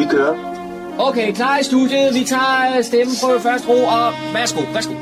Vi 0.00 0.04
kører. 0.10 0.34
Okay, 0.98 1.32
klar 1.32 1.58
i 1.58 1.62
studiet. 1.64 2.14
Vi 2.14 2.24
tager 2.24 2.82
stemmeprøve 2.82 3.40
først 3.40 3.68
ro, 3.68 3.78
og 3.84 4.12
værsgo, 4.34 4.60
værsgo. 4.74 4.94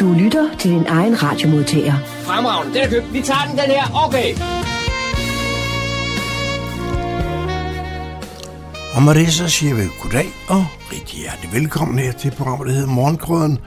Du 0.00 0.12
lytter 0.12 0.56
til 0.58 0.70
din 0.70 0.86
egen 0.86 1.22
radiomodtager. 1.22 1.94
Fremragende, 2.04 2.74
den 2.74 2.82
er 2.84 2.90
købt. 2.90 3.12
Vi 3.12 3.20
tager 3.22 3.44
den, 3.48 3.58
den 3.58 3.70
her. 3.76 3.84
Okay. 4.06 4.28
Og 8.94 9.02
med 9.02 9.14
det 9.14 9.32
så 9.32 9.48
siger 9.48 9.74
vi 9.74 9.82
goddag 10.02 10.28
og 10.48 10.66
rigtig 10.92 11.20
hjertelig 11.20 11.52
velkommen 11.52 11.98
her 11.98 12.12
til 12.12 12.30
programmet, 12.30 12.66
der 12.68 12.72
hedder 12.74 12.88
Morgenkrøden. 12.88 13.58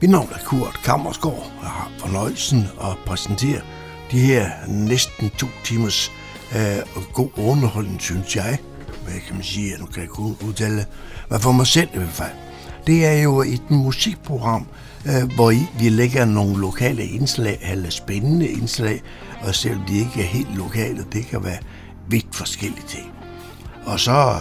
Mit 0.00 0.10
navn 0.10 0.28
er 0.34 0.38
Kurt 0.44 0.80
Kammersgaard, 0.84 1.52
og 1.60 1.66
har 1.66 1.90
fornøjelsen 1.98 2.68
at 2.80 2.92
præsentere 3.06 3.60
de 4.10 4.18
her 4.20 4.50
næsten 4.68 5.30
to 5.30 5.46
timers 5.64 6.12
øh, 6.56 7.02
god 7.12 7.28
underholdning, 7.36 8.00
synes 8.00 8.36
jeg. 8.36 8.58
Hvad 9.06 9.20
kan 9.26 9.34
man 9.34 9.44
sige, 9.44 9.74
at 9.74 9.80
nu 9.80 9.86
kan 9.86 10.02
jeg 10.02 10.08
kun 10.08 10.36
udtale, 10.46 10.86
hvad 11.28 11.40
for 11.40 11.52
mig 11.52 11.66
selv 11.66 11.88
i 11.94 11.98
hvert 11.98 12.08
fald. 12.08 12.32
Det 12.86 13.06
er 13.06 13.22
jo 13.22 13.42
et 13.42 13.70
musikprogram, 13.70 14.66
øh, 15.06 15.32
hvor 15.34 15.50
I, 15.50 15.66
vi 15.78 15.88
lægger 15.88 16.24
nogle 16.24 16.60
lokale 16.60 17.04
indslag, 17.06 17.58
eller 17.72 17.90
spændende 17.90 18.48
indslag, 18.48 19.02
og 19.40 19.54
selvom 19.54 19.82
de 19.88 19.98
ikke 19.98 20.20
er 20.20 20.26
helt 20.26 20.56
lokale, 20.56 21.04
det 21.12 21.26
kan 21.26 21.44
være 21.44 21.58
vidt 22.08 22.26
forskellige 22.32 22.86
ting. 22.88 23.12
Og 23.84 24.00
så 24.00 24.34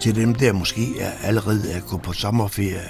til 0.00 0.14
dem, 0.14 0.34
der 0.34 0.52
måske 0.52 1.00
er 1.00 1.10
allerede 1.22 1.72
er 1.72 1.80
gået 1.80 2.02
på 2.02 2.12
sommerferie, 2.12 2.80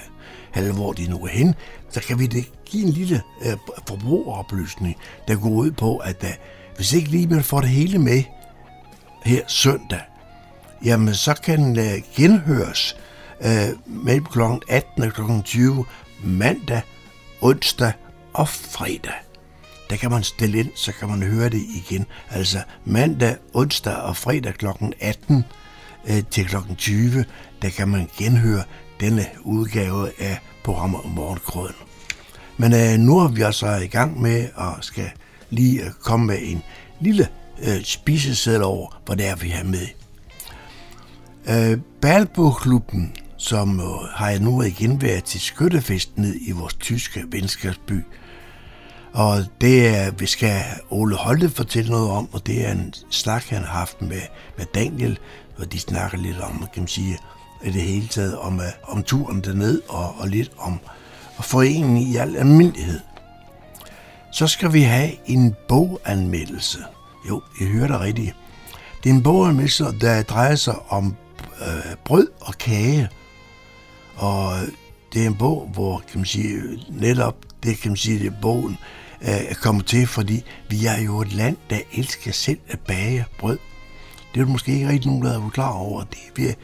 eller 0.54 0.72
hvor 0.72 0.92
de 0.92 1.10
nu 1.10 1.24
er 1.24 1.28
hen, 1.28 1.54
så 1.90 2.00
kan 2.00 2.18
vi 2.18 2.26
det 2.26 2.64
give 2.64 2.86
en 2.86 2.92
lille 2.92 3.22
øh, 3.46 3.56
forbrugeroplysning, 3.88 4.96
der 5.28 5.36
går 5.36 5.50
ud 5.50 5.70
på, 5.70 5.96
at 5.96 6.24
øh, 6.24 6.30
hvis 6.76 6.92
ikke 6.92 7.08
lige 7.08 7.26
man 7.26 7.44
får 7.44 7.60
det 7.60 7.70
hele 7.70 7.98
med 7.98 8.22
her 9.24 9.42
søndag, 9.48 10.00
jamen 10.84 11.14
så 11.14 11.34
kan 11.34 11.58
den 11.58 11.78
øh, 11.78 12.02
genhøres 12.16 12.96
øh, 13.40 13.68
mellem 13.86 14.24
kl. 14.24 14.40
18 14.68 15.02
og 15.02 15.12
kl. 15.12 15.22
20 15.44 15.84
mandag, 16.24 16.80
onsdag 17.40 17.92
og 18.32 18.48
fredag. 18.48 19.14
Der 19.90 19.96
kan 19.96 20.10
man 20.10 20.22
stille 20.22 20.58
ind, 20.58 20.70
så 20.74 20.92
kan 20.92 21.08
man 21.08 21.22
høre 21.22 21.48
det 21.48 21.62
igen. 21.74 22.06
Altså 22.30 22.58
mandag, 22.84 23.36
onsdag 23.54 23.94
og 23.94 24.16
fredag 24.16 24.54
kl. 24.54 24.66
18 25.00 25.44
øh, 26.10 26.22
til 26.30 26.46
kl. 26.46 26.56
20, 26.78 27.24
der 27.62 27.70
kan 27.70 27.88
man 27.88 28.08
genhøre 28.18 28.62
denne 29.00 29.26
udgave 29.42 30.10
af 30.18 30.38
programmet 30.64 31.00
Morgenkrøden. 31.04 31.74
Men 32.56 32.74
øh, 32.74 32.98
nu 32.98 33.18
er 33.18 33.28
vi 33.28 33.42
altså 33.42 33.76
i 33.76 33.86
gang 33.86 34.20
med 34.20 34.48
at 34.58 34.84
skal 34.84 35.10
lige 35.50 35.84
øh, 35.84 35.90
komme 35.90 36.26
med 36.26 36.38
en 36.40 36.62
lille 37.00 37.28
øh, 37.62 37.84
spiseseddel 37.84 38.62
over, 38.62 39.00
hvad 39.06 39.16
det 39.16 39.26
er, 39.26 39.36
vi 39.36 39.48
har 39.48 39.64
med. 39.64 39.86
Øh, 41.50 41.78
Balbo-klubben, 42.00 43.12
som 43.36 43.80
øh, 43.80 43.86
har 43.86 44.30
har 44.30 44.38
nu 44.38 44.62
igen 44.62 45.02
været 45.02 45.24
til 45.24 45.40
skyttefest 45.40 46.18
ned 46.18 46.36
i 46.40 46.50
vores 46.50 46.74
tyske 46.74 47.24
venskabsby. 47.30 48.04
Og 49.12 49.38
det 49.60 49.96
er, 49.96 50.10
vi 50.10 50.26
skal 50.26 50.62
Ole 50.90 51.16
Holte 51.16 51.50
fortælle 51.50 51.90
noget 51.90 52.10
om, 52.10 52.28
og 52.32 52.46
det 52.46 52.66
er 52.66 52.72
en 52.72 52.94
snak, 53.10 53.44
han 53.44 53.62
har 53.62 53.78
haft 53.78 54.02
med, 54.02 54.20
med 54.58 54.66
Daniel, 54.74 55.18
hvor 55.56 55.64
de 55.64 55.78
snakker 55.78 56.18
lidt 56.18 56.40
om, 56.40 56.68
kan 56.74 56.82
man 56.82 56.88
sige, 56.88 57.18
i 57.64 57.70
det 57.70 57.82
hele 57.82 58.06
taget 58.06 58.38
om, 58.38 58.60
øh, 58.60 58.66
om 58.82 59.02
turen 59.02 59.40
derned 59.40 59.82
og, 59.88 60.14
og 60.18 60.28
lidt 60.28 60.52
om 60.58 60.78
og 61.36 61.44
foreningen 61.44 61.96
i 61.96 62.16
al 62.16 62.36
almindelighed. 62.36 63.00
Så 64.32 64.46
skal 64.46 64.72
vi 64.72 64.82
have 64.82 65.10
en 65.26 65.54
boganmeldelse. 65.68 66.78
Jo, 67.28 67.42
I 67.60 67.64
hørte 67.64 68.00
rigtigt. 68.00 68.36
Det 69.04 69.10
er 69.10 69.14
en 69.14 69.22
boganmeldelse, 69.22 69.84
der 70.00 70.22
drejer 70.22 70.54
sig 70.54 70.74
om 70.88 71.16
øh, 71.60 71.96
brød 72.04 72.28
og 72.40 72.54
kage. 72.58 73.08
Og 74.16 74.52
det 75.12 75.22
er 75.22 75.26
en 75.26 75.34
bog, 75.34 75.70
hvor 75.72 76.02
kan 76.10 76.18
man 76.18 76.26
sige, 76.26 76.60
netop 76.88 77.36
det 77.62 77.78
kan 77.78 77.90
man 77.90 77.96
sige, 77.96 78.18
det 78.18 78.26
er 78.26 78.40
bogen 78.42 78.78
øh, 79.22 79.54
kommer 79.54 79.82
til, 79.82 80.06
fordi 80.06 80.44
vi 80.68 80.86
er 80.86 81.00
jo 81.00 81.20
et 81.20 81.32
land, 81.32 81.56
der 81.70 81.78
elsker 81.92 82.32
selv 82.32 82.58
at 82.68 82.80
bage 82.80 83.24
brød. 83.38 83.58
Det 84.34 84.40
er 84.40 84.46
måske 84.46 84.72
ikke 84.72 84.88
rigtig 84.88 85.06
nogen, 85.06 85.24
der 85.24 85.46
er 85.46 85.50
klar 85.50 85.72
over. 85.72 86.04
Det, 86.04 86.18
vi, 86.36 86.54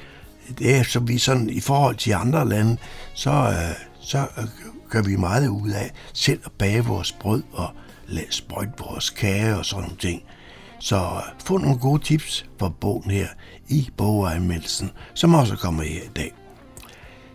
det 0.58 0.76
er, 0.76 0.82
som 0.82 1.08
vi 1.08 1.18
sådan, 1.18 1.50
i 1.50 1.60
forhold 1.60 1.96
til 1.96 2.12
andre 2.12 2.48
lande, 2.48 2.76
så, 3.14 3.30
øh, 3.30 3.86
så 4.00 4.18
øh, 4.38 4.44
gør 4.90 5.02
vi 5.02 5.16
meget 5.16 5.48
ud 5.48 5.70
af 5.70 5.90
selv 6.12 6.40
at 6.44 6.52
bage 6.52 6.84
vores 6.84 7.12
brød 7.12 7.42
og 7.52 7.68
sprøjte 8.30 8.72
vores 8.78 9.10
kage 9.10 9.56
og 9.56 9.64
sådan 9.64 9.82
nogle 9.82 9.96
ting. 9.98 10.22
Så 10.78 11.22
få 11.44 11.58
nogle 11.58 11.78
gode 11.78 12.02
tips 12.02 12.46
fra 12.58 12.68
bogen 12.68 13.10
her 13.10 13.28
i 13.68 13.90
boganmeldelsen, 13.96 14.90
som 15.14 15.34
også 15.34 15.56
kommer 15.56 15.82
her 15.82 16.02
i 16.02 16.10
dag. 16.16 16.34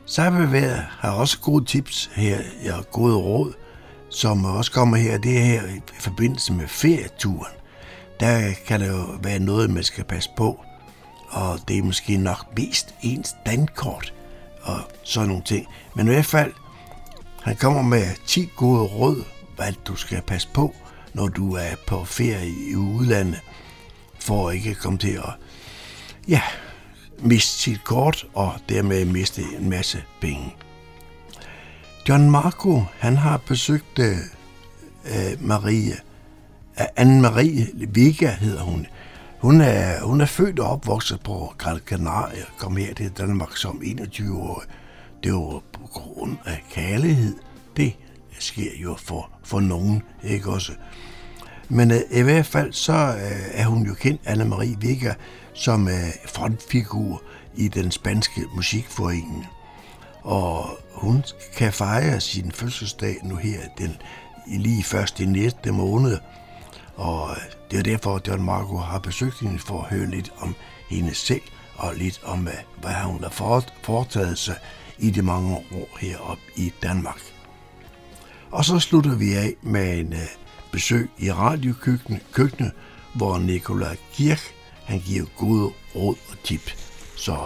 Cyberværet 0.08 0.86
har 1.00 1.12
også 1.12 1.40
gode 1.40 1.66
tips 1.66 2.10
her, 2.14 2.40
og 2.74 2.92
gode 2.92 3.16
råd, 3.16 3.54
som 4.10 4.46
også 4.46 4.72
kommer 4.72 4.98
her. 4.98 5.18
Det 5.18 5.38
er 5.38 5.44
her 5.44 5.66
i 5.68 5.82
forbindelse 6.00 6.54
med 6.54 6.68
ferieturen. 6.68 7.54
Der 8.20 8.54
kan 8.68 8.80
det 8.80 8.88
jo 8.88 9.06
være 9.24 9.40
noget, 9.40 9.70
man 9.70 9.84
skal 9.84 10.04
passe 10.04 10.30
på, 10.38 10.60
og 11.30 11.60
det 11.68 11.78
er 11.78 11.84
måske 11.84 12.18
nok 12.18 12.58
mest 12.58 12.96
ens 13.02 13.36
dankort 13.46 14.14
og 14.62 14.80
sådan 15.04 15.28
nogle 15.30 15.44
ting. 15.44 15.68
Men 15.96 16.08
i 16.08 16.10
hvert 16.10 16.26
fald, 16.26 16.54
han 17.42 17.56
kommer 17.56 17.82
med 17.82 18.08
10 18.28 18.50
gode 18.56 18.82
råd, 18.82 19.24
hvad 19.56 19.74
du 19.88 19.96
skal 19.96 20.22
passe 20.22 20.48
på, 20.54 20.76
når 21.14 21.28
du 21.28 21.54
er 21.54 21.76
på 21.88 22.06
ferie 22.06 22.50
i 22.72 22.76
udlandet, 22.76 23.40
for 24.20 24.52
ikke 24.52 24.70
at 24.70 24.78
komme 24.78 25.00
til 25.00 25.12
at 25.12 25.34
ja, 26.32 26.42
miste 27.20 27.62
sit 27.62 27.84
kort 27.84 28.28
og 28.34 28.54
dermed 28.70 29.06
miste 29.06 29.42
en 29.42 29.70
masse 29.70 30.04
penge. 30.22 30.56
John 32.10 32.32
Marco, 32.32 32.84
han 33.00 33.18
har 33.18 33.38
besøgt 33.38 34.00
øh, 34.00 34.16
Marie, 35.40 35.94
Anne-Marie 36.78 37.74
Vega 37.94 38.32
hedder 38.32 38.62
hun. 38.62 38.88
Hun 39.40 39.62
er, 39.62 40.02
hun 40.04 40.22
er 40.22 40.26
født 40.26 40.60
og 40.60 40.70
opvokset 40.70 41.22
på 41.22 41.54
Gran 41.58 41.80
Canaria, 41.86 42.44
kom 42.58 42.78
her 42.78 42.94
til 42.94 43.12
Danmark 43.18 43.58
som 43.58 43.82
21 43.84 44.42
år. 44.42 44.64
Det 45.24 45.34
var 45.34 45.62
på 45.74 45.88
grund 45.94 46.38
af 46.46 46.64
kærlighed. 46.72 47.36
Det 47.78 47.94
sker 48.40 48.72
jo 48.84 48.96
for, 48.96 49.30
for 49.44 49.60
nogen, 49.60 50.04
ikke 50.24 50.50
også? 50.50 50.72
Men 51.70 51.92
øh, 51.92 52.00
i 52.12 52.22
hvert 52.22 52.46
fald 52.46 52.74
så 52.74 52.94
øh, 52.94 53.62
er 53.62 53.66
hun 53.66 53.86
jo 53.86 53.94
kendt, 53.94 54.22
Anne-Marie 54.28 54.80
Vigga, 54.80 55.14
som 55.54 55.88
øh, 55.88 56.10
frontfigur 56.26 57.24
i 57.56 57.68
den 57.68 57.92
spanske 57.92 58.42
musikforening. 58.56 59.48
Og 60.22 60.78
hun 60.94 61.24
kan 61.58 61.74
fejre 61.74 62.20
sin 62.20 62.52
fødselsdag 62.52 63.18
nu 63.24 63.36
her 63.36 63.60
den, 63.78 63.98
lige 64.48 64.84
først 64.84 65.20
i 65.20 65.26
næste 65.26 65.72
måned. 65.72 66.18
Og 66.96 67.30
øh, 67.32 67.38
det 67.72 67.80
er 67.80 67.84
derfor, 67.84 68.16
at 68.16 68.28
John 68.28 68.44
Marco 68.44 68.78
har 68.78 69.00
besøgt 69.00 69.40
hende 69.40 69.60
for 69.60 69.82
at 69.82 69.98
høre 69.98 70.10
lidt 70.10 70.34
om 70.40 70.56
hende 70.90 71.16
selv, 71.16 71.42
og 71.76 71.96
lidt 71.96 72.22
om, 72.24 72.48
øh, 72.48 72.54
hvad 72.82 72.94
hun 72.94 73.24
har 73.24 73.64
foretaget 73.84 74.38
sig 74.38 74.56
i 74.98 75.10
de 75.10 75.22
mange 75.22 75.56
år 75.56 75.98
heroppe 76.00 76.44
i 76.56 76.74
Danmark. 76.84 77.20
Og 78.52 78.66
så 78.66 78.80
slutter 78.80 79.16
vi 79.16 79.34
af 79.34 79.54
med 79.62 80.00
en 80.00 80.14
besøg 80.72 81.10
i 81.18 81.32
radiokøkkenet, 81.32 82.72
hvor 83.16 83.38
Nikolaj 83.38 83.98
Kirch 84.14 84.54
han 84.86 85.00
giver 85.00 85.26
gode 85.38 85.74
råd 85.96 86.16
og 86.30 86.44
tip. 86.44 86.72
Så 87.18 87.38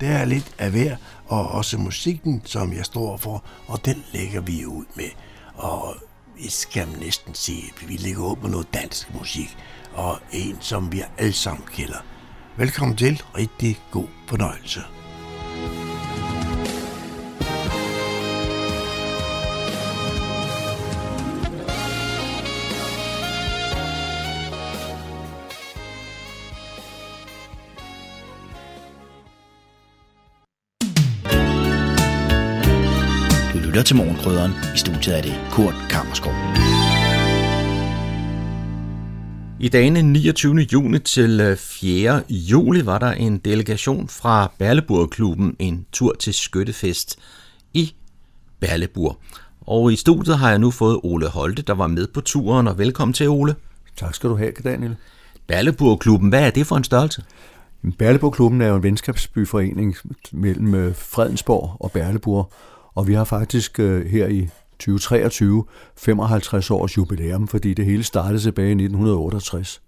det 0.00 0.08
er 0.08 0.24
lidt 0.24 0.54
af 0.58 0.70
hver, 0.70 0.96
og 1.26 1.48
også 1.48 1.78
musikken, 1.78 2.42
som 2.44 2.72
jeg 2.72 2.84
står 2.84 3.16
for, 3.16 3.44
og 3.66 3.84
den 3.84 4.04
lægger 4.12 4.40
vi 4.40 4.66
ud 4.66 4.84
med. 4.94 5.10
Og 5.54 5.96
vi 6.36 6.48
skal 6.48 6.88
næsten 7.00 7.34
sige, 7.34 7.64
at 7.76 7.88
vi 7.88 7.96
lægger 7.96 8.22
ud 8.22 8.36
med 8.42 8.50
noget 8.50 8.74
dansk 8.74 9.14
musik, 9.14 9.56
og 9.94 10.18
en, 10.32 10.56
som 10.60 10.92
vi 10.92 11.02
alle 11.18 11.32
sammen 11.32 11.64
kender. 11.72 11.98
Velkommen 12.56 12.96
til. 12.96 13.22
Rigtig 13.36 13.78
god 13.90 14.06
fornøjelse. 14.28 14.80
Lytter 33.80 33.88
til 33.88 33.96
Morgenkrydderen. 33.96 34.52
I 34.74 34.78
studiet 34.78 35.18
er 35.18 35.22
det 35.22 35.40
Kurt 35.50 35.74
Kammerskov. 35.90 36.32
I 39.60 39.68
dagene 39.68 40.02
29. 40.02 40.56
juni 40.72 40.98
til 40.98 41.56
4. 41.58 42.16
Øh, 42.16 42.50
juli 42.50 42.86
var 42.86 42.98
der 42.98 43.12
en 43.12 43.38
delegation 43.38 44.08
fra 44.08 44.52
Berleburgklubben 44.58 45.56
en 45.58 45.86
tur 45.92 46.16
til 46.18 46.34
skyttefest 46.34 47.18
i 47.74 47.94
Berleburg. 48.60 49.16
Og 49.60 49.92
i 49.92 49.96
studiet 49.96 50.38
har 50.38 50.50
jeg 50.50 50.58
nu 50.58 50.70
fået 50.70 51.00
Ole 51.02 51.28
Holte, 51.28 51.62
der 51.62 51.74
var 51.74 51.86
med 51.86 52.06
på 52.06 52.20
turen, 52.20 52.68
og 52.68 52.78
velkommen 52.78 53.12
til 53.12 53.28
Ole. 53.28 53.54
Tak 53.96 54.14
skal 54.14 54.30
du 54.30 54.36
have, 54.36 54.52
Daniel. 54.64 54.96
Berleburgklubben, 55.46 56.28
hvad 56.28 56.46
er 56.46 56.50
det 56.50 56.66
for 56.66 56.76
en 56.76 56.84
størrelse? 56.84 57.22
Berleburg-klubben 57.98 58.60
er 58.60 58.66
jo 58.66 58.76
en 58.76 58.82
venskabsbyforening 58.82 59.96
mellem 60.32 60.74
øh, 60.74 60.94
Fredensborg 60.94 61.76
og 61.80 61.92
Berleburg, 61.92 62.52
og 62.94 63.08
vi 63.08 63.14
har 63.14 63.24
faktisk 63.24 63.80
øh, 63.80 64.06
her 64.06 64.26
i 64.26 64.48
2023 64.78 65.64
55 65.96 66.70
års 66.70 66.96
jubilæum, 66.96 67.48
fordi 67.48 67.74
det 67.74 67.84
hele 67.84 68.04
startede 68.04 68.40
tilbage 68.40 68.68
i 68.68 68.72
1968. 68.72 69.82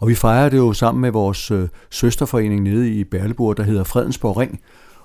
Og 0.00 0.08
vi 0.08 0.14
fejrer 0.14 0.48
det 0.48 0.56
jo 0.56 0.72
sammen 0.72 1.00
med 1.00 1.10
vores 1.10 1.50
øh, 1.50 1.68
søsterforening 1.90 2.62
nede 2.62 2.90
i 2.90 3.04
Berleburg, 3.04 3.56
der 3.56 3.62
hedder 3.62 3.84
Fredensborg 3.84 4.36
Ring, 4.36 4.60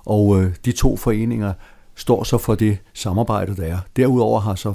og 0.05 0.41
øh, 0.41 0.55
de 0.65 0.71
to 0.71 0.97
foreninger 0.97 1.53
står 1.95 2.23
så 2.23 2.37
for 2.37 2.55
det 2.55 2.77
samarbejde, 2.93 3.55
der 3.55 3.63
er. 3.63 3.77
Derudover 3.95 4.39
har 4.39 4.55
så 4.55 4.73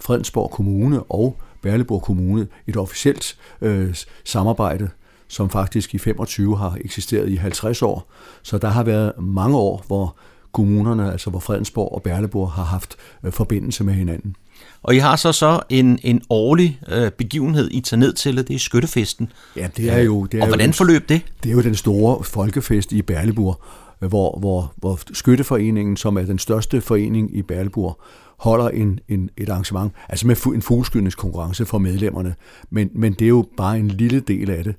Fredensborg 0.00 0.50
Kommune 0.50 1.02
og 1.02 1.36
Berleburg 1.62 2.02
Kommune 2.02 2.46
et 2.66 2.76
officielt 2.76 3.36
øh, 3.60 3.94
samarbejde, 4.24 4.88
som 5.28 5.50
faktisk 5.50 5.94
i 5.94 5.98
25 5.98 6.58
har 6.58 6.78
eksisteret 6.80 7.28
i 7.28 7.36
50 7.36 7.82
år. 7.82 8.08
Så 8.42 8.58
der 8.58 8.68
har 8.68 8.82
været 8.82 9.12
mange 9.18 9.56
år, 9.56 9.84
hvor 9.86 10.16
kommunerne, 10.56 11.12
altså 11.12 11.30
hvor 11.30 11.38
Fredensborg 11.38 11.92
og 11.92 12.02
Berleburg 12.02 12.50
har 12.50 12.64
haft 12.64 12.96
øh, 13.24 13.32
forbindelse 13.32 13.84
med 13.84 13.94
hinanden. 13.94 14.36
Og 14.82 14.94
I 14.94 14.98
har 14.98 15.16
så 15.16 15.32
så 15.32 15.60
en, 15.68 15.98
en 16.02 16.22
årlig 16.30 16.80
øh, 16.88 17.10
begivenhed, 17.10 17.70
I 17.70 17.80
tager 17.80 17.98
ned 17.98 18.12
til, 18.12 18.36
det 18.36 18.50
er 18.50 18.58
Skyttefesten. 18.58 19.32
Ja, 19.56 19.68
det 19.76 19.92
er 19.92 19.98
jo... 19.98 20.24
Det 20.24 20.38
er 20.38 20.42
og 20.42 20.48
hvordan 20.48 20.70
jo, 20.70 20.72
forløb 20.72 21.08
det? 21.08 21.20
Det 21.42 21.50
er 21.50 21.54
jo 21.54 21.62
den 21.62 21.74
store 21.74 22.24
folkefest 22.24 22.92
i 22.92 23.02
Berleburg, 23.02 23.60
hvor, 23.98 24.38
hvor, 24.38 24.72
hvor 24.76 25.00
Skytteforeningen, 25.12 25.96
som 25.96 26.16
er 26.16 26.22
den 26.22 26.38
største 26.38 26.80
forening 26.80 27.36
i 27.36 27.42
Berleburg, 27.42 28.00
holder 28.38 28.68
en, 28.68 29.00
en, 29.08 29.30
et 29.36 29.48
arrangement, 29.48 29.92
altså 30.08 30.26
med 30.26 30.46
en 30.46 30.62
fugleskydningskonkurrence 30.62 31.66
for 31.66 31.78
medlemmerne. 31.78 32.34
Men, 32.70 32.90
men 32.94 33.12
det 33.12 33.24
er 33.24 33.28
jo 33.28 33.46
bare 33.56 33.78
en 33.78 33.88
lille 33.88 34.20
del 34.20 34.50
af 34.50 34.64
det. 34.64 34.74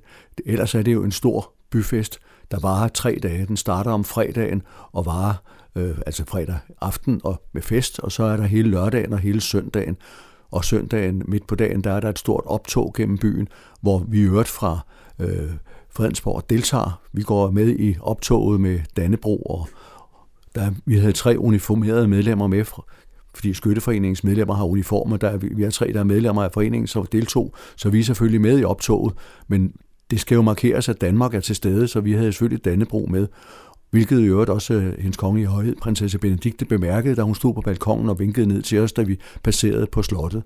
Ellers 0.46 0.74
er 0.74 0.82
det 0.82 0.92
jo 0.92 1.04
en 1.04 1.12
stor 1.12 1.52
byfest, 1.70 2.18
der 2.50 2.58
varer 2.60 2.88
tre 2.88 3.18
dage. 3.22 3.46
Den 3.46 3.56
starter 3.56 3.90
om 3.90 4.04
fredagen 4.04 4.62
og 4.92 5.06
varer 5.06 5.34
øh, 5.78 5.98
altså 6.06 6.24
fredag 6.24 6.58
aften 6.80 7.20
og 7.24 7.42
med 7.52 7.62
fest, 7.62 8.00
og 8.00 8.12
så 8.12 8.22
er 8.22 8.36
der 8.36 8.44
hele 8.44 8.70
lørdagen 8.70 9.12
og 9.12 9.18
hele 9.18 9.40
søndagen. 9.40 9.96
Og 10.50 10.64
søndagen 10.64 11.22
midt 11.28 11.46
på 11.46 11.54
dagen, 11.54 11.84
der 11.84 11.92
er 11.92 12.00
der 12.00 12.08
et 12.08 12.18
stort 12.18 12.44
optog 12.46 12.94
gennem 12.96 13.18
byen, 13.18 13.48
hvor 13.80 13.98
vi 14.08 14.20
øvrigt 14.20 14.48
fra 14.48 14.78
øh, 15.18 15.50
Fredensborg 15.90 16.50
deltager. 16.50 17.00
Vi 17.12 17.22
går 17.22 17.50
med 17.50 17.68
i 17.78 17.96
optoget 18.00 18.60
med 18.60 18.80
Dannebro, 18.96 19.42
og 19.42 19.68
der, 20.54 20.70
vi 20.86 20.98
havde 20.98 21.12
tre 21.12 21.38
uniformerede 21.38 22.08
medlemmer 22.08 22.46
med, 22.46 22.64
fordi 23.34 23.54
Skytteforeningens 23.54 24.24
medlemmer 24.24 24.54
har 24.54 24.64
uniformer. 24.64 25.16
Der 25.16 25.28
er, 25.28 25.36
vi 25.36 25.62
er 25.62 25.70
tre, 25.70 25.92
der 25.92 26.00
er 26.00 26.04
medlemmer 26.04 26.42
af 26.42 26.52
foreningen, 26.52 26.86
så 26.86 27.04
deltog, 27.12 27.54
så 27.76 27.90
vi 27.90 28.00
er 28.00 28.04
selvfølgelig 28.04 28.40
med 28.40 28.58
i 28.58 28.64
optoget, 28.64 29.14
men 29.48 29.72
det 30.10 30.20
skal 30.20 30.34
jo 30.34 30.42
markeres, 30.42 30.88
at 30.88 31.00
Danmark 31.00 31.34
er 31.34 31.40
til 31.40 31.56
stede, 31.56 31.88
så 31.88 32.00
vi 32.00 32.12
havde 32.12 32.32
selvfølgelig 32.32 32.64
Dannebro 32.64 33.06
med. 33.10 33.26
Hvilket 33.90 34.20
i 34.20 34.24
øvrigt 34.24 34.50
også 34.50 34.74
øh, 34.74 34.98
hendes 34.98 35.16
konge 35.16 35.40
i 35.40 35.44
højhed, 35.44 35.76
prinsesse 35.76 36.18
Benedikte, 36.18 36.64
bemærkede, 36.64 37.14
da 37.14 37.22
hun 37.22 37.34
stod 37.34 37.54
på 37.54 37.60
balkongen 37.60 38.08
og 38.08 38.18
vinkede 38.18 38.46
ned 38.46 38.62
til 38.62 38.78
os, 38.78 38.92
da 38.92 39.02
vi 39.02 39.18
passerede 39.42 39.86
på 39.92 40.02
slottet. 40.02 40.42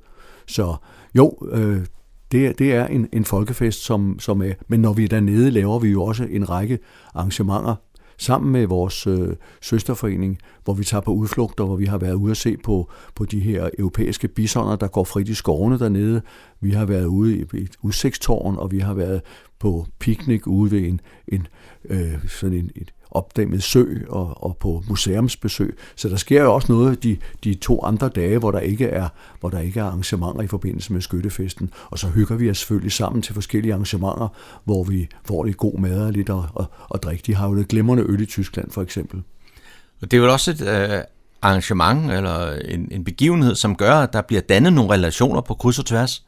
Så 0.47 0.77
jo, 1.15 1.39
øh, 1.53 1.87
det, 2.33 2.59
det 2.59 2.73
er 2.73 2.87
en, 2.87 3.09
en 3.13 3.25
folkefest, 3.25 3.85
som, 3.85 4.19
som 4.19 4.43
er... 4.43 4.53
Men 4.69 4.81
når 4.81 4.93
vi 4.93 5.05
er 5.05 5.09
dernede, 5.09 5.51
laver 5.51 5.79
vi 5.79 5.89
jo 5.89 6.03
også 6.03 6.25
en 6.31 6.51
række 6.51 6.79
arrangementer 7.15 7.75
sammen 8.19 8.53
med 8.53 8.67
vores 8.67 9.07
øh, 9.07 9.37
søsterforening, 9.61 10.39
hvor 10.65 10.75
vi 10.75 10.85
tager 10.85 11.01
på 11.01 11.13
udflugter, 11.13 11.65
hvor 11.65 11.77
vi 11.77 11.85
har 11.85 11.99
været 11.99 12.15
ude 12.15 12.31
at 12.31 12.37
se 12.37 12.57
på, 12.65 12.91
på 13.15 13.25
de 13.25 13.41
her 13.41 13.71
europæiske 13.79 14.29
bisoner, 14.29 14.77
der 14.77 14.89
går 14.89 15.05
frit 15.05 15.29
i 15.29 15.35
skovene 15.35 15.79
dernede. 15.79 16.23
Vi 16.61 16.71
har 16.71 16.85
været 16.85 17.07
ude 17.07 17.37
i 17.37 17.41
et 17.41 17.77
udsigtstårn, 17.83 18.57
og 18.57 18.71
vi 18.71 18.79
har 18.79 18.95
været 18.95 19.21
på 19.59 19.87
piknik 19.99 20.47
ude 20.47 20.71
ved 20.71 20.89
en, 20.89 21.01
en 21.29 21.47
øh, 21.85 22.29
sådan 22.29 22.59
en, 22.59 22.71
et 22.77 22.93
opdæmmet 23.13 23.63
sø 23.63 23.85
og, 24.09 24.45
og 24.45 24.57
på 24.57 24.83
museumsbesøg. 24.89 25.79
Så 25.97 26.09
der 26.09 26.17
sker 26.17 26.43
jo 26.43 26.55
også 26.55 26.73
noget 26.73 27.03
de, 27.03 27.17
de 27.45 27.55
to 27.55 27.85
andre 27.85 28.09
dage, 28.09 28.39
hvor 28.39 28.51
der 28.51 28.61
ikke 28.61 28.87
er 28.87 29.09
hvor 29.41 29.51
der 29.51 29.59
ikke 29.59 29.81
er 29.81 29.85
arrangementer 29.85 30.43
i 30.43 30.47
forbindelse 30.47 30.93
med 30.93 31.01
skyttefesten. 31.01 31.71
Og 31.91 31.99
så 31.99 32.09
hygger 32.09 32.37
vi 32.37 32.51
os 32.51 32.59
selvfølgelig 32.59 32.93
sammen 32.93 33.23
til 33.23 33.35
forskellige 33.35 33.73
arrangementer, 33.73 34.29
hvor 34.65 34.85
vi 34.85 35.09
får 35.25 35.45
lidt 35.45 35.57
god 35.57 35.79
mad 35.79 36.07
og 36.07 36.13
lidt 36.13 36.31
og, 36.31 36.49
og, 36.55 36.67
og 36.89 37.03
drikke. 37.03 37.23
De 37.27 37.35
har 37.35 37.49
jo 37.49 37.57
det 37.57 37.69
glimrende 37.69 38.05
øl 38.09 38.21
i 38.21 38.27
Tyskland 38.27 38.71
for 38.71 38.83
eksempel. 38.83 39.23
Og 40.03 40.11
Det 40.11 40.17
er 40.17 40.23
jo 40.23 40.33
også 40.33 40.51
et 40.51 40.61
øh, 40.61 41.01
arrangement 41.43 42.13
eller 42.13 42.53
en, 42.53 42.89
en 42.91 43.05
begivenhed, 43.05 43.55
som 43.55 43.77
gør, 43.77 43.95
at 43.95 44.13
der 44.13 44.23
bliver 44.23 44.41
dannet 44.41 44.73
nogle 44.73 44.91
relationer 44.91 45.41
på 45.41 45.55
kryds 45.55 45.79
og 45.79 45.87
tværs. 45.87 46.25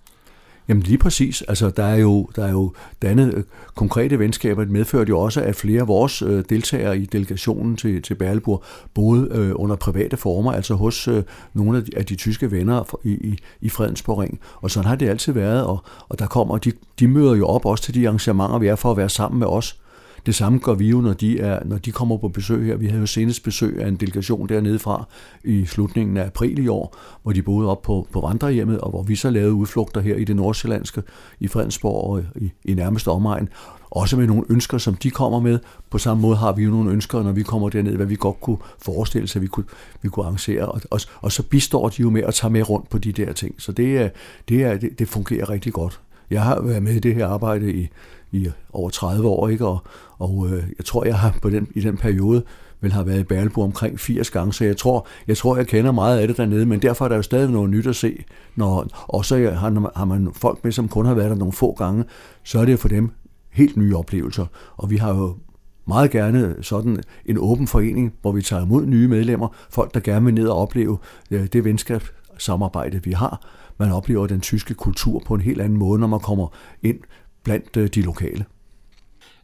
Jamen 0.68 0.82
lige 0.82 0.98
præcis. 0.98 1.42
Altså, 1.42 1.70
der 1.70 1.84
er 1.84 1.96
jo, 1.96 2.28
der 2.36 2.44
er 2.44 2.50
jo 2.50 2.72
dannet 3.02 3.34
øh, 3.34 3.44
konkrete 3.74 4.18
venskaber. 4.18 4.62
Det 4.64 4.72
medførte 4.72 5.08
jo 5.08 5.20
også, 5.20 5.40
at 5.40 5.56
flere 5.56 5.80
af 5.80 5.88
vores 5.88 6.22
øh, 6.22 6.44
deltagere 6.48 6.98
i 6.98 7.06
delegationen 7.06 7.76
til, 7.76 8.02
til 8.02 8.14
Berleburg 8.14 8.64
boede 8.94 9.28
øh, 9.30 9.52
under 9.54 9.76
private 9.76 10.16
former, 10.16 10.52
altså 10.52 10.74
hos 10.74 11.08
øh, 11.08 11.22
nogle 11.54 11.78
af 11.78 11.84
de, 11.84 11.90
af 11.96 12.06
de 12.06 12.14
tyske 12.14 12.50
venner 12.50 12.96
i, 13.04 13.10
i, 13.10 13.38
i 13.60 13.68
Fredensborg 13.68 14.18
Ring. 14.18 14.40
Og 14.56 14.70
sådan 14.70 14.88
har 14.88 14.96
det 14.96 15.08
altid 15.08 15.32
været, 15.32 15.64
og, 15.64 15.84
og 16.08 16.18
der 16.18 16.26
kommer, 16.26 16.58
de, 16.58 16.72
de 17.00 17.08
møder 17.08 17.34
jo 17.34 17.46
op 17.46 17.66
også 17.66 17.84
til 17.84 17.94
de 17.94 18.06
arrangementer, 18.06 18.58
vi 18.58 18.66
er 18.66 18.76
for 18.76 18.90
at 18.90 18.96
være 18.96 19.08
sammen 19.08 19.38
med 19.38 19.46
os. 19.46 19.80
Det 20.26 20.34
samme 20.34 20.58
gør 20.58 20.74
vi 20.74 20.88
jo, 20.88 21.00
når 21.00 21.12
de, 21.12 21.40
er, 21.40 21.64
når 21.64 21.78
de 21.78 21.92
kommer 21.92 22.16
på 22.16 22.28
besøg 22.28 22.66
her. 22.66 22.76
Vi 22.76 22.86
havde 22.86 23.00
jo 23.00 23.06
senest 23.06 23.42
besøg 23.44 23.82
af 23.82 23.88
en 23.88 23.96
delegation 23.96 24.48
dernede 24.48 24.78
fra 24.78 25.08
i 25.44 25.66
slutningen 25.66 26.16
af 26.16 26.26
april 26.26 26.58
i 26.58 26.68
år, 26.68 26.96
hvor 27.22 27.32
de 27.32 27.42
boede 27.42 27.70
op 27.70 27.82
på, 27.82 28.08
på 28.12 28.20
vandrehjemmet, 28.20 28.80
og 28.80 28.90
hvor 28.90 29.02
vi 29.02 29.16
så 29.16 29.30
lavede 29.30 29.52
udflugter 29.52 30.00
her 30.00 30.16
i 30.16 30.24
det 30.24 30.36
nordsjællandske, 30.36 31.02
i 31.40 31.48
Fredensborg 31.48 32.10
og 32.10 32.24
i, 32.36 32.52
i 32.64 32.74
nærmeste 32.74 33.08
omegn. 33.08 33.48
Også 33.90 34.16
med 34.16 34.26
nogle 34.26 34.44
ønsker, 34.48 34.78
som 34.78 34.94
de 34.94 35.10
kommer 35.10 35.40
med. 35.40 35.58
På 35.90 35.98
samme 35.98 36.20
måde 36.20 36.36
har 36.36 36.52
vi 36.52 36.62
jo 36.62 36.70
nogle 36.70 36.90
ønsker, 36.90 37.22
når 37.22 37.32
vi 37.32 37.42
kommer 37.42 37.68
derned, 37.68 37.96
hvad 37.96 38.06
vi 38.06 38.16
godt 38.16 38.40
kunne 38.40 38.56
forestille 38.82 39.28
sig, 39.28 39.38
at 39.38 39.42
vi 39.42 39.46
kunne, 39.46 39.66
vi 40.02 40.08
kunne 40.08 40.26
arrangere. 40.26 40.66
Og, 40.66 40.80
og, 40.90 41.00
og 41.20 41.32
så 41.32 41.42
bistår 41.42 41.88
de 41.88 42.02
jo 42.02 42.10
med 42.10 42.22
at 42.22 42.34
tage 42.34 42.50
med 42.50 42.70
rundt 42.70 42.88
på 42.88 42.98
de 42.98 43.12
der 43.12 43.32
ting. 43.32 43.54
Så 43.58 43.72
det, 43.72 43.98
er, 43.98 44.08
det, 44.48 44.62
er, 44.62 44.76
det, 44.76 44.98
det 44.98 45.08
fungerer 45.08 45.50
rigtig 45.50 45.72
godt. 45.72 46.00
Jeg 46.30 46.42
har 46.42 46.62
været 46.62 46.82
med 46.82 46.92
i 46.92 46.98
det 46.98 47.14
her 47.14 47.26
arbejde 47.26 47.72
i, 47.72 47.88
i 48.34 48.48
over 48.72 48.90
30 48.90 49.28
år, 49.28 49.48
ikke? 49.48 49.66
og, 49.66 49.78
og 50.18 50.48
øh, 50.50 50.62
jeg 50.78 50.84
tror, 50.84 51.04
jeg 51.04 51.18
har 51.18 51.34
på 51.42 51.50
den, 51.50 51.68
i 51.74 51.80
den 51.80 51.96
periode 51.96 52.42
vel 52.80 52.92
har 52.92 53.02
været 53.02 53.20
i 53.20 53.22
Berleburg 53.22 53.64
omkring 53.64 54.00
80 54.00 54.30
gange, 54.30 54.52
så 54.52 54.64
jeg 54.64 54.76
tror, 54.76 55.06
jeg 55.28 55.36
tror, 55.36 55.56
jeg 55.56 55.66
kender 55.66 55.92
meget 55.92 56.18
af 56.18 56.28
det 56.28 56.36
dernede, 56.36 56.66
men 56.66 56.82
derfor 56.82 57.04
er 57.04 57.08
der 57.08 57.16
jo 57.16 57.22
stadig 57.22 57.50
noget 57.50 57.70
nyt 57.70 57.86
at 57.86 57.96
se. 57.96 58.24
Når, 58.56 58.86
og 59.08 59.24
så 59.24 59.36
har, 59.36 59.98
har 59.98 60.04
man 60.04 60.28
folk 60.34 60.64
med, 60.64 60.72
som 60.72 60.88
kun 60.88 61.06
har 61.06 61.14
været 61.14 61.30
der 61.30 61.36
nogle 61.36 61.52
få 61.52 61.72
gange, 61.72 62.04
så 62.42 62.58
er 62.58 62.64
det 62.64 62.78
for 62.78 62.88
dem 62.88 63.10
helt 63.50 63.76
nye 63.76 63.96
oplevelser. 63.96 64.46
Og 64.76 64.90
vi 64.90 64.96
har 64.96 65.14
jo 65.14 65.36
meget 65.86 66.10
gerne 66.10 66.56
sådan 66.60 67.02
en 67.26 67.38
åben 67.38 67.66
forening, 67.66 68.14
hvor 68.22 68.32
vi 68.32 68.42
tager 68.42 68.62
imod 68.62 68.86
nye 68.86 69.08
medlemmer, 69.08 69.48
folk, 69.70 69.94
der 69.94 70.00
gerne 70.00 70.24
vil 70.24 70.34
ned 70.34 70.48
og 70.48 70.56
opleve 70.56 70.98
øh, 71.30 71.46
det 71.46 71.64
venskabssamarbejde, 71.64 73.00
vi 73.04 73.12
har. 73.12 73.46
Man 73.78 73.92
oplever 73.92 74.26
den 74.26 74.40
tyske 74.40 74.74
kultur 74.74 75.22
på 75.26 75.34
en 75.34 75.40
helt 75.40 75.60
anden 75.60 75.78
måde, 75.78 76.00
når 76.00 76.06
man 76.06 76.20
kommer 76.20 76.48
ind 76.82 76.98
blandt 77.44 77.76
øh, 77.76 77.88
de 77.88 78.02
lokale. 78.02 78.44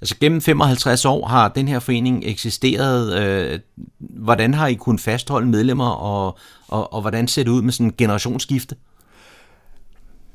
Altså 0.01 0.17
gennem 0.21 0.41
55 0.41 1.05
år 1.05 1.27
har 1.27 1.49
den 1.49 1.69
her 1.69 1.79
forening 1.79 2.23
eksisteret. 2.27 3.23
Øh, 3.23 3.59
hvordan 3.99 4.55
har 4.55 4.67
I 4.67 4.75
kunnet 4.75 5.01
fastholde 5.01 5.47
medlemmer, 5.47 5.91
og, 5.91 6.39
og, 6.69 6.93
og 6.93 7.01
hvordan 7.01 7.29
ser 7.29 7.43
det 7.43 7.51
ud 7.51 7.63
med 7.63 7.73
sådan 7.73 7.87
en 7.87 7.95
generationsskifte? 7.99 8.77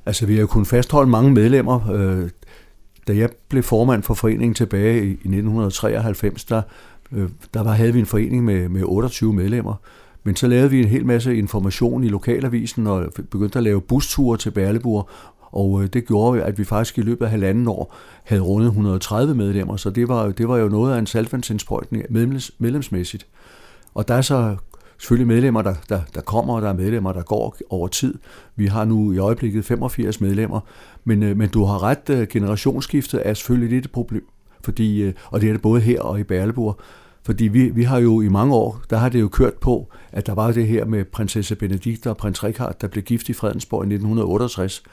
Altså 0.05 0.25
vi 0.25 0.37
har 0.37 0.45
kunnet 0.45 0.67
fastholde 0.67 1.09
mange 1.09 1.31
medlemmer. 1.31 1.91
Øh, 1.91 2.29
da 3.07 3.15
jeg 3.15 3.29
blev 3.49 3.63
formand 3.63 4.03
for 4.03 4.13
foreningen 4.13 4.53
tilbage 4.53 5.05
i 5.05 5.11
1993, 5.11 6.45
der, 6.45 6.61
der 7.53 7.63
var, 7.63 7.71
havde 7.71 7.93
vi 7.93 7.99
en 7.99 8.05
forening 8.05 8.43
med, 8.43 8.69
med 8.69 8.83
28 8.83 9.33
medlemmer. 9.33 9.75
Men 10.23 10.35
så 10.35 10.47
lavede 10.47 10.69
vi 10.69 10.79
en 10.79 10.87
hel 10.87 11.05
masse 11.05 11.37
information 11.37 12.03
i 12.03 12.07
lokalavisen 12.07 12.87
og 12.87 13.11
begyndte 13.31 13.59
at 13.59 13.63
lave 13.63 13.81
busture 13.81 14.37
til 14.37 14.51
Berleburg, 14.51 15.09
og 15.55 15.83
øh, 15.83 15.89
det 15.93 16.07
gjorde, 16.07 16.43
at 16.43 16.57
vi 16.57 16.63
faktisk 16.63 16.97
i 16.97 17.01
løbet 17.01 17.25
af 17.25 17.31
halvanden 17.31 17.67
år 17.67 17.95
havde 18.23 18.41
rundet 18.41 18.67
130 18.67 19.35
medlemmer, 19.35 19.77
så 19.77 19.89
det 19.89 20.07
var, 20.07 20.29
det 20.31 20.47
var 20.47 20.57
jo 20.57 20.69
noget 20.69 20.93
af 20.93 20.99
en 20.99 21.07
salvandsindsprøjtning 21.07 22.05
medlems, 22.09 22.51
medlemsmæssigt. 22.59 23.27
Og 23.93 24.07
der 24.07 24.13
er 24.13 24.21
så 24.21 24.55
selvfølgelig 24.97 25.27
medlemmer, 25.27 25.61
der, 25.61 25.75
der, 25.89 26.01
der 26.15 26.21
kommer, 26.21 26.55
og 26.55 26.61
der 26.61 26.69
er 26.69 26.73
medlemmer, 26.73 27.13
der 27.13 27.21
går 27.21 27.57
over 27.69 27.87
tid. 27.87 28.17
Vi 28.55 28.65
har 28.65 28.85
nu 28.85 29.13
i 29.13 29.17
øjeblikket 29.17 29.65
85 29.65 30.21
medlemmer, 30.21 30.59
men, 31.03 31.23
øh, 31.23 31.37
men 31.37 31.49
du 31.49 31.63
har 31.63 31.83
ret, 31.83 32.09
øh, 32.09 32.27
generationsskiftet 32.27 33.21
er 33.27 33.33
selvfølgelig 33.33 33.69
lidt 33.69 33.85
et 33.85 33.91
problem, 33.91 34.27
fordi, 34.63 35.01
øh, 35.01 35.13
og 35.25 35.41
det 35.41 35.49
er 35.49 35.53
det 35.53 35.61
både 35.61 35.81
her 35.81 36.01
og 36.01 36.19
i 36.19 36.23
Berleburg, 36.23 36.79
fordi 37.25 37.47
vi, 37.47 37.69
vi 37.69 37.83
har 37.83 37.99
jo 37.99 38.21
i 38.21 38.27
mange 38.27 38.55
år, 38.55 38.81
der 38.89 38.97
har 38.97 39.09
det 39.09 39.21
jo 39.21 39.27
kørt 39.27 39.53
på, 39.53 39.91
at 40.11 40.27
der 40.27 40.33
var 40.33 40.51
det 40.51 40.67
her 40.67 40.85
med 40.85 41.05
prinsesse 41.05 41.55
Benedikte 41.55 42.09
og 42.09 42.17
prins 42.17 42.43
Richard, 42.43 42.79
der 42.81 42.87
blev 42.87 43.03
gift 43.03 43.29
i 43.29 43.33
Fredensborg 43.33 43.83
i 43.83 43.87
1968. 43.87 44.83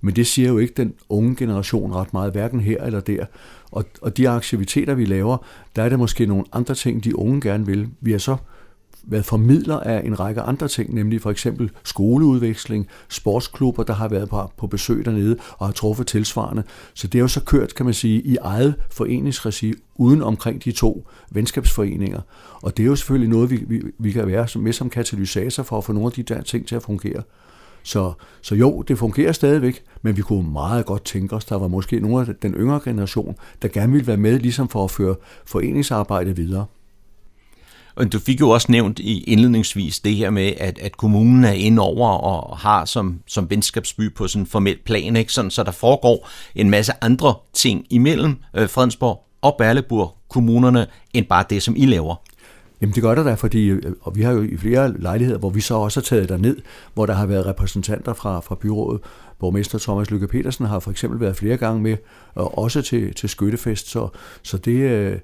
Men 0.00 0.16
det 0.16 0.26
siger 0.26 0.48
jo 0.48 0.58
ikke 0.58 0.74
den 0.76 0.94
unge 1.08 1.36
generation 1.36 1.92
ret 1.92 2.12
meget, 2.12 2.32
hverken 2.32 2.60
her 2.60 2.84
eller 2.84 3.00
der. 3.00 3.24
Og, 3.70 3.84
og 4.02 4.16
de 4.16 4.28
aktiviteter, 4.28 4.94
vi 4.94 5.04
laver, 5.04 5.46
der 5.76 5.82
er 5.82 5.88
det 5.88 5.98
måske 5.98 6.26
nogle 6.26 6.44
andre 6.52 6.74
ting, 6.74 7.04
de 7.04 7.18
unge 7.18 7.40
gerne 7.40 7.66
vil. 7.66 7.88
Vi 8.00 8.12
er 8.12 8.18
så 8.18 8.36
været 9.04 9.24
formidler 9.24 9.80
af 9.80 10.06
en 10.06 10.20
række 10.20 10.40
andre 10.40 10.68
ting, 10.68 10.94
nemlig 10.94 11.20
for 11.20 11.30
eksempel 11.30 11.70
skoleudveksling, 11.84 12.88
sportsklubber, 13.08 13.82
der 13.82 13.92
har 13.92 14.08
været 14.08 14.28
på, 14.28 14.50
på 14.56 14.66
besøg 14.66 15.04
dernede 15.04 15.36
og 15.58 15.66
har 15.66 15.72
truffet 15.72 16.06
tilsvarende. 16.06 16.62
Så 16.94 17.06
det 17.06 17.18
er 17.18 17.22
jo 17.22 17.28
så 17.28 17.40
kørt, 17.40 17.74
kan 17.74 17.86
man 17.86 17.94
sige, 17.94 18.22
i 18.22 18.36
eget 18.36 18.74
foreningsregi 18.90 19.74
uden 19.96 20.22
omkring 20.22 20.64
de 20.64 20.72
to 20.72 21.06
venskabsforeninger. 21.30 22.20
Og 22.62 22.76
det 22.76 22.82
er 22.82 22.86
jo 22.86 22.96
selvfølgelig 22.96 23.30
noget, 23.30 23.50
vi, 23.50 23.64
vi, 23.68 23.82
vi 23.98 24.12
kan 24.12 24.26
være 24.26 24.46
med 24.60 24.72
som 24.72 24.90
katalysator 24.90 25.62
for 25.62 25.78
at 25.78 25.84
få 25.84 25.92
nogle 25.92 26.06
af 26.06 26.12
de 26.12 26.22
der 26.22 26.42
ting 26.42 26.66
til 26.66 26.74
at 26.74 26.82
fungere. 26.82 27.22
Så, 27.82 28.12
så 28.42 28.54
jo, 28.54 28.82
det 28.82 28.98
fungerer 28.98 29.32
stadigvæk, 29.32 29.82
men 30.02 30.16
vi 30.16 30.22
kunne 30.22 30.52
meget 30.52 30.86
godt 30.86 31.04
tænke 31.04 31.36
os, 31.36 31.44
der 31.44 31.58
var 31.58 31.68
måske 31.68 32.00
nogle 32.00 32.26
af 32.28 32.34
den 32.42 32.54
yngre 32.54 32.80
generation, 32.84 33.36
der 33.62 33.68
gerne 33.68 33.92
ville 33.92 34.06
være 34.06 34.16
med, 34.16 34.38
ligesom 34.38 34.68
for 34.68 34.84
at 34.84 34.90
føre 34.90 35.14
foreningsarbejdet 35.46 36.36
videre. 36.36 36.66
Og 37.94 38.12
du 38.12 38.18
fik 38.18 38.40
jo 38.40 38.50
også 38.50 38.72
nævnt 38.72 38.98
i 38.98 39.22
indledningsvis 39.22 40.00
det 40.00 40.16
her 40.16 40.30
med, 40.30 40.52
at, 40.56 40.78
at 40.78 40.96
kommunen 40.96 41.44
er 41.44 41.52
inde 41.52 41.82
over 41.82 42.08
og 42.08 42.58
har 42.58 42.84
som, 42.84 43.20
som 43.26 43.50
venskabsby 43.50 44.14
på 44.14 44.28
sådan 44.28 44.42
en 44.42 44.46
formel 44.46 44.76
plan, 44.84 45.16
ikke? 45.16 45.32
Sådan, 45.32 45.50
så 45.50 45.62
der 45.62 45.70
foregår 45.70 46.28
en 46.54 46.70
masse 46.70 46.92
andre 47.00 47.34
ting 47.52 47.86
imellem 47.90 48.36
øh, 48.56 48.68
Fredensborg 48.68 49.24
og 49.42 49.54
Berleburg 49.58 50.16
kommunerne, 50.28 50.86
end 51.14 51.26
bare 51.26 51.44
det, 51.50 51.62
som 51.62 51.74
I 51.76 51.86
laver. 51.86 52.14
Jamen 52.80 52.94
det 52.94 53.02
gør 53.02 53.14
der 53.14 53.22
da, 53.22 53.34
fordi 53.34 53.66
øh, 53.66 53.92
og 54.00 54.16
vi 54.16 54.22
har 54.22 54.32
jo 54.32 54.42
i 54.42 54.56
flere 54.56 54.98
lejligheder, 54.98 55.38
hvor 55.38 55.50
vi 55.50 55.60
så 55.60 55.74
også 55.74 56.00
har 56.00 56.04
taget 56.04 56.28
der 56.28 56.36
ned, 56.36 56.56
hvor 56.94 57.06
der 57.06 57.14
har 57.14 57.26
været 57.26 57.46
repræsentanter 57.46 58.12
fra, 58.12 58.40
fra 58.40 58.54
byrådet. 58.54 59.00
Borgmester 59.40 59.78
Thomas 59.78 60.10
Lykke 60.10 60.28
Petersen 60.28 60.66
har 60.66 60.78
for 60.78 60.90
eksempel 60.90 61.20
været 61.20 61.36
flere 61.36 61.56
gange 61.56 61.82
med, 61.82 61.96
og 62.34 62.58
også 62.58 62.82
til, 62.82 63.14
til 63.14 63.28
skyttefest, 63.28 63.90
så, 63.90 64.08
så 64.42 64.56
det, 64.56 64.80
øh, 64.80 65.18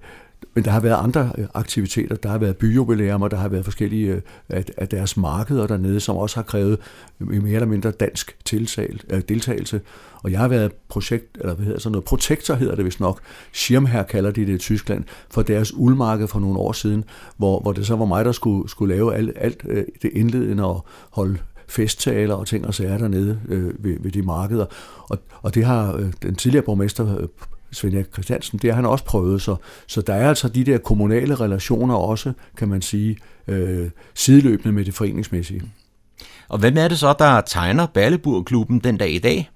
men 0.54 0.64
der 0.64 0.70
har 0.70 0.80
været 0.80 0.96
andre 1.02 1.32
øh, 1.38 1.46
aktiviteter. 1.54 2.16
Der 2.16 2.28
har 2.28 2.38
været 2.38 2.56
byjubilæum, 2.56 3.22
og 3.22 3.30
der 3.30 3.36
har 3.36 3.48
været 3.48 3.64
forskellige 3.64 4.22
øh, 4.50 4.62
af 4.76 4.88
deres 4.88 5.16
markeder 5.16 5.66
dernede, 5.66 6.00
som 6.00 6.16
også 6.16 6.36
har 6.36 6.42
krævet 6.42 6.78
øh, 7.20 7.42
mere 7.42 7.54
eller 7.54 7.66
mindre 7.66 7.90
dansk 7.90 8.36
øh, 8.52 9.20
deltagelse. 9.28 9.80
Og 10.22 10.32
jeg 10.32 10.40
har 10.40 10.48
været 10.48 10.72
projekt, 10.88 11.38
eller 11.40 11.54
hvad 11.54 11.64
hedder 11.64 11.80
sådan 11.80 11.92
noget, 11.92 12.04
protektor 12.04 12.54
hedder 12.54 12.74
det 12.74 12.84
vist 12.84 13.00
nok. 13.00 13.20
Schirmherr 13.52 14.02
kalder 14.02 14.30
de 14.30 14.46
det 14.46 14.54
i 14.54 14.58
Tyskland, 14.58 15.04
for 15.30 15.42
deres 15.42 15.74
uldmarked 15.74 16.28
for 16.28 16.40
nogle 16.40 16.58
år 16.58 16.72
siden, 16.72 17.04
hvor, 17.36 17.60
hvor 17.60 17.72
det 17.72 17.86
så 17.86 17.96
var 17.96 18.04
mig, 18.04 18.24
der 18.24 18.32
skulle, 18.32 18.68
skulle 18.68 18.94
lave 18.94 19.14
alt, 19.14 19.32
alt 19.36 19.62
det 20.02 20.10
indledende 20.12 20.64
og 20.64 20.86
holde 21.10 21.38
festtaler 21.68 22.34
og 22.34 22.46
ting 22.46 22.66
og 22.66 22.74
sager 22.74 22.98
dernede 22.98 23.40
øh, 23.48 23.84
ved, 23.84 23.96
ved 24.00 24.10
de 24.10 24.22
markeder. 24.22 24.66
Og, 25.08 25.18
og 25.42 25.54
det 25.54 25.64
har 25.64 25.94
øh, 25.94 26.12
den 26.22 26.34
tidligere 26.34 26.64
borgmester 26.64 27.26
Svend 27.72 27.94
Erik 27.94 28.12
Christiansen, 28.12 28.58
det 28.58 28.70
har 28.70 28.74
han 28.74 28.86
også 28.86 29.04
prøvet. 29.04 29.42
Så, 29.42 29.56
så 29.86 30.02
der 30.02 30.14
er 30.14 30.28
altså 30.28 30.48
de 30.48 30.64
der 30.64 30.78
kommunale 30.78 31.34
relationer 31.34 31.94
også, 31.94 32.32
kan 32.56 32.68
man 32.68 32.82
sige, 32.82 33.18
øh, 33.48 33.90
sideløbende 34.14 34.72
med 34.72 34.84
det 34.84 34.94
foreningsmæssige. 34.94 35.62
Og 36.48 36.58
hvem 36.58 36.76
er 36.76 36.88
det 36.88 36.98
så, 36.98 37.14
der 37.18 37.40
tegner 37.40 37.86
Balleburg-klubben 37.86 38.78
den 38.78 38.96
dag 38.96 39.10
i 39.10 39.18
dag? 39.18 39.50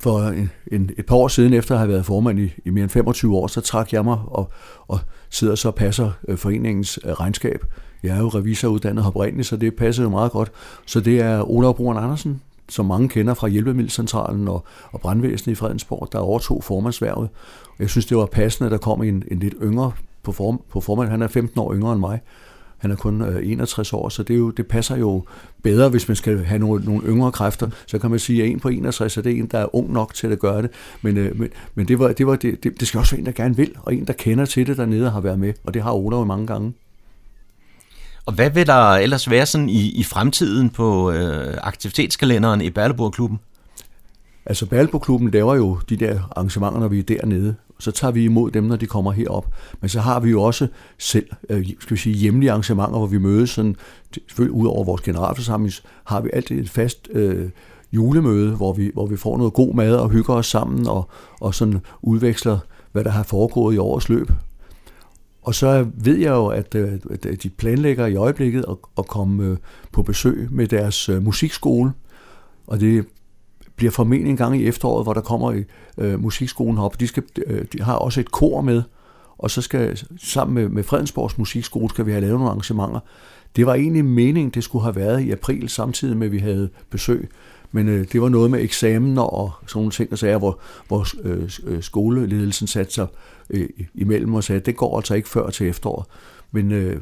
For 0.00 0.20
en, 0.28 0.50
en, 0.72 0.90
et 0.98 1.06
par 1.06 1.16
år 1.16 1.28
siden, 1.28 1.52
efter 1.52 1.74
at 1.74 1.78
have 1.78 1.88
været 1.88 2.06
formand 2.06 2.40
i, 2.40 2.52
i 2.64 2.70
mere 2.70 2.82
end 2.82 2.90
25 2.90 3.36
år, 3.36 3.46
så 3.46 3.60
trak 3.60 3.92
jeg 3.92 4.04
mig 4.04 4.18
og, 4.26 4.50
og 4.88 5.00
sidder 5.30 5.54
så 5.54 5.68
og 5.68 5.74
passer 5.74 6.10
øh, 6.28 6.38
foreningens 6.38 6.98
øh, 7.04 7.12
regnskab. 7.12 7.64
Jeg 8.02 8.16
er 8.16 8.20
jo 8.20 8.28
revisoruddannet 8.28 9.06
oprindeligt, 9.06 9.48
så 9.48 9.56
det 9.56 9.74
passer 9.74 10.02
jo 10.02 10.08
meget 10.08 10.32
godt. 10.32 10.52
Så 10.86 11.00
det 11.00 11.20
er 11.20 11.50
Olav 11.50 11.76
Brun 11.76 11.96
Andersen, 11.96 12.40
som 12.68 12.86
mange 12.86 13.08
kender 13.08 13.34
fra 13.34 13.48
Hjælpemiddelcentralen 13.48 14.48
og, 14.48 14.64
og 14.92 15.00
brandvæsenet 15.00 15.52
i 15.52 15.54
Fredensborg, 15.54 16.08
der 16.12 16.18
overtog 16.18 16.64
formandsværvet. 16.64 17.28
Jeg 17.78 17.90
synes, 17.90 18.06
det 18.06 18.16
var 18.16 18.26
passende, 18.26 18.66
at 18.66 18.72
der 18.72 18.78
kom 18.78 19.02
en, 19.02 19.22
en 19.30 19.38
lidt 19.38 19.54
yngre 19.62 19.92
på, 20.22 20.32
form, 20.32 20.60
på 20.70 20.80
formand. 20.80 21.10
Han 21.10 21.22
er 21.22 21.28
15 21.28 21.60
år 21.60 21.74
yngre 21.74 21.92
end 21.92 22.00
mig. 22.00 22.20
Han 22.78 22.90
er 22.90 22.96
kun 22.96 23.22
øh, 23.22 23.50
61 23.50 23.92
år, 23.92 24.08
så 24.08 24.22
det, 24.22 24.34
er 24.34 24.38
jo, 24.38 24.50
det 24.50 24.66
passer 24.66 24.96
jo 24.96 25.24
bedre, 25.62 25.88
hvis 25.88 26.08
man 26.08 26.16
skal 26.16 26.44
have 26.44 26.58
nogle, 26.58 26.84
nogle 26.84 27.06
yngre 27.06 27.32
kræfter. 27.32 27.68
Så 27.86 27.98
kan 27.98 28.10
man 28.10 28.18
sige, 28.18 28.42
at 28.42 28.48
en 28.48 28.60
på 28.60 28.68
61 28.68 29.16
er 29.16 29.22
det 29.22 29.38
en, 29.38 29.46
der 29.46 29.58
er 29.58 29.74
ung 29.74 29.92
nok 29.92 30.14
til 30.14 30.32
at 30.32 30.38
gøre 30.38 30.62
det. 30.62 30.70
Men, 31.02 31.16
øh, 31.16 31.38
men, 31.38 31.48
men 31.74 31.88
det, 31.88 31.98
var, 31.98 32.12
det, 32.12 32.26
var 32.26 32.36
det, 32.36 32.64
det, 32.64 32.80
det 32.80 32.88
skal 32.88 32.98
også 32.98 33.14
være 33.14 33.20
en, 33.20 33.26
der 33.26 33.32
gerne 33.32 33.56
vil, 33.56 33.74
og 33.82 33.94
en, 33.94 34.06
der 34.06 34.12
kender 34.12 34.44
til 34.44 34.66
det 34.66 34.76
dernede 34.76 35.06
og 35.06 35.12
har 35.12 35.20
været 35.20 35.38
med. 35.38 35.52
Og 35.64 35.74
det 35.74 35.82
har 35.82 35.92
Ola 35.92 36.16
jo 36.16 36.24
mange 36.24 36.46
gange. 36.46 36.72
Og 38.26 38.32
hvad 38.32 38.50
vil 38.50 38.66
der 38.66 38.90
ellers 38.92 39.30
være 39.30 39.46
sådan 39.46 39.68
i, 39.68 39.90
i 39.90 40.02
fremtiden 40.02 40.70
på 40.70 41.10
øh, 41.10 41.58
aktivitetskalenderen 41.62 42.60
i 42.60 42.70
Berleborg-klubben? 42.70 43.40
Altså 44.46 44.66
Berleborg-klubben 44.66 45.30
laver 45.30 45.54
jo 45.54 45.78
de 45.88 45.96
der 45.96 46.20
arrangementer, 46.36 46.80
når 46.80 46.88
vi 46.88 46.98
er 46.98 47.02
dernede. 47.02 47.54
Så 47.78 47.90
tager 47.90 48.12
vi 48.12 48.24
imod 48.24 48.50
dem, 48.50 48.64
når 48.64 48.76
de 48.76 48.86
kommer 48.86 49.12
herop. 49.12 49.46
Men 49.80 49.88
så 49.88 50.00
har 50.00 50.20
vi 50.20 50.30
jo 50.30 50.42
også 50.42 50.68
selv 50.98 51.26
øh, 51.50 51.66
skal 51.80 51.96
vi 51.96 52.00
sige, 52.00 52.16
hjemlige 52.16 52.50
arrangementer, 52.50 52.98
hvor 52.98 53.06
vi 53.06 53.18
mødes. 53.18 53.50
Sådan, 53.50 53.76
selvfølgelig 54.28 54.54
ud 54.54 54.66
over 54.66 54.84
vores 54.84 55.02
generalforsamling, 55.02 55.74
har 56.04 56.20
vi 56.20 56.30
altid 56.32 56.60
et 56.60 56.70
fast 56.70 57.08
øh, 57.12 57.50
julemøde, 57.92 58.56
hvor 58.56 58.72
vi, 58.72 58.90
hvor 58.94 59.06
vi 59.06 59.16
får 59.16 59.38
noget 59.38 59.52
god 59.52 59.74
mad 59.74 59.94
og 59.94 60.10
hygger 60.10 60.34
os 60.34 60.46
sammen 60.46 60.88
og, 60.88 61.10
og 61.40 61.54
sådan 61.54 61.80
udveksler, 62.02 62.58
hvad 62.92 63.04
der 63.04 63.10
har 63.10 63.22
foregået 63.22 63.74
i 63.74 63.78
årets 63.78 64.08
løb. 64.08 64.30
Og 65.42 65.54
så 65.54 65.86
ved 65.94 66.16
jeg 66.18 66.30
jo, 66.30 66.52
øh, 66.52 66.58
at, 66.58 66.74
at 67.26 67.42
de 67.42 67.50
planlægger 67.50 68.06
i 68.06 68.16
øjeblikket 68.16 68.64
at, 68.68 68.76
at 68.98 69.06
komme 69.06 69.44
øh, 69.44 69.56
på 69.92 70.02
besøg 70.02 70.48
med 70.50 70.66
deres 70.66 71.08
øh, 71.08 71.22
musikskole. 71.22 71.92
Og 72.66 72.80
det 72.80 73.06
bliver 73.76 73.90
formentlig 73.90 74.30
en 74.30 74.36
gang 74.36 74.60
i 74.60 74.66
efteråret, 74.66 75.04
hvor 75.04 75.12
der 75.12 75.20
kommer 75.20 75.62
øh, 75.98 76.20
musikskolen 76.20 76.78
op. 76.78 77.00
De, 77.00 77.06
skal, 77.06 77.22
de 77.72 77.82
har 77.82 77.94
også 77.94 78.20
et 78.20 78.30
kor 78.30 78.60
med, 78.60 78.82
og 79.38 79.50
så 79.50 79.62
skal 79.62 80.00
sammen 80.18 80.54
med, 80.54 80.68
med 80.68 80.82
Fredensborgs 80.82 81.38
Musikskole 81.38 81.88
skal 81.88 82.06
vi 82.06 82.10
have 82.10 82.20
lavet 82.20 82.34
nogle 82.34 82.50
arrangementer. 82.50 83.00
Det 83.56 83.66
var 83.66 83.74
egentlig 83.74 84.04
meningen, 84.04 84.50
det 84.50 84.64
skulle 84.64 84.82
have 84.82 84.96
været 84.96 85.20
i 85.20 85.30
april, 85.30 85.68
samtidig 85.68 86.16
med, 86.16 86.26
at 86.26 86.32
vi 86.32 86.38
havde 86.38 86.68
besøg. 86.90 87.30
Men 87.72 87.88
øh, 87.88 88.06
det 88.12 88.22
var 88.22 88.28
noget 88.28 88.50
med 88.50 88.60
eksamener 88.60 89.22
og 89.22 89.52
sådan 89.66 89.78
nogle 89.78 89.90
ting, 89.90 90.12
og 90.12 90.18
sager, 90.18 90.38
hvor, 90.38 90.60
hvor 90.88 91.06
øh, 91.24 91.82
skoleledelsen 91.82 92.66
satte 92.66 92.92
sig 92.92 93.06
øh, 93.50 93.68
imellem 93.94 94.34
og 94.34 94.44
sagde, 94.44 94.60
at 94.60 94.66
det 94.66 94.76
går 94.76 94.96
altså 94.96 95.14
ikke 95.14 95.28
før 95.28 95.50
til 95.50 95.68
efteråret. 95.68 96.06
Men 96.52 96.72
øh, 96.72 97.00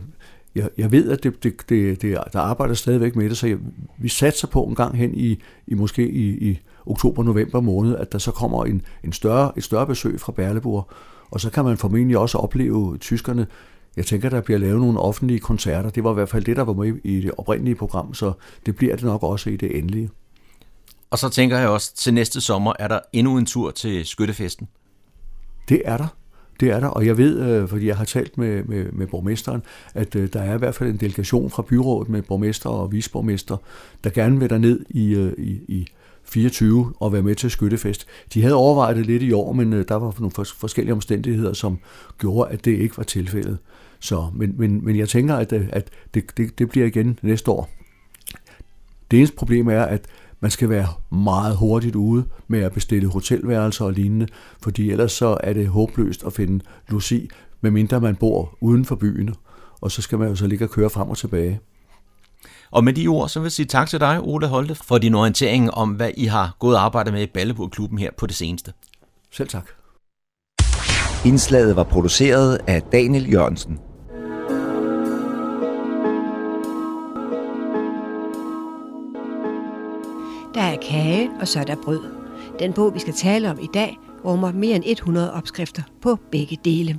jeg, 0.54 0.68
jeg 0.78 0.92
ved, 0.92 1.10
at 1.10 1.22
det, 1.22 1.42
det, 1.42 1.54
det, 1.68 2.02
det, 2.02 2.18
der 2.32 2.40
arbejder 2.40 2.74
stadigvæk 2.74 3.16
med 3.16 3.28
det, 3.28 3.36
så 3.36 3.46
jeg, 3.46 3.58
vi 3.98 4.08
satser 4.08 4.48
på 4.48 4.62
en 4.62 4.74
gang 4.74 4.96
hen 4.96 5.14
i, 5.14 5.38
i 5.66 5.74
måske 5.74 6.10
i, 6.10 6.50
i 6.50 6.60
oktober-november 6.86 7.60
måned, 7.60 7.96
at 7.96 8.12
der 8.12 8.18
så 8.18 8.30
kommer 8.30 8.64
en, 8.64 8.82
en 9.04 9.12
større, 9.12 9.52
et 9.56 9.64
større 9.64 9.86
besøg 9.86 10.20
fra 10.20 10.32
Berleburg, 10.32 10.90
og 11.30 11.40
så 11.40 11.50
kan 11.50 11.64
man 11.64 11.76
formentlig 11.76 12.18
også 12.18 12.38
opleve 12.38 12.96
tyskerne. 12.98 13.46
Jeg 13.96 14.06
tænker, 14.06 14.28
der 14.28 14.40
bliver 14.40 14.58
lavet 14.58 14.80
nogle 14.80 15.00
offentlige 15.00 15.40
koncerter. 15.40 15.90
Det 15.90 16.04
var 16.04 16.10
i 16.10 16.14
hvert 16.14 16.28
fald 16.28 16.44
det, 16.44 16.56
der 16.56 16.62
var 16.62 16.72
med 16.72 16.92
i 17.04 17.20
det 17.20 17.30
oprindelige 17.38 17.74
program, 17.74 18.14
så 18.14 18.32
det 18.66 18.76
bliver 18.76 18.96
det 18.96 19.04
nok 19.04 19.22
også 19.22 19.50
i 19.50 19.56
det 19.56 19.78
endelige. 19.78 20.10
Og 21.10 21.18
så 21.18 21.28
tænker 21.28 21.58
jeg 21.58 21.68
også, 21.68 21.94
til 21.94 22.14
næste 22.14 22.40
sommer 22.40 22.72
er 22.78 22.88
der 22.88 23.00
endnu 23.12 23.38
en 23.38 23.46
tur 23.46 23.70
til 23.70 24.06
Skyttefesten. 24.06 24.68
Det 25.68 25.82
er 25.84 25.96
der. 25.96 26.06
Det 26.60 26.70
er 26.70 26.80
der, 26.80 26.86
og 26.86 27.06
jeg 27.06 27.18
ved, 27.18 27.40
øh, 27.40 27.68
fordi 27.68 27.86
jeg 27.86 27.96
har 27.96 28.04
talt 28.04 28.38
med, 28.38 28.64
med, 28.64 28.92
med 28.92 29.06
borgmesteren, 29.06 29.62
at 29.94 30.14
øh, 30.14 30.32
der 30.32 30.42
er 30.42 30.54
i 30.54 30.58
hvert 30.58 30.74
fald 30.74 30.90
en 30.90 30.96
delegation 30.96 31.50
fra 31.50 31.62
byrådet 31.62 32.08
med 32.08 32.22
borgmester 32.22 32.70
og 32.70 32.92
visborgmester, 32.92 33.56
der 34.04 34.10
gerne 34.10 34.40
vil 34.40 34.60
ned 34.60 34.80
øh, 34.94 35.32
i, 35.38 35.44
i, 35.44 35.60
i 35.68 35.86
24 36.24 36.92
og 37.00 37.12
være 37.12 37.22
med 37.22 37.34
til 37.34 37.50
skyttefest. 37.50 38.06
De 38.34 38.42
havde 38.42 38.54
overvejet 38.54 38.96
det 38.96 39.06
lidt 39.06 39.22
i 39.22 39.32
år, 39.32 39.52
men 39.52 39.72
der 39.72 39.94
var 39.94 40.14
nogle 40.18 40.46
forskellige 40.58 40.92
omstændigheder, 40.92 41.52
som 41.52 41.78
gjorde, 42.18 42.50
at 42.50 42.64
det 42.64 42.78
ikke 42.78 42.96
var 42.96 43.04
tilfældet. 43.04 43.58
Så, 44.00 44.26
men, 44.34 44.54
men, 44.58 44.84
men 44.84 44.96
jeg 44.96 45.08
tænker, 45.08 45.36
at, 45.36 45.52
at 45.52 45.90
det, 46.14 46.36
det, 46.36 46.58
det 46.58 46.68
bliver 46.68 46.86
igen 46.86 47.18
næste 47.22 47.50
år. 47.50 47.70
Det 49.10 49.16
eneste 49.16 49.36
problem 49.36 49.68
er, 49.68 49.82
at 49.82 50.06
man 50.40 50.50
skal 50.50 50.68
være 50.68 50.88
meget 51.12 51.56
hurtigt 51.56 51.96
ude 51.96 52.24
med 52.48 52.60
at 52.60 52.72
bestille 52.72 53.08
hotelværelser 53.08 53.84
og 53.84 53.92
lignende, 53.92 54.26
fordi 54.62 54.90
ellers 54.90 55.12
så 55.12 55.36
er 55.42 55.52
det 55.52 55.68
håbløst 55.68 56.24
at 56.24 56.32
finde 56.32 56.64
logi, 56.88 57.30
medmindre 57.60 58.00
man 58.00 58.16
bor 58.16 58.56
uden 58.60 58.84
for 58.84 58.94
byen, 58.94 59.34
og 59.80 59.90
så 59.90 60.02
skal 60.02 60.18
man 60.18 60.28
jo 60.28 60.34
så 60.34 60.46
ligge 60.46 60.64
og 60.64 60.70
køre 60.70 60.90
frem 60.90 61.08
og 61.08 61.18
tilbage. 61.18 61.60
Og 62.70 62.84
med 62.84 62.92
de 62.92 63.08
ord, 63.08 63.28
så 63.28 63.40
vil 63.40 63.44
jeg 63.44 63.52
sige 63.52 63.66
tak 63.66 63.88
til 63.88 64.00
dig, 64.00 64.20
Ole 64.22 64.46
Holte, 64.46 64.74
for 64.74 64.98
din 64.98 65.14
orientering 65.14 65.70
om, 65.70 65.90
hvad 65.90 66.10
I 66.16 66.24
har 66.24 66.56
gået 66.58 66.76
og 66.76 66.84
arbejdet 66.84 67.12
med 67.12 67.22
i 67.22 67.26
Balleburg-klubben 67.34 67.98
her 67.98 68.10
på 68.18 68.26
det 68.26 68.36
seneste. 68.36 68.72
Selv 69.32 69.48
tak. 69.48 69.66
Indslaget 71.24 71.76
var 71.76 71.84
produceret 71.84 72.58
af 72.66 72.82
Daniel 72.82 73.32
Jørgensen. 73.32 73.78
Der 80.60 80.66
er 80.66 80.76
kage, 80.76 81.30
og 81.40 81.48
så 81.48 81.60
er 81.60 81.64
der 81.64 81.76
brød. 81.76 82.00
Den 82.58 82.72
bog, 82.72 82.94
vi 82.94 82.98
skal 82.98 83.14
tale 83.14 83.50
om 83.50 83.58
i 83.62 83.68
dag, 83.74 83.98
rummer 84.24 84.52
mere 84.52 84.76
end 84.76 84.84
100 84.86 85.32
opskrifter 85.32 85.82
på 86.02 86.18
begge 86.30 86.58
dele. 86.64 86.98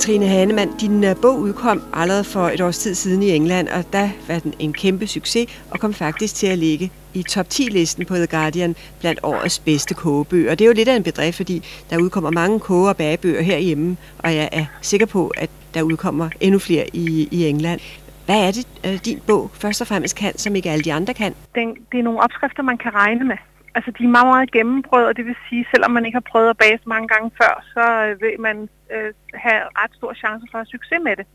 Trine 0.00 0.26
Hanemann, 0.26 0.70
din 0.80 1.04
øh, 1.04 1.16
bog 1.16 1.38
udkom 1.38 1.82
allerede 1.92 2.24
for 2.24 2.48
et 2.48 2.60
års 2.60 2.78
tid 2.78 2.94
siden 2.94 3.22
i 3.22 3.30
England, 3.30 3.68
og 3.68 3.92
der 3.92 4.08
var 4.28 4.38
den 4.38 4.54
en 4.58 4.72
kæmpe 4.72 5.06
succes 5.06 5.62
og 5.70 5.80
kom 5.80 5.94
faktisk 5.94 6.34
til 6.34 6.46
at 6.46 6.58
ligge 6.58 6.90
i 7.14 7.22
top 7.22 7.46
10-listen 7.54 8.04
på 8.04 8.14
The 8.14 8.26
Guardian 8.26 8.76
blandt 9.00 9.20
årets 9.22 9.58
bedste 9.58 9.94
kogebøger. 9.94 10.54
Det 10.54 10.64
er 10.64 10.68
jo 10.68 10.74
lidt 10.74 10.88
af 10.88 10.96
en 10.96 11.02
bedrift, 11.02 11.36
fordi 11.36 11.62
der 11.90 11.98
udkommer 11.98 12.30
mange 12.30 12.60
koge- 12.60 12.88
og 12.88 12.96
bagebøger 12.96 13.42
herhjemme, 13.42 13.96
og 14.18 14.34
jeg 14.34 14.48
er 14.52 14.64
sikker 14.82 15.06
på, 15.06 15.32
at 15.36 15.50
der 15.74 15.82
udkommer 15.82 16.28
endnu 16.40 16.58
flere 16.58 16.96
i, 16.96 17.28
i 17.30 17.46
England. 17.46 17.80
Hvad 18.28 18.40
er 18.46 18.52
det, 18.58 18.66
øh, 18.86 18.96
din 19.08 19.20
bog 19.28 19.42
først 19.62 19.80
og 19.80 19.86
fremmest 19.90 20.14
kan, 20.22 20.32
som 20.44 20.56
ikke 20.56 20.70
alle 20.72 20.84
de 20.88 20.92
andre 20.98 21.14
kan? 21.22 21.32
Den, 21.54 21.68
det 21.90 21.98
er 21.98 22.06
nogle 22.08 22.20
opskrifter, 22.26 22.62
man 22.62 22.78
kan 22.84 22.94
regne 22.94 23.24
med. 23.32 23.40
Altså, 23.76 23.90
de 23.98 24.04
er 24.04 24.14
meget, 24.16 24.30
meget 24.34 24.50
gennembrød, 24.56 25.04
og 25.10 25.16
det 25.16 25.24
vil 25.26 25.36
sige, 25.48 25.66
selvom 25.72 25.90
man 25.90 26.04
ikke 26.06 26.16
har 26.20 26.30
prøvet 26.32 26.50
at 26.50 26.58
bage 26.62 26.78
så 26.82 26.88
mange 26.94 27.08
gange 27.08 27.30
før, 27.40 27.52
så 27.74 27.84
øh, 28.04 28.20
vil 28.22 28.40
man 28.48 28.56
øh, 28.94 29.12
have 29.44 29.62
ret 29.80 29.92
stor 29.98 30.12
chance 30.22 30.46
for 30.50 30.58
at 30.58 30.62
have 30.64 30.74
succes 30.76 31.00
med 31.08 31.16
det. 31.16 31.26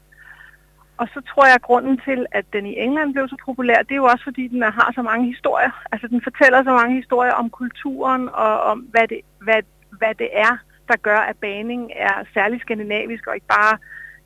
Og 0.98 1.08
så 1.14 1.20
tror 1.30 1.46
jeg, 1.46 1.56
at 1.56 1.68
grunden 1.70 1.96
til, 2.08 2.20
at 2.32 2.46
den 2.56 2.66
i 2.66 2.76
England 2.86 3.14
blev 3.14 3.28
så 3.30 3.38
populær, 3.46 3.80
det 3.88 3.92
er 3.92 4.04
jo 4.04 4.12
også, 4.14 4.24
fordi 4.24 4.48
den 4.48 4.62
har 4.62 4.92
så 4.96 5.02
mange 5.02 5.26
historier. 5.34 5.74
Altså, 5.92 6.08
den 6.08 6.22
fortæller 6.28 6.64
så 6.64 6.74
mange 6.80 6.96
historier 7.02 7.34
om 7.42 7.50
kulturen 7.50 8.24
og 8.34 8.54
om, 8.72 8.78
hvad 8.80 9.08
det, 9.08 9.22
hvad, 9.46 9.62
hvad 10.00 10.14
det 10.22 10.30
er, 10.48 10.54
der 10.90 10.98
gør, 11.08 11.20
at 11.30 11.38
baning 11.38 11.92
er 11.96 12.16
særlig 12.34 12.62
skandinavisk 12.62 13.28
og 13.28 13.36
ikke 13.36 13.54
bare 13.60 13.78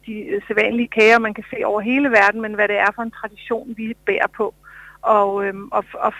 de 0.08 0.42
sædvanlige 0.48 0.88
kager, 0.88 1.20
man 1.20 1.34
kan 1.34 1.44
se 1.50 1.66
over 1.66 1.82
hele 1.82 2.10
verden, 2.10 2.42
men 2.42 2.54
hvad 2.54 2.68
det 2.68 2.78
er 2.78 2.92
for 2.96 3.04
en 3.04 3.18
tradition, 3.20 3.74
vi 3.78 3.94
bærer 4.06 4.28
på. 4.38 4.54
Og, 5.02 5.46
øhm, 5.46 5.68
og, 5.72 5.84
og 5.94 6.14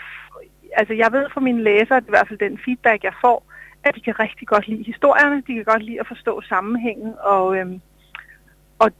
altså 0.72 0.94
jeg 0.94 1.12
ved 1.12 1.26
fra 1.32 1.40
mine 1.40 1.62
læsere, 1.62 1.98
i 1.98 2.14
hvert 2.14 2.28
fald 2.28 2.38
den 2.38 2.58
feedback, 2.64 3.04
jeg 3.04 3.12
får, 3.24 3.38
at 3.84 3.94
de 3.94 4.00
kan 4.00 4.20
rigtig 4.20 4.48
godt 4.48 4.68
lide 4.68 4.82
historierne, 4.82 5.42
de 5.46 5.54
kan 5.54 5.64
godt 5.64 5.82
lide 5.82 6.00
at 6.00 6.06
forstå 6.06 6.40
sammenhængen, 6.40 7.14
og, 7.20 7.56
øhm, 7.56 7.80
og 8.78 8.90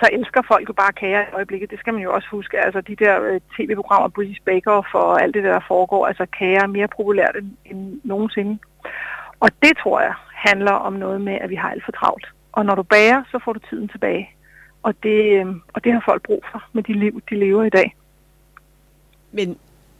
så 0.00 0.08
elsker 0.12 0.42
folk 0.48 0.68
jo 0.68 0.72
bare 0.72 0.92
kager 0.92 1.22
i 1.22 1.32
øjeblikket. 1.32 1.70
Det 1.70 1.78
skal 1.78 1.94
man 1.94 2.02
jo 2.02 2.12
også 2.12 2.28
huske. 2.30 2.60
Altså 2.60 2.80
de 2.80 2.96
der 2.96 3.22
øh, 3.22 3.40
tv-programmer, 3.56 4.08
British 4.08 4.40
Baker 4.44 4.82
for 4.92 5.14
alt 5.22 5.34
det 5.34 5.44
der, 5.44 5.52
der 5.52 5.68
foregår, 5.68 6.06
altså 6.06 6.26
kager 6.38 6.62
er 6.62 6.66
mere 6.66 6.88
populært 6.96 7.36
end, 7.36 7.50
end 7.64 8.00
nogensinde. 8.04 8.58
Og 9.40 9.48
det 9.62 9.72
tror 9.82 10.00
jeg 10.00 10.14
handler 10.34 10.72
om 10.72 10.92
noget 10.92 11.20
med, 11.20 11.38
at 11.40 11.50
vi 11.50 11.54
har 11.54 11.70
alt 11.70 11.84
for 11.84 11.92
travlt. 11.92 12.26
Og 12.52 12.66
når 12.66 12.74
du 12.74 12.82
bager, 12.82 13.22
så 13.30 13.38
får 13.44 13.52
du 13.52 13.60
tiden 13.70 13.88
tilbage. 13.88 14.30
Og 14.82 14.94
det, 15.02 15.40
øh, 15.40 15.46
og 15.74 15.84
det 15.84 15.92
har 15.92 16.02
folk 16.04 16.22
brug 16.22 16.44
for 16.52 16.64
med 16.72 16.82
de 16.82 16.92
liv, 16.92 17.22
de 17.30 17.38
lever 17.38 17.64
i 17.64 17.70
dag. 17.70 17.96
Men 19.32 19.56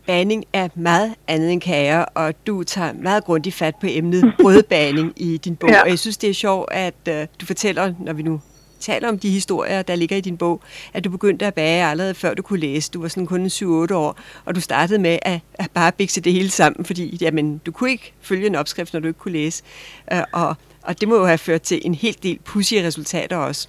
baning 0.06 0.44
er 0.52 0.68
meget 0.74 1.14
andet 1.28 1.52
end 1.52 1.60
kager, 1.60 2.04
og 2.04 2.34
du 2.46 2.62
tager 2.62 2.92
meget 2.92 3.24
grundigt 3.24 3.54
fat 3.54 3.76
på 3.76 3.86
emnet 3.90 4.32
brødbaning 4.42 5.12
i 5.16 5.36
din 5.36 5.56
bog. 5.56 5.70
Ja. 5.70 5.82
Og 5.82 5.88
jeg 5.88 5.98
synes, 5.98 6.16
det 6.16 6.30
er 6.30 6.34
sjovt, 6.34 6.72
at 6.72 6.94
uh, 7.08 7.14
du 7.40 7.46
fortæller, 7.46 7.94
når 7.98 8.12
vi 8.12 8.22
nu 8.22 8.40
taler 8.80 9.08
om 9.08 9.18
de 9.18 9.30
historier, 9.30 9.82
der 9.82 9.94
ligger 9.94 10.16
i 10.16 10.20
din 10.20 10.36
bog, 10.36 10.60
at 10.94 11.04
du 11.04 11.10
begyndte 11.10 11.46
at 11.46 11.54
bage 11.54 11.84
allerede 11.84 12.14
før 12.14 12.34
du 12.34 12.42
kunne 12.42 12.60
læse. 12.60 12.90
Du 12.90 13.00
var 13.00 13.08
sådan 13.08 13.26
kun 13.26 13.46
7-8 13.46 13.94
år, 13.94 14.18
og 14.44 14.54
du 14.54 14.60
startede 14.60 14.98
med 14.98 15.18
at, 15.22 15.40
at 15.54 15.70
bare 15.74 15.92
bikse 15.92 16.20
det 16.20 16.32
hele 16.32 16.50
sammen, 16.50 16.84
fordi 16.84 17.18
jamen, 17.20 17.58
du 17.58 17.72
kunne 17.72 17.90
ikke 17.90 18.12
følge 18.20 18.46
en 18.46 18.54
opskrift, 18.54 18.92
når 18.92 19.00
du 19.00 19.08
ikke 19.08 19.18
kunne 19.18 19.32
læse. 19.32 19.62
Uh, 20.12 20.18
og, 20.32 20.56
og 20.86 21.00
det 21.00 21.08
må 21.08 21.16
jo 21.16 21.24
have 21.24 21.38
ført 21.38 21.62
til 21.62 21.80
en 21.84 21.94
hel 21.94 22.16
del 22.22 22.38
pussy 22.38 22.74
resultater 22.74 23.36
også. 23.36 23.68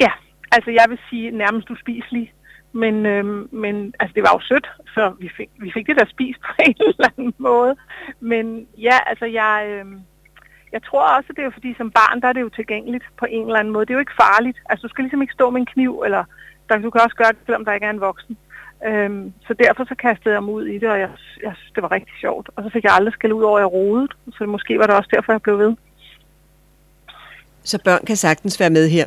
Ja, 0.00 0.10
altså 0.52 0.70
jeg 0.70 0.86
vil 0.88 0.98
sige 1.10 1.30
nærmest 1.30 1.70
uspiselig. 1.70 2.32
Men, 2.72 3.06
øhm, 3.06 3.48
men 3.52 3.94
altså, 4.00 4.14
det 4.14 4.22
var 4.22 4.32
jo 4.34 4.40
sødt, 4.40 4.68
så 4.94 5.12
vi 5.18 5.30
fik, 5.36 5.50
vi 5.58 5.70
fik 5.74 5.86
det 5.86 5.96
der 5.96 6.06
spist 6.06 6.40
på 6.40 6.52
en 6.68 6.74
eller 6.78 7.08
anden 7.10 7.34
måde. 7.38 7.76
Men 8.20 8.66
ja, 8.78 8.98
altså 9.06 9.26
jeg, 9.26 9.66
øhm, 9.68 10.00
jeg 10.72 10.82
tror 10.82 11.16
også, 11.16 11.32
det 11.36 11.44
er 11.44 11.50
fordi 11.50 11.74
som 11.76 11.90
barn, 11.90 12.20
der 12.20 12.28
er 12.28 12.32
det 12.32 12.40
jo 12.40 12.48
tilgængeligt 12.48 13.04
på 13.18 13.26
en 13.30 13.46
eller 13.46 13.60
anden 13.60 13.72
måde. 13.72 13.86
Det 13.86 13.90
er 13.90 13.98
jo 13.98 14.06
ikke 14.06 14.22
farligt. 14.26 14.58
Altså 14.70 14.82
du 14.86 14.88
skal 14.90 15.02
ligesom 15.04 15.22
ikke 15.22 15.34
stå 15.38 15.50
med 15.50 15.60
en 15.60 15.72
kniv, 15.74 16.02
eller 16.06 16.24
der, 16.68 16.78
du 16.78 16.90
kan 16.90 17.00
også 17.00 17.16
gøre 17.16 17.32
det, 17.32 17.42
selvom 17.46 17.64
der 17.64 17.72
ikke 17.72 17.86
er 17.86 17.90
en 17.90 18.00
voksen. 18.00 18.36
Øhm, 18.86 19.32
så 19.46 19.54
derfor 19.54 19.84
så 19.84 19.94
kastede 19.94 20.34
jeg 20.34 20.42
mig 20.42 20.54
ud 20.54 20.66
i 20.66 20.78
det, 20.78 20.88
og 20.88 20.98
jeg, 20.98 21.10
jeg 21.42 21.52
synes, 21.56 21.72
det 21.74 21.82
var 21.82 21.92
rigtig 21.92 22.14
sjovt. 22.20 22.50
Og 22.56 22.64
så 22.64 22.70
fik 22.70 22.84
jeg 22.84 22.92
aldrig 22.92 23.12
skal 23.12 23.32
ud 23.32 23.42
over, 23.42 23.58
at 23.58 23.62
jeg 23.62 23.72
rodede, 23.72 24.08
så 24.32 24.46
måske 24.46 24.78
var 24.78 24.86
det 24.86 24.96
også 24.96 25.10
derfor, 25.12 25.32
jeg 25.32 25.42
blev 25.42 25.58
ved. 25.58 25.76
Så 27.62 27.78
børn 27.84 28.06
kan 28.06 28.16
sagtens 28.16 28.60
være 28.60 28.70
med 28.70 28.88
her? 28.88 29.06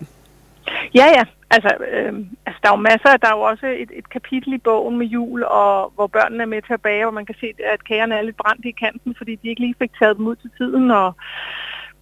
Ja, 0.96 1.06
ja. 1.18 1.24
Altså, 1.56 1.72
øh, 1.92 2.14
altså 2.46 2.60
der 2.64 2.70
er 2.70 2.78
jo 2.78 2.88
masser, 2.92 3.18
der 3.18 3.28
er 3.28 3.38
jo 3.38 3.42
også 3.42 3.68
et, 3.68 3.92
et 4.00 4.10
kapitel 4.10 4.54
i 4.54 4.58
bogen 4.58 4.98
med 4.98 5.08
jul, 5.08 5.44
og 5.44 5.92
hvor 5.96 6.08
børnene 6.08 6.44
er 6.44 6.54
med 6.54 6.62
til 6.62 6.74
at 6.74 6.82
bage, 6.82 7.08
og 7.08 7.14
man 7.14 7.26
kan 7.26 7.36
se, 7.40 7.48
at 7.74 7.84
kagerne 7.84 8.16
er 8.16 8.22
lidt 8.22 8.38
brændt 8.38 8.66
i 8.66 8.72
kanten, 8.72 9.16
fordi 9.18 9.36
de 9.36 9.50
ikke 9.50 9.62
lige 9.62 9.76
fik 9.80 9.92
taget 10.00 10.18
dem 10.18 10.28
ud 10.28 10.36
til 10.36 10.52
tiden, 10.58 10.92
og 10.92 11.16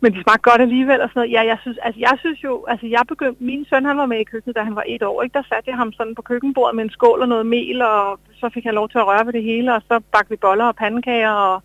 men 0.02 0.14
de 0.14 0.24
smagte 0.24 0.50
godt 0.50 0.62
alligevel 0.62 1.02
og 1.02 1.10
sådan 1.10 1.20
noget. 1.20 1.32
Ja, 1.32 1.42
jeg 1.52 1.58
synes, 1.62 1.78
altså 1.78 2.00
jeg 2.00 2.16
synes 2.20 2.44
jo, 2.44 2.66
altså 2.68 2.88
jeg 2.88 3.04
begyndte, 3.08 3.44
min 3.44 3.66
søn 3.66 3.86
han 3.86 3.98
var 3.98 4.06
med 4.06 4.20
i 4.20 4.24
køkkenet, 4.24 4.56
da 4.56 4.62
han 4.64 4.76
var 4.76 4.84
et 4.88 5.04
år, 5.04 5.22
ikke? 5.24 5.34
Der 5.34 5.44
satte 5.50 5.70
jeg 5.70 5.78
ham 5.78 5.94
sådan 5.94 6.16
på 6.16 6.22
køkkenbordet 6.22 6.76
med 6.76 6.84
en 6.84 6.90
skål 6.90 7.22
og 7.22 7.28
noget 7.28 7.46
mel, 7.46 7.82
og 7.82 8.20
så 8.40 8.50
fik 8.54 8.64
han 8.64 8.74
lov 8.74 8.90
til 8.90 8.98
at 8.98 9.08
røre 9.08 9.26
ved 9.26 9.34
det 9.34 9.44
hele, 9.44 9.76
og 9.76 9.82
så 9.88 10.02
bagte 10.12 10.30
vi 10.30 10.36
boller 10.36 10.66
og 10.66 10.76
pandekager, 10.76 11.32
og 11.32 11.64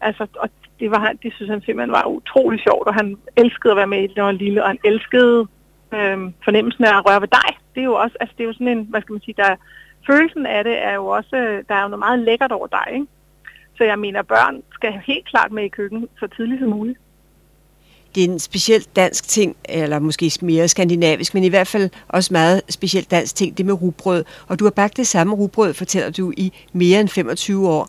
altså, 0.00 0.26
og 0.36 0.48
det, 0.80 0.90
var, 0.90 1.12
det 1.22 1.32
synes 1.34 1.50
han 1.50 1.62
simpelthen 1.62 1.92
var 1.92 2.04
utrolig 2.06 2.60
sjovt, 2.60 2.88
og 2.88 2.94
han 2.94 3.16
elskede 3.36 3.70
at 3.72 3.76
være 3.76 3.92
med 3.94 3.98
i 4.02 4.06
det, 4.06 4.16
når 4.16 4.24
han 4.24 4.34
var 4.34 4.44
lille, 4.44 4.62
og 4.62 4.68
han 4.68 4.78
elskede 4.84 5.46
øh, 5.94 6.18
fornemmelsen 6.44 6.84
af 6.84 6.96
at 6.98 7.06
røre 7.08 7.20
ved 7.20 7.28
dig. 7.28 7.50
Det 7.74 7.80
er 7.80 7.90
jo 7.92 7.94
også, 7.94 8.16
altså 8.20 8.34
det 8.38 8.44
er 8.44 8.48
jo 8.48 8.52
sådan 8.52 8.68
en, 8.68 8.86
hvad 8.90 9.00
skal 9.00 9.12
man 9.12 9.22
sige, 9.22 9.42
der, 9.42 9.56
følelsen 10.10 10.46
af 10.46 10.64
det 10.64 10.84
er 10.84 10.94
jo 10.94 11.06
også, 11.06 11.36
øh, 11.36 11.64
der 11.68 11.74
er 11.74 11.82
jo 11.82 11.88
noget 11.88 12.06
meget 12.06 12.18
lækkert 12.18 12.52
over 12.52 12.66
dig, 12.66 12.86
ikke? 12.94 13.06
Så 13.76 13.84
jeg 13.84 13.98
mener, 13.98 14.22
børn 14.22 14.62
skal 14.72 14.92
helt 15.06 15.26
klart 15.28 15.52
med 15.52 15.64
i 15.64 15.68
køkken 15.68 16.08
så 16.18 16.26
tidligt 16.26 16.60
som 16.60 16.68
muligt. 16.68 16.98
Det 18.14 18.24
er 18.24 18.28
en 18.28 18.38
specielt 18.38 18.96
dansk 18.96 19.28
ting, 19.28 19.56
eller 19.64 19.98
måske 19.98 20.32
mere 20.42 20.68
skandinavisk, 20.68 21.34
men 21.34 21.44
i 21.44 21.48
hvert 21.48 21.66
fald 21.66 21.90
også 22.08 22.32
meget 22.32 22.62
specielt 22.68 23.10
dansk 23.10 23.34
ting, 23.34 23.58
det 23.58 23.66
med 23.66 23.82
rugbrød. 23.82 24.24
Og 24.48 24.58
du 24.58 24.64
har 24.64 24.70
bagt 24.70 24.96
det 24.96 25.06
samme 25.06 25.34
rugbrød, 25.34 25.74
fortæller 25.74 26.10
du, 26.10 26.32
i 26.36 26.52
mere 26.72 27.00
end 27.00 27.08
25 27.08 27.68
år. 27.68 27.88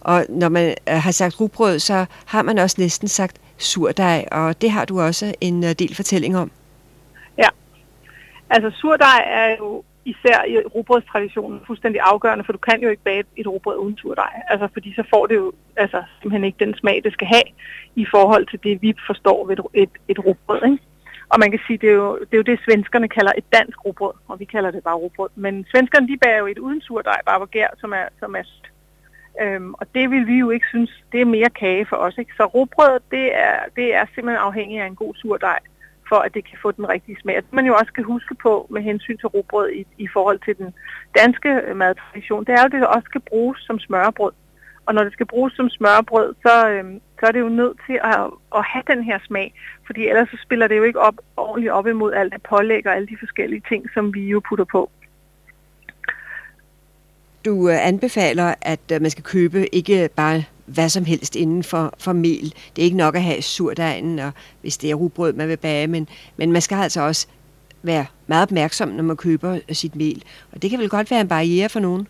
Og 0.00 0.26
når 0.28 0.48
man 0.48 0.74
øh, 0.88 0.94
har 0.94 1.10
sagt 1.10 1.40
rugbrød, 1.40 1.78
så 1.78 2.04
har 2.26 2.42
man 2.42 2.58
også 2.58 2.76
næsten 2.78 3.08
sagt 3.08 3.36
surdej, 3.58 4.28
og 4.32 4.62
det 4.62 4.70
har 4.70 4.84
du 4.84 5.00
også 5.00 5.34
en 5.40 5.64
øh, 5.64 5.70
del 5.70 5.94
fortælling 5.94 6.38
om. 6.38 6.50
Ja, 7.38 7.48
altså 8.50 8.70
surdej 8.80 9.24
er 9.26 9.56
jo 9.58 9.82
især 10.04 10.44
i 10.44 10.54
rugbrødstraditionen 10.74 11.60
fuldstændig 11.66 12.00
afgørende, 12.00 12.44
for 12.44 12.52
du 12.52 12.58
kan 12.58 12.82
jo 12.82 12.88
ikke 12.88 13.02
bage 13.02 13.24
et 13.36 13.46
rugbrød 13.46 13.76
uden 13.76 13.96
surdej. 13.96 14.42
Altså, 14.48 14.68
fordi 14.72 14.94
så 14.94 15.04
får 15.14 15.26
det 15.26 15.34
jo 15.34 15.52
altså, 15.76 16.02
simpelthen 16.20 16.44
ikke 16.44 16.64
den 16.64 16.74
smag, 16.74 17.00
det 17.04 17.12
skal 17.12 17.26
have 17.26 17.48
i 17.96 18.06
forhold 18.10 18.46
til 18.46 18.58
det, 18.62 18.82
vi 18.82 18.94
forstår 19.06 19.46
ved 19.46 19.58
et, 19.58 19.64
et, 19.74 19.90
et 20.08 20.18
rugbrød. 20.26 20.62
Ikke? 20.64 20.78
Og 21.28 21.38
man 21.38 21.50
kan 21.50 21.60
sige, 21.66 21.78
det 21.78 21.88
er, 21.88 21.94
jo, 21.94 22.18
det 22.18 22.32
er 22.32 22.42
jo 22.42 22.50
det, 22.50 22.60
svenskerne 22.64 23.08
kalder 23.08 23.32
et 23.38 23.44
dansk 23.52 23.84
rugbrød, 23.84 24.12
og 24.28 24.40
vi 24.40 24.44
kalder 24.44 24.70
det 24.70 24.84
bare 24.84 24.96
rugbrød. 24.96 25.28
Men 25.36 25.66
svenskerne, 25.74 26.08
de 26.08 26.16
bager 26.22 26.38
jo 26.38 26.46
et 26.46 26.58
uden 26.58 26.80
surdej, 26.80 27.20
bare 27.26 27.38
hvor 27.38 27.46
gær, 27.46 27.68
som 27.80 27.92
er, 27.92 28.06
som 28.20 28.34
er 28.34 28.42
Øhm, 29.40 29.74
og 29.74 29.86
det 29.94 30.10
vil 30.10 30.26
vi 30.26 30.38
jo 30.38 30.50
ikke 30.50 30.66
synes, 30.68 31.04
det 31.12 31.20
er 31.20 31.24
mere 31.24 31.50
kage 31.50 31.86
for 31.86 31.96
os. 31.96 32.18
Ikke? 32.18 32.32
Så 32.36 32.44
rugbrød, 32.44 33.00
det 33.10 33.36
er, 33.36 33.58
det 33.76 33.94
er 33.94 34.04
simpelthen 34.14 34.46
afhængigt 34.48 34.82
af 34.82 34.86
en 34.86 34.96
god 34.96 35.14
surdej 35.14 35.58
for 36.12 36.20
at 36.26 36.34
det 36.36 36.44
kan 36.48 36.58
få 36.62 36.70
den 36.78 36.88
rigtige 36.94 37.20
smag. 37.20 37.36
Det 37.36 37.52
man 37.58 37.66
jo 37.66 37.74
også 37.74 37.90
skal 37.94 38.04
huske 38.04 38.34
på 38.34 38.52
med 38.74 38.82
hensyn 38.82 39.18
til 39.18 39.28
rugbrød 39.34 39.68
i, 39.80 39.86
i 39.98 40.08
forhold 40.14 40.38
til 40.46 40.54
den 40.60 40.70
danske 41.20 41.50
øh, 41.66 41.76
madtradition, 41.76 42.44
det 42.44 42.52
er 42.52 42.60
jo, 42.60 42.66
at 42.66 42.72
det 42.72 42.86
også 42.86 43.08
skal 43.10 43.20
bruges 43.30 43.58
som 43.68 43.78
smørbrød. 43.78 44.32
Og 44.86 44.94
når 44.94 45.04
det 45.04 45.12
skal 45.12 45.26
bruges 45.26 45.52
som 45.54 45.68
smørbrød, 45.70 46.34
så, 46.44 46.68
øh, 46.68 46.84
så 47.18 47.26
er 47.26 47.32
det 47.32 47.40
jo 47.40 47.48
nødt 47.48 47.76
til 47.86 47.98
at, 48.04 48.14
at 48.58 48.64
have 48.72 48.84
den 48.92 49.02
her 49.04 49.18
smag, 49.26 49.54
fordi 49.86 50.00
ellers 50.08 50.28
så 50.28 50.38
spiller 50.42 50.66
det 50.68 50.76
jo 50.76 50.82
ikke 50.82 51.00
op, 51.00 51.18
ordentligt 51.36 51.72
op 51.72 51.86
imod 51.86 52.12
alt 52.12 52.32
det 52.32 52.42
pålæg 52.42 52.86
og 52.86 52.96
alle 52.96 53.08
de 53.08 53.16
forskellige 53.18 53.62
ting, 53.68 53.82
som 53.94 54.14
vi 54.14 54.22
jo 54.34 54.40
putter 54.48 54.64
på. 54.64 54.90
Du 57.44 57.68
øh, 57.68 57.88
anbefaler, 57.88 58.54
at 58.62 58.86
øh, 58.92 59.02
man 59.02 59.10
skal 59.10 59.24
købe 59.24 59.74
ikke 59.74 60.08
bare 60.16 60.44
hvad 60.66 60.88
som 60.88 61.04
helst 61.04 61.36
inden 61.36 61.62
for, 61.62 61.94
for 61.98 62.12
mel. 62.12 62.54
Det 62.76 62.82
er 62.82 62.84
ikke 62.84 62.96
nok 62.96 63.14
at 63.14 63.22
have 63.22 63.42
surdejen, 63.42 64.18
og 64.18 64.32
hvis 64.60 64.76
det 64.78 64.90
er 64.90 64.94
rugbrød, 64.94 65.32
man 65.32 65.48
vil 65.48 65.56
bage, 65.56 65.86
men, 65.86 66.08
men 66.36 66.52
man 66.52 66.62
skal 66.62 66.76
altså 66.76 67.00
også 67.00 67.26
være 67.82 68.06
meget 68.26 68.42
opmærksom, 68.42 68.88
når 68.88 69.02
man 69.02 69.16
køber 69.16 69.58
sit 69.72 69.96
mel. 69.96 70.24
Og 70.52 70.62
det 70.62 70.70
kan 70.70 70.78
vel 70.78 70.88
godt 70.88 71.10
være 71.10 71.20
en 71.20 71.28
barriere 71.28 71.68
for 71.68 71.80
nogen? 71.80 72.08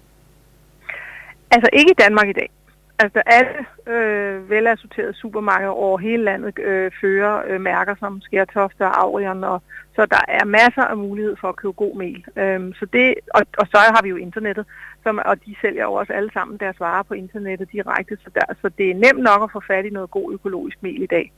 Altså 1.51 1.69
ikke 1.73 1.91
i 1.91 2.03
Danmark 2.03 2.29
i 2.29 2.33
dag. 2.33 2.51
Altså 2.99 3.23
alle 3.27 3.59
øh, 3.87 4.51
velassorterede 4.51 5.15
supermarkeder 5.15 5.71
over 5.71 5.99
hele 5.99 6.25
landet 6.25 6.59
øh, 6.59 6.91
fører 7.01 7.43
øh, 7.49 7.61
mærker 7.61 7.95
som 7.99 8.21
Skærtofte 8.21 8.83
og 8.83 9.01
Aurion, 9.01 9.45
og 9.45 9.63
så 9.97 10.07
der 10.07 10.21
er 10.29 10.45
masser 10.45 10.83
af 10.83 10.97
mulighed 10.97 11.37
for 11.41 11.49
at 11.49 11.57
købe 11.57 11.73
god 11.73 11.97
mel. 11.97 12.25
Øhm, 12.37 12.73
så 12.73 12.87
det, 12.93 13.15
og, 13.35 13.43
og 13.59 13.67
så 13.67 13.77
har 13.77 14.03
vi 14.03 14.09
jo 14.09 14.17
internettet, 14.17 14.67
som, 15.03 15.21
og 15.25 15.45
de 15.45 15.55
sælger 15.61 15.83
jo 15.83 15.93
også 15.93 16.13
alle 16.13 16.31
sammen 16.33 16.57
deres 16.59 16.81
varer 16.81 17.03
på 17.03 17.15
internettet 17.15 17.73
direkte, 17.73 18.17
så, 18.25 18.31
der, 18.35 18.55
så 18.63 18.69
det 18.79 18.91
er 18.91 18.95
nemt 18.95 19.23
nok 19.23 19.43
at 19.43 19.53
få 19.53 19.61
fat 19.67 19.85
i 19.85 19.91
noget 19.91 20.11
god 20.11 20.33
økologisk 20.33 20.79
mel 20.83 21.03
i 21.03 21.07
dag. 21.07 21.33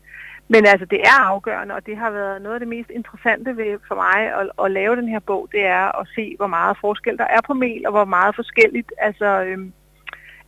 Men 0.48 0.66
altså, 0.66 0.86
det 0.86 1.00
er 1.00 1.20
afgørende, 1.20 1.74
og 1.74 1.86
det 1.86 1.96
har 1.96 2.10
været 2.10 2.42
noget 2.42 2.54
af 2.54 2.60
det 2.60 2.68
mest 2.68 2.90
interessante 2.90 3.56
ved, 3.56 3.78
for 3.88 3.94
mig 3.94 4.20
at, 4.40 4.50
at 4.64 4.70
lave 4.70 4.96
den 4.96 5.08
her 5.08 5.20
bog, 5.20 5.48
det 5.52 5.66
er 5.66 6.00
at 6.00 6.08
se, 6.14 6.34
hvor 6.36 6.46
meget 6.46 6.76
forskel 6.80 7.18
der 7.18 7.24
er 7.24 7.40
på 7.46 7.54
mel, 7.54 7.86
og 7.86 7.92
hvor 7.92 8.04
meget 8.04 8.34
forskelligt, 8.34 8.92
altså, 8.98 9.42
øhm, 9.42 9.72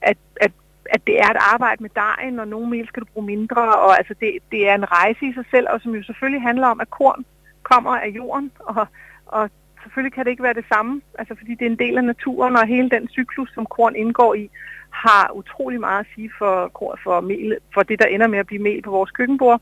at, 0.03 0.19
at 0.41 0.53
at 0.91 1.07
det 1.07 1.19
er 1.19 1.31
et 1.31 1.45
arbejde 1.53 1.83
med 1.83 1.91
dejen, 1.91 2.41
og 2.41 2.49
nogle 2.49 2.71
mel 2.71 2.89
skal 2.89 3.01
du 3.01 3.07
bruge 3.13 3.27
mindre, 3.27 3.75
og 3.77 3.99
altså 3.99 4.15
det, 4.21 4.31
det 4.53 4.69
er 4.69 4.75
en 4.75 4.91
rejse 4.93 5.27
i 5.27 5.33
sig 5.35 5.45
selv, 5.51 5.67
og 5.71 5.81
som 5.81 5.95
jo 5.95 6.03
selvfølgelig 6.03 6.43
handler 6.43 6.67
om, 6.67 6.81
at 6.81 6.91
korn 6.91 7.25
kommer 7.63 7.97
af 7.97 8.09
jorden, 8.09 8.53
og, 8.59 8.87
og 9.27 9.51
selvfølgelig 9.87 10.14
kan 10.14 10.25
det 10.25 10.31
ikke 10.31 10.42
være 10.42 10.61
det 10.61 10.72
samme, 10.72 11.03
altså 11.18 11.35
fordi 11.38 11.55
det 11.55 11.66
er 11.66 11.70
en 11.70 11.85
del 11.85 11.96
af 11.99 12.05
naturen, 12.05 12.57
og 12.57 12.66
hele 12.66 12.90
den 12.90 13.09
cyklus, 13.09 13.51
som 13.55 13.66
korn 13.66 13.96
indgår 13.96 14.35
i, 14.35 14.51
har 14.90 15.31
utrolig 15.35 15.81
meget 15.81 16.01
at 16.01 16.07
sige 16.14 16.31
for, 16.38 16.70
for, 17.05 17.20
mel, 17.20 17.57
for 17.75 17.83
det, 17.83 17.99
der 17.99 18.07
ender 18.07 18.27
med 18.27 18.38
at 18.38 18.46
blive 18.46 18.62
mel 18.62 18.83
på 18.83 18.90
vores 18.90 19.11
køkkenbord. 19.11 19.61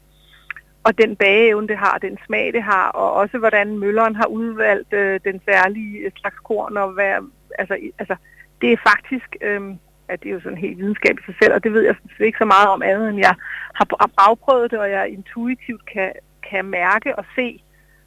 og 0.85 0.99
den 0.99 1.17
bageevne, 1.17 1.69
det 1.69 1.77
har, 1.77 1.99
den 1.99 2.19
smag, 2.27 2.53
det 2.53 2.63
har, 2.63 2.89
og 2.89 3.13
også 3.13 3.39
hvordan 3.39 3.79
mølleren 3.79 4.17
har 4.17 4.27
udvalgt 4.27 4.93
øh, 4.93 5.21
den 5.25 5.41
særlige 5.45 5.99
øh, 5.99 6.11
slags 6.17 6.39
korn, 6.39 6.77
og 6.77 6.89
hvad, 6.93 7.13
altså, 7.59 7.75
altså, 7.99 8.17
det 8.61 8.73
er 8.73 8.77
faktisk, 8.91 9.37
øh, 9.41 9.63
at 10.09 10.23
det 10.23 10.29
er 10.29 10.35
jo 10.35 10.41
sådan 10.41 10.59
helt 10.59 10.79
videnskab 10.79 11.19
i 11.19 11.23
sig 11.27 11.35
selv, 11.43 11.55
og 11.55 11.65
det 11.65 11.73
ved 11.73 11.83
jeg 11.83 11.97
ikke 12.21 12.39
så 12.39 12.45
meget 12.45 12.69
om 12.69 12.83
andet, 12.83 13.09
end 13.09 13.19
jeg 13.19 13.35
har 13.75 13.87
afprøvet 14.19 14.71
det, 14.71 14.79
og 14.79 14.91
jeg 14.91 15.09
intuitivt 15.09 15.87
kan, 15.87 16.13
kan 16.51 16.65
mærke 16.65 17.19
og 17.19 17.25
se 17.37 17.63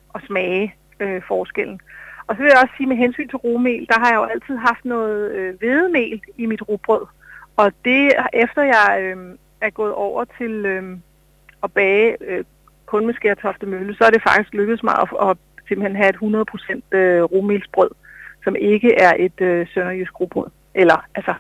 og 0.09 0.21
smage 0.27 0.75
øh, 0.99 1.21
forskellen. 1.27 1.79
Og 2.27 2.35
så 2.35 2.41
vil 2.41 2.51
jeg 2.53 2.61
også 2.63 2.73
sige, 2.77 2.87
med 2.87 2.97
hensyn 2.97 3.27
til 3.27 3.37
romel, 3.37 3.87
der 3.89 3.99
har 3.99 4.09
jeg 4.09 4.15
jo 4.15 4.23
altid 4.23 4.55
haft 4.55 4.85
noget 4.85 5.31
øh, 5.31 5.59
hvedemel 5.59 6.21
i 6.37 6.45
mit 6.45 6.69
rugbrød. 6.69 7.05
Og 7.57 7.71
det, 7.85 8.13
efter 8.33 8.61
jeg 8.63 8.97
øh, 9.01 9.17
er 9.61 9.69
gået 9.69 9.93
over 9.93 10.25
til 10.37 10.65
øh, 10.65 10.97
at 11.63 11.71
bage 11.71 12.17
øh, 12.21 12.43
kun 12.85 13.05
med 13.05 13.13
skærtoftemølle, 13.13 13.95
så 13.95 14.03
er 14.05 14.09
det 14.09 14.23
faktisk 14.23 14.53
lykkedes 14.53 14.83
mig 14.83 14.95
at, 15.01 15.29
at 15.29 15.37
simpelthen 15.67 15.95
have 15.95 16.09
et 16.09 16.85
100% 16.91 16.97
øh, 16.97 17.23
romelsbrød, 17.23 17.89
som 18.43 18.55
ikke 18.55 18.91
er 18.93 19.13
et 19.19 19.41
øh, 19.41 19.67
sønderjysk 19.73 20.19
rugbrød. 20.19 20.49
Eller, 20.75 21.05
altså, 21.15 21.33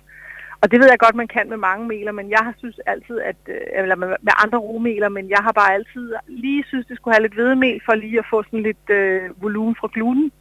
og 0.61 0.71
det 0.71 0.79
ved 0.79 0.87
jeg 0.89 0.99
godt, 0.99 1.15
man 1.15 1.27
kan 1.27 1.49
med 1.49 1.57
mange 1.57 1.87
meler, 1.87 2.11
men 2.11 2.29
jeg 2.29 2.39
har 2.43 2.53
synes 2.57 2.79
altid, 2.85 3.19
at, 3.19 3.35
øh, 3.47 3.61
eller 3.81 3.95
med, 3.95 4.07
med 4.07 4.33
andre 4.43 4.57
romeler, 4.57 5.09
men 5.09 5.29
jeg 5.29 5.39
har 5.41 5.51
bare 5.51 5.73
altid 5.73 6.13
lige 6.27 6.63
synes, 6.67 6.85
det 6.85 6.95
skulle 6.97 7.15
have 7.15 7.21
lidt 7.21 7.33
hvedemel 7.33 7.81
for 7.85 7.95
lige 7.95 8.19
at 8.19 8.29
få 8.29 8.43
sådan 8.43 8.63
lidt 8.63 8.89
øh, 8.89 9.21
volumen 9.41 9.75
fra 9.79 9.89
gluten. 9.93 10.31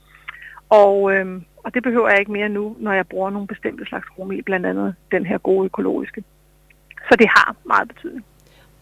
Og, 0.71 1.13
øh, 1.15 1.43
og 1.57 1.75
det 1.75 1.83
behøver 1.83 2.09
jeg 2.09 2.19
ikke 2.19 2.33
mere 2.33 2.49
nu, 2.49 2.77
når 2.79 2.93
jeg 2.93 3.07
bruger 3.07 3.31
nogle 3.31 3.47
bestemte 3.47 3.87
slags 3.87 4.07
romel, 4.19 4.43
blandt 4.43 4.67
andet 4.67 4.95
den 5.11 5.27
her 5.27 5.39
gode 5.39 5.65
økologiske. 5.65 6.25
Så 7.09 7.17
det 7.19 7.29
har 7.29 7.57
meget 7.65 7.89
betydning. 7.89 8.25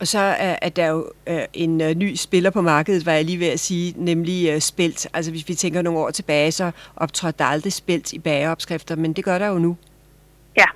Og 0.00 0.06
så 0.06 0.18
er, 0.18 0.56
er 0.62 0.68
der 0.68 0.88
jo 0.88 0.98
uh, 1.30 1.42
en 1.52 1.80
uh, 1.80 1.90
ny 1.90 2.14
spiller 2.14 2.50
på 2.50 2.60
markedet, 2.60 3.06
var 3.06 3.12
jeg 3.12 3.24
lige 3.24 3.40
ved 3.40 3.46
at 3.46 3.60
sige, 3.60 3.94
nemlig 4.04 4.54
uh, 4.54 4.60
spelt. 4.60 5.06
Altså 5.14 5.30
hvis 5.30 5.48
vi 5.48 5.54
tænker 5.54 5.82
nogle 5.82 5.98
år 5.98 6.10
tilbage, 6.10 6.52
så 6.52 6.70
optrådte 6.96 7.38
der 7.38 7.44
aldrig 7.44 7.72
spelt 7.72 8.12
i 8.12 8.18
bageopskrifter, 8.18 8.96
men 8.96 9.12
det 9.12 9.24
gør 9.24 9.38
der 9.38 9.46
jo 9.46 9.58
nu. 9.58 9.76
Ja, 10.56 10.66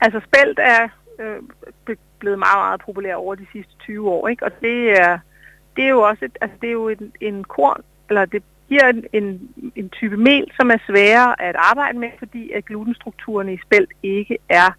altså 0.00 0.20
spelt 0.20 0.58
er 0.58 0.88
øh, 1.18 1.96
blevet 2.18 2.38
meget, 2.38 2.58
meget 2.58 2.80
populær 2.80 3.14
over 3.14 3.34
de 3.34 3.46
sidste 3.52 3.72
20 3.78 4.10
år, 4.10 4.28
ikke? 4.28 4.44
og 4.44 4.50
det 4.60 4.92
er, 5.00 5.18
det 5.76 5.84
er 5.84 5.88
jo 5.88 6.00
også 6.00 6.24
et, 6.24 6.36
altså 6.40 6.56
det 6.60 6.68
er 6.68 6.72
jo 6.72 6.88
en, 6.88 7.12
en 7.20 7.44
korn, 7.44 7.80
eller 8.08 8.24
det 8.24 8.42
giver 8.68 8.88
en, 8.88 9.04
en, 9.12 9.48
en 9.76 9.88
type 9.90 10.16
mel, 10.16 10.50
som 10.56 10.70
er 10.70 10.78
sværere 10.86 11.42
at 11.42 11.56
arbejde 11.58 11.98
med, 11.98 12.08
fordi 12.18 12.50
at 12.50 12.64
glutenstrukturerne 12.64 13.54
i 13.54 13.58
spelt 13.66 13.90
ikke 14.02 14.38
er 14.48 14.70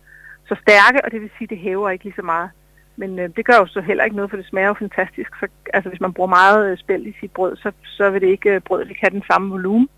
så 0.48 0.56
stærke, 0.62 1.06
og 1.06 1.12
det 1.12 1.21
vil 1.21 1.30
sige, 1.38 1.45
at 1.45 1.50
det 1.50 1.58
hæver 1.58 1.89
ikke 1.89 2.04
lige 2.04 2.15
så 2.15 2.21
meget. 2.21 2.50
Men 2.98 3.19
øh, 3.19 3.30
det 3.36 3.45
gør 3.45 3.58
jo 3.60 3.67
så 3.67 3.82
heller 3.82 4.04
ikke 4.04 4.15
noget, 4.15 4.30
for 4.30 4.38
det 4.38 4.45
smager 4.45 4.67
jo 4.67 4.74
fantastisk. 4.74 5.36
Så, 5.39 5.48
altså 5.74 5.89
hvis 5.89 6.02
man 6.02 6.13
bruger 6.13 6.30
meget 6.30 6.71
øh, 6.71 6.78
spelt 6.78 7.08
i 7.08 7.15
sit 7.19 7.32
brød, 7.32 7.56
så, 7.56 7.71
så 7.84 8.10
vil 8.10 8.21
det 8.21 8.28
ikke 8.28 8.50
øh, 8.50 8.62
brødet 8.62 8.89
ikke 8.89 9.02
have 9.02 9.19
den 9.19 9.24
samme 9.32 9.50
volumen 9.50 9.89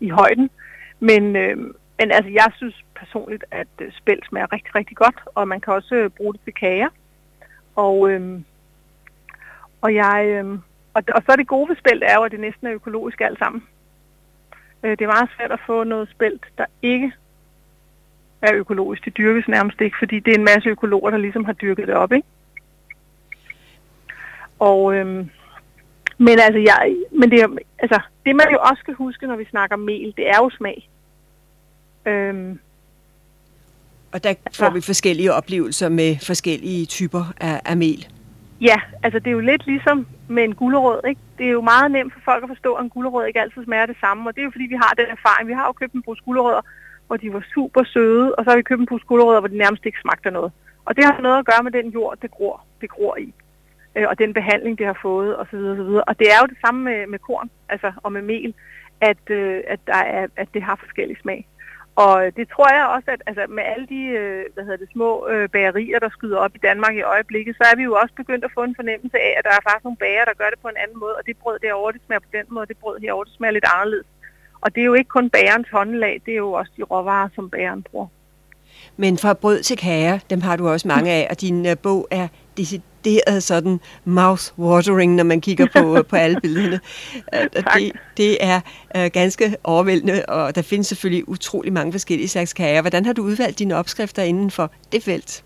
i 0.00 0.08
højden. 0.08 0.50
Men, 1.00 1.36
øh, 1.36 1.56
men 1.98 2.10
altså 2.10 2.30
jeg 2.30 2.52
synes 2.56 2.84
personligt, 2.94 3.44
at 3.50 3.68
øh, 3.80 3.92
spelt 3.92 4.26
smager 4.26 4.52
rigtig, 4.52 4.74
rigtig 4.74 4.96
godt, 4.96 5.20
og 5.34 5.48
man 5.48 5.60
kan 5.60 5.72
også 5.72 5.94
øh, 5.94 6.10
bruge 6.10 6.32
det 6.32 6.40
til 6.44 6.54
kager. 6.54 6.88
Og, 7.76 8.10
øh, 8.10 8.40
og 9.80 9.94
jeg... 9.94 10.26
Øh, 10.28 10.58
og, 10.94 11.02
og 11.14 11.22
så 11.26 11.32
er 11.32 11.36
det 11.36 11.46
gode 11.46 11.68
ved 11.68 11.76
spelt 11.76 12.02
er 12.06 12.14
jo, 12.14 12.22
at 12.22 12.32
det 12.32 12.40
næsten 12.40 12.66
er 12.66 12.72
økologisk 12.72 13.20
alt 13.20 13.38
sammen. 13.38 13.62
Øh, 14.82 14.90
det 14.90 15.00
er 15.00 15.14
meget 15.16 15.30
svært 15.36 15.52
at 15.52 15.60
få 15.66 15.84
noget 15.84 16.10
spelt, 16.10 16.44
der 16.58 16.64
ikke 16.82 17.12
er 18.42 18.54
økologisk. 18.54 19.04
Det 19.04 19.16
dyrkes 19.16 19.48
nærmest 19.48 19.80
ikke, 19.80 19.96
fordi 19.98 20.20
det 20.20 20.30
er 20.30 20.38
en 20.38 20.44
masse 20.44 20.68
økologer, 20.68 21.10
der 21.10 21.18
ligesom 21.18 21.44
har 21.44 21.52
dyrket 21.52 21.88
det 21.88 21.94
op, 21.94 22.12
ikke? 22.12 22.28
Og, 24.58 24.94
øhm, 24.94 25.30
men 26.18 26.38
altså, 26.38 26.58
jeg, 26.58 26.96
men 27.10 27.30
det, 27.30 27.58
altså, 27.78 28.00
det 28.26 28.36
man 28.36 28.46
jo 28.52 28.58
også 28.70 28.80
skal 28.80 28.94
huske, 28.94 29.26
når 29.26 29.36
vi 29.36 29.44
snakker 29.44 29.76
mel, 29.76 30.14
det 30.16 30.28
er 30.28 30.36
jo 30.36 30.50
smag. 30.50 30.88
Øhm, 32.06 32.58
og 34.12 34.24
der 34.24 34.34
får 34.54 34.70
vi 34.70 34.80
forskellige 34.80 35.32
oplevelser 35.32 35.88
med 35.88 36.16
forskellige 36.26 36.86
typer 36.86 37.24
af, 37.40 37.60
af 37.64 37.76
mel. 37.76 38.06
Ja, 38.60 38.76
altså 39.02 39.18
det 39.18 39.26
er 39.26 39.30
jo 39.30 39.40
lidt 39.40 39.66
ligesom 39.66 40.06
med 40.36 40.44
en 40.44 40.54
gulerod, 40.54 41.00
ikke? 41.08 41.20
Det 41.38 41.46
er 41.46 41.50
jo 41.50 41.60
meget 41.60 41.90
nemt 41.90 42.12
for 42.12 42.20
folk 42.24 42.42
at 42.44 42.52
forstå, 42.54 42.74
at 42.74 42.84
en 42.84 42.90
gulerod 42.90 43.26
ikke 43.26 43.40
altid 43.40 43.64
smager 43.64 43.86
det 43.86 43.96
samme, 44.00 44.28
og 44.28 44.34
det 44.34 44.40
er 44.40 44.48
jo 44.48 44.54
fordi, 44.56 44.66
vi 44.74 44.78
har 44.84 44.92
den 45.00 45.08
erfaring. 45.16 45.48
Vi 45.48 45.52
har 45.52 45.66
jo 45.66 45.72
købt 45.72 45.92
en 45.92 46.02
brug 46.02 46.16
gulerødder, 46.24 46.64
hvor 47.06 47.16
de 47.16 47.32
var 47.32 47.44
super 47.54 47.84
søde, 47.84 48.34
og 48.34 48.44
så 48.44 48.50
har 48.50 48.56
vi 48.56 48.62
købt 48.62 48.80
en 48.80 48.86
pose 48.86 49.06
gulerødder, 49.06 49.40
hvor 49.40 49.48
de 49.48 49.62
nærmest 49.64 49.86
ikke 49.86 50.02
smagte 50.02 50.30
noget. 50.30 50.52
Og 50.84 50.96
det 50.96 51.04
har 51.04 51.20
noget 51.20 51.38
at 51.38 51.46
gøre 51.46 51.62
med 51.62 51.72
den 51.72 51.88
jord, 51.96 52.18
det 52.22 52.30
gror, 52.30 52.64
det 52.80 52.90
gror 52.90 53.16
i 53.16 53.34
øh, 53.96 54.06
og 54.08 54.18
den 54.18 54.32
behandling, 54.34 54.78
det 54.78 54.86
har 54.86 54.98
fået 55.02 55.38
osv. 55.38 55.56
osv. 55.56 55.92
Og 56.08 56.18
det 56.18 56.26
er 56.32 56.38
jo 56.42 56.46
det 56.46 56.58
samme 56.64 56.80
med, 56.84 57.06
med 57.06 57.18
korn 57.18 57.50
altså, 57.68 57.92
og 57.96 58.12
med 58.12 58.22
mel, 58.22 58.54
at, 59.00 59.30
øh, 59.30 59.60
at, 59.66 59.80
der 59.86 59.96
er, 59.96 60.26
at 60.36 60.48
det 60.54 60.62
har 60.62 60.76
forskellig 60.76 61.16
smag. 61.22 61.46
Og 61.96 62.16
det 62.36 62.46
tror 62.48 62.68
jeg 62.76 62.86
også, 62.94 63.08
at 63.14 63.22
altså, 63.26 63.44
med 63.48 63.64
alle 63.72 63.86
de 63.94 64.02
øh, 64.20 64.44
hvad 64.54 64.64
hedder 64.64 64.82
det, 64.84 64.92
små 64.92 65.28
øh, 65.28 65.48
bagerier, 65.48 65.98
der 65.98 66.10
skyder 66.10 66.38
op 66.38 66.54
i 66.54 66.64
Danmark 66.68 66.94
i 66.96 67.02
øjeblikket, 67.02 67.56
så 67.56 67.64
er 67.72 67.76
vi 67.76 67.82
jo 67.82 67.94
også 68.02 68.14
begyndt 68.14 68.44
at 68.44 68.54
få 68.54 68.62
en 68.62 68.76
fornemmelse 68.80 69.18
af, 69.18 69.34
at 69.38 69.44
der 69.44 69.50
er 69.50 69.62
faktisk 69.66 69.84
nogle 69.84 70.02
bager, 70.04 70.24
der 70.24 70.40
gør 70.40 70.50
det 70.52 70.58
på 70.62 70.68
en 70.68 70.82
anden 70.82 70.98
måde, 71.00 71.14
og 71.18 71.26
det 71.26 71.36
brød 71.36 71.58
derovre, 71.58 71.92
det 71.92 72.02
smager 72.06 72.20
på 72.20 72.32
den 72.32 72.46
måde, 72.48 72.62
og 72.64 72.68
det 72.68 72.76
brød 72.82 72.98
herovre, 73.00 73.24
det 73.24 73.34
smager 73.36 73.52
lidt 73.52 73.68
anderledes. 73.74 74.06
Og 74.60 74.74
det 74.74 74.80
er 74.80 74.84
jo 74.84 74.94
ikke 74.94 75.08
kun 75.08 75.30
bagerens 75.30 75.68
håndlag, 75.72 76.22
det 76.26 76.32
er 76.32 76.42
jo 76.46 76.52
også 76.52 76.72
de 76.76 76.82
råvarer, 76.82 77.28
som 77.34 77.50
bageren 77.50 77.82
bruger. 77.82 78.06
Men 78.96 79.18
fra 79.18 79.34
brød 79.34 79.62
til 79.62 79.76
kager, 79.76 80.18
dem 80.30 80.40
har 80.40 80.56
du 80.56 80.68
også 80.68 80.88
mange 80.88 81.10
af, 81.10 81.26
og 81.30 81.40
din 81.40 81.66
øh, 81.66 81.76
bog 81.82 82.08
er 82.10 82.28
decideret 83.04 83.42
sådan 83.42 83.80
mouth-watering, 84.04 85.10
når 85.10 85.24
man 85.24 85.40
kigger 85.40 85.66
på, 85.76 85.96
på 86.10 86.16
alle 86.16 86.40
billederne. 86.40 86.80
det, 87.74 87.92
det 88.16 88.44
er 88.44 88.60
uh, 88.96 89.10
ganske 89.12 89.56
overvældende, 89.64 90.24
og 90.28 90.54
der 90.54 90.62
findes 90.62 90.86
selvfølgelig 90.86 91.28
utrolig 91.28 91.72
mange 91.72 91.92
forskellige 91.92 92.28
slags 92.28 92.52
kager. 92.52 92.80
Hvordan 92.80 93.04
har 93.04 93.12
du 93.12 93.22
udvalgt 93.22 93.58
dine 93.58 93.76
opskrifter 93.76 94.22
inden 94.22 94.50
for 94.50 94.72
det 94.92 95.02
felt? 95.02 95.44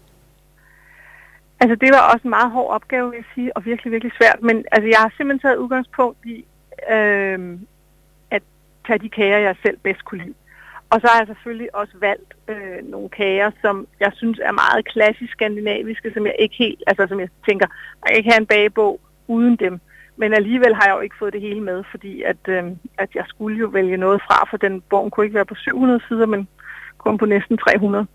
Altså, 1.61 1.75
det 1.75 1.91
var 1.93 2.13
også 2.13 2.25
en 2.25 2.31
meget 2.31 2.51
hård 2.51 2.71
opgave, 2.71 3.11
vil 3.11 3.17
jeg 3.17 3.25
sige, 3.35 3.57
og 3.57 3.65
virkelig, 3.65 3.93
virkelig 3.93 4.13
svært. 4.21 4.39
Men 4.43 4.65
altså, 4.73 4.89
jeg 4.89 4.99
har 4.99 5.13
simpelthen 5.17 5.49
taget 5.49 5.57
udgangspunkt 5.57 6.19
i 6.25 6.45
øh, 6.93 7.59
at 8.31 8.43
tage 8.87 8.99
de 8.99 9.09
kager, 9.09 9.39
jeg 9.39 9.57
selv 9.63 9.79
bedst 9.83 10.05
kunne 10.05 10.25
lide. 10.25 10.35
Og 10.91 11.01
så 11.01 11.07
har 11.11 11.19
jeg 11.19 11.27
selvfølgelig 11.27 11.75
også 11.75 11.97
valgt 12.01 12.35
øh, 12.49 12.91
nogle 12.91 13.09
kager, 13.09 13.51
som 13.63 13.87
jeg 14.01 14.13
synes 14.15 14.39
er 14.43 14.53
meget 14.53 14.89
klassisk 14.93 15.33
skandinaviske, 15.33 16.13
som 16.15 16.27
jeg 16.27 16.37
ikke 16.39 16.57
helt, 16.59 16.83
altså 16.87 17.07
som 17.09 17.21
jeg 17.21 17.29
tænker, 17.49 17.67
jeg 18.03 18.09
kan 18.09 18.19
ikke 18.19 18.31
have 18.31 18.41
en 18.41 18.47
bagebog 18.47 19.01
uden 19.29 19.57
dem. 19.57 19.81
Men 20.17 20.35
alligevel 20.35 20.75
har 20.75 20.87
jeg 20.87 20.97
jo 20.97 21.01
ikke 21.01 21.19
fået 21.19 21.33
det 21.33 21.41
hele 21.41 21.61
med, 21.61 21.85
fordi 21.91 22.23
at, 22.23 22.43
øh, 22.49 22.65
at 22.99 23.11
jeg 23.15 23.25
skulle 23.29 23.59
jo 23.59 23.67
vælge 23.67 23.97
noget 23.97 24.23
fra, 24.27 24.47
for 24.51 24.57
den 24.57 24.81
bogen 24.81 25.11
kunne 25.11 25.27
ikke 25.27 25.35
være 25.35 25.53
på 25.53 25.55
700 25.55 26.01
sider, 26.09 26.27
men 26.27 26.49
kun 26.99 27.19
på 27.19 27.27
næsten 27.27 27.59
300. 27.59 28.07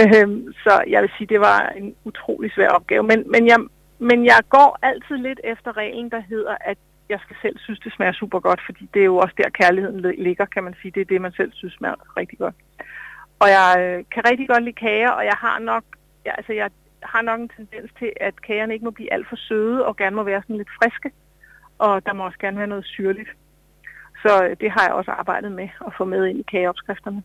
Øh, 0.00 0.28
så 0.64 0.84
jeg 0.88 1.02
vil 1.02 1.10
sige, 1.18 1.26
det 1.26 1.40
var 1.40 1.72
en 1.76 1.94
utrolig 2.04 2.52
svær 2.52 2.68
opgave. 2.68 3.02
Men, 3.02 3.30
men, 3.30 3.46
jeg, 3.46 3.58
men 3.98 4.24
jeg 4.24 4.40
går 4.48 4.78
altid 4.82 5.16
lidt 5.16 5.40
efter 5.44 5.76
reglen, 5.76 6.10
der 6.10 6.20
hedder, 6.20 6.54
at 6.60 6.78
jeg 7.08 7.20
skal 7.20 7.36
selv 7.42 7.58
synes, 7.58 7.80
det 7.80 7.92
smager 7.92 8.12
super 8.12 8.40
godt, 8.40 8.60
fordi 8.66 8.88
det 8.94 9.00
er 9.00 9.04
jo 9.04 9.16
også 9.16 9.34
der, 9.38 9.48
kærligheden 9.50 10.00
ligger, 10.18 10.44
kan 10.44 10.64
man 10.64 10.74
sige. 10.80 10.90
Det 10.90 11.00
er 11.00 11.04
det, 11.04 11.20
man 11.20 11.32
selv 11.32 11.52
synes 11.52 11.74
smager 11.74 12.16
rigtig 12.16 12.38
godt. 12.38 12.54
Og 13.38 13.48
jeg 13.48 13.68
øh, 13.78 14.04
kan 14.12 14.22
rigtig 14.30 14.48
godt 14.48 14.64
lide 14.64 14.82
kager, 14.86 15.10
og 15.10 15.24
jeg 15.24 15.36
har 15.38 15.58
nok, 15.58 15.84
ja, 16.26 16.32
altså 16.36 16.52
jeg 16.52 16.70
har 17.02 17.22
nok 17.22 17.40
en 17.40 17.50
tendens 17.56 17.90
til, 17.98 18.12
at 18.20 18.42
kagerne 18.42 18.72
ikke 18.72 18.84
må 18.84 18.90
blive 18.90 19.12
alt 19.12 19.28
for 19.28 19.36
søde, 19.36 19.86
og 19.86 19.96
gerne 19.96 20.16
må 20.16 20.22
være 20.22 20.42
sådan 20.42 20.56
lidt 20.56 20.76
friske. 20.82 21.10
Og 21.78 22.06
der 22.06 22.12
må 22.12 22.24
også 22.24 22.38
gerne 22.38 22.58
være 22.58 22.66
noget 22.66 22.86
syrligt. 22.86 23.30
Så 24.22 24.44
øh, 24.44 24.56
det 24.60 24.70
har 24.70 24.82
jeg 24.86 24.92
også 24.92 25.10
arbejdet 25.10 25.52
med 25.52 25.68
at 25.86 25.92
få 25.98 26.04
med 26.04 26.26
ind 26.26 26.38
i 26.38 26.50
kageopskrifterne. 26.50 27.22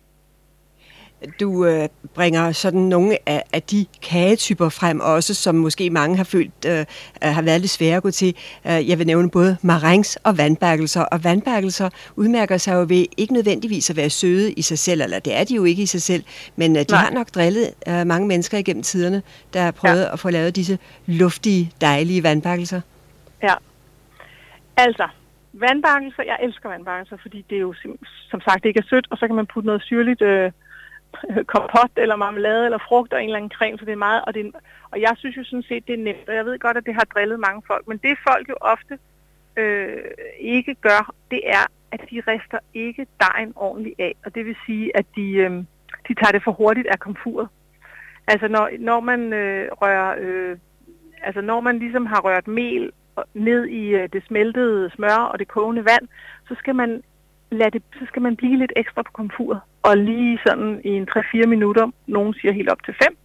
Du 1.39 1.65
øh, 1.65 1.89
bringer 2.13 2.51
sådan 2.51 2.79
nogle 2.79 3.17
af, 3.25 3.43
af 3.53 3.63
de 3.63 3.85
kagetyper 4.01 4.69
frem 4.69 4.99
også, 4.99 5.33
som 5.33 5.55
måske 5.55 5.89
mange 5.89 6.17
har 6.17 6.23
følt 6.23 6.65
øh, 6.67 6.79
øh, 6.79 6.85
har 7.21 7.41
været 7.41 7.61
lidt 7.61 7.71
svære 7.71 7.97
at 7.97 8.03
gå 8.03 8.11
til. 8.11 8.35
Øh, 8.67 8.89
jeg 8.89 8.99
vil 8.99 9.07
nævne 9.07 9.29
både 9.29 9.57
marengs 9.61 10.15
og 10.15 10.37
vandbakkelser. 10.37 11.01
Og 11.01 11.23
vandbakkelser 11.23 11.89
udmærker 12.15 12.57
sig 12.57 12.73
jo 12.73 12.79
ved 12.79 13.05
ikke 13.17 13.33
nødvendigvis 13.33 13.89
at 13.89 13.95
være 13.95 14.09
søde 14.09 14.51
i 14.51 14.61
sig 14.61 14.79
selv, 14.79 15.01
eller 15.01 15.19
det 15.19 15.39
er 15.39 15.43
de 15.43 15.55
jo 15.55 15.63
ikke 15.63 15.83
i 15.83 15.85
sig 15.85 16.01
selv, 16.01 16.23
men 16.55 16.75
øh, 16.75 16.81
de 16.81 16.91
Nej. 16.91 16.99
har 16.99 17.11
nok 17.11 17.27
drillet 17.27 17.73
øh, 17.87 18.07
mange 18.07 18.27
mennesker 18.27 18.57
igennem 18.57 18.83
tiderne, 18.83 19.21
der 19.53 19.61
har 19.61 19.71
prøvet 19.71 20.01
ja. 20.01 20.13
at 20.13 20.19
få 20.19 20.29
lavet 20.29 20.55
disse 20.55 20.79
luftige, 21.05 21.71
dejlige 21.81 22.23
vandbakkelser. 22.23 22.81
Ja, 23.43 23.53
altså 24.77 25.07
vandbakkelser, 25.53 26.23
jeg 26.23 26.37
elsker 26.43 26.69
vandbakkelser, 26.69 27.17
fordi 27.21 27.45
det 27.49 27.55
er 27.55 27.61
jo 27.61 27.73
som 28.29 28.41
sagt 28.41 28.65
ikke 28.65 28.77
er 28.77 28.87
sødt, 28.89 29.07
og 29.09 29.17
så 29.17 29.27
kan 29.27 29.35
man 29.35 29.45
putte 29.53 29.67
noget 29.67 29.81
syrligt... 29.81 30.21
Øh, 30.21 30.51
kompot 31.53 31.91
eller 31.97 32.15
marmelade 32.15 32.65
eller 32.65 32.77
frugt 32.87 33.13
og 33.13 33.19
en 33.19 33.25
eller 33.25 33.37
anden 33.37 33.51
creme, 33.57 33.77
så 33.77 33.85
det 33.85 33.91
er 33.91 34.05
meget, 34.07 34.21
og, 34.27 34.33
det 34.33 34.45
er, 34.45 34.51
og 34.91 35.01
jeg 35.01 35.13
synes 35.17 35.37
jo 35.37 35.43
sådan 35.43 35.63
set, 35.63 35.87
det 35.87 35.93
er 35.93 36.03
nemt, 36.03 36.29
og 36.29 36.35
jeg 36.35 36.45
ved 36.45 36.59
godt, 36.59 36.77
at 36.77 36.85
det 36.85 36.93
har 36.93 37.05
drillet 37.13 37.39
mange 37.39 37.61
folk, 37.67 37.87
men 37.87 37.97
det 37.97 38.17
folk 38.27 38.49
jo 38.49 38.55
ofte 38.61 38.99
øh, 39.57 40.03
ikke 40.39 40.75
gør, 40.75 41.13
det 41.31 41.41
er, 41.45 41.65
at 41.91 42.01
de 42.09 42.21
rister 42.27 42.59
ikke 42.73 43.07
dejen 43.19 43.53
ordentligt 43.55 43.99
af, 43.99 44.15
og 44.25 44.35
det 44.35 44.45
vil 44.45 44.55
sige, 44.65 44.97
at 44.97 45.05
de, 45.15 45.31
øh, 45.31 45.51
de 46.07 46.13
tager 46.13 46.31
det 46.31 46.43
for 46.43 46.51
hurtigt 46.51 46.87
af 46.87 46.99
komfuret. 46.99 47.47
Altså 48.27 48.47
når, 48.47 48.69
når 48.79 48.99
man 48.99 49.33
øh, 49.33 49.67
rører, 49.71 50.15
øh, 50.19 50.57
altså 51.23 51.41
når 51.41 51.59
man 51.61 51.79
ligesom 51.79 52.05
har 52.05 52.21
rørt 52.21 52.47
mel 52.47 52.91
ned 53.33 53.65
i 53.65 53.87
øh, 53.87 54.09
det 54.13 54.23
smeltede 54.27 54.91
smør 54.95 55.29
og 55.31 55.39
det 55.39 55.47
kogende 55.47 55.85
vand, 55.85 56.07
så 56.47 56.55
skal 56.55 56.75
man 56.75 57.03
lad 57.51 57.71
det, 57.71 57.83
så 57.99 58.05
skal 58.07 58.21
man 58.21 58.35
blive 58.35 58.57
lidt 58.57 58.73
ekstra 58.75 59.01
på 59.01 59.11
komfuret. 59.11 59.61
Og 59.83 59.97
lige 59.97 60.39
sådan 60.45 60.81
i 60.83 60.89
en 60.89 61.07
3-4 61.09 61.45
minutter, 61.45 61.91
nogen 62.07 62.33
siger 62.33 62.53
helt 62.53 62.69
op 62.69 62.83
til 62.83 62.95
5, 63.03 63.17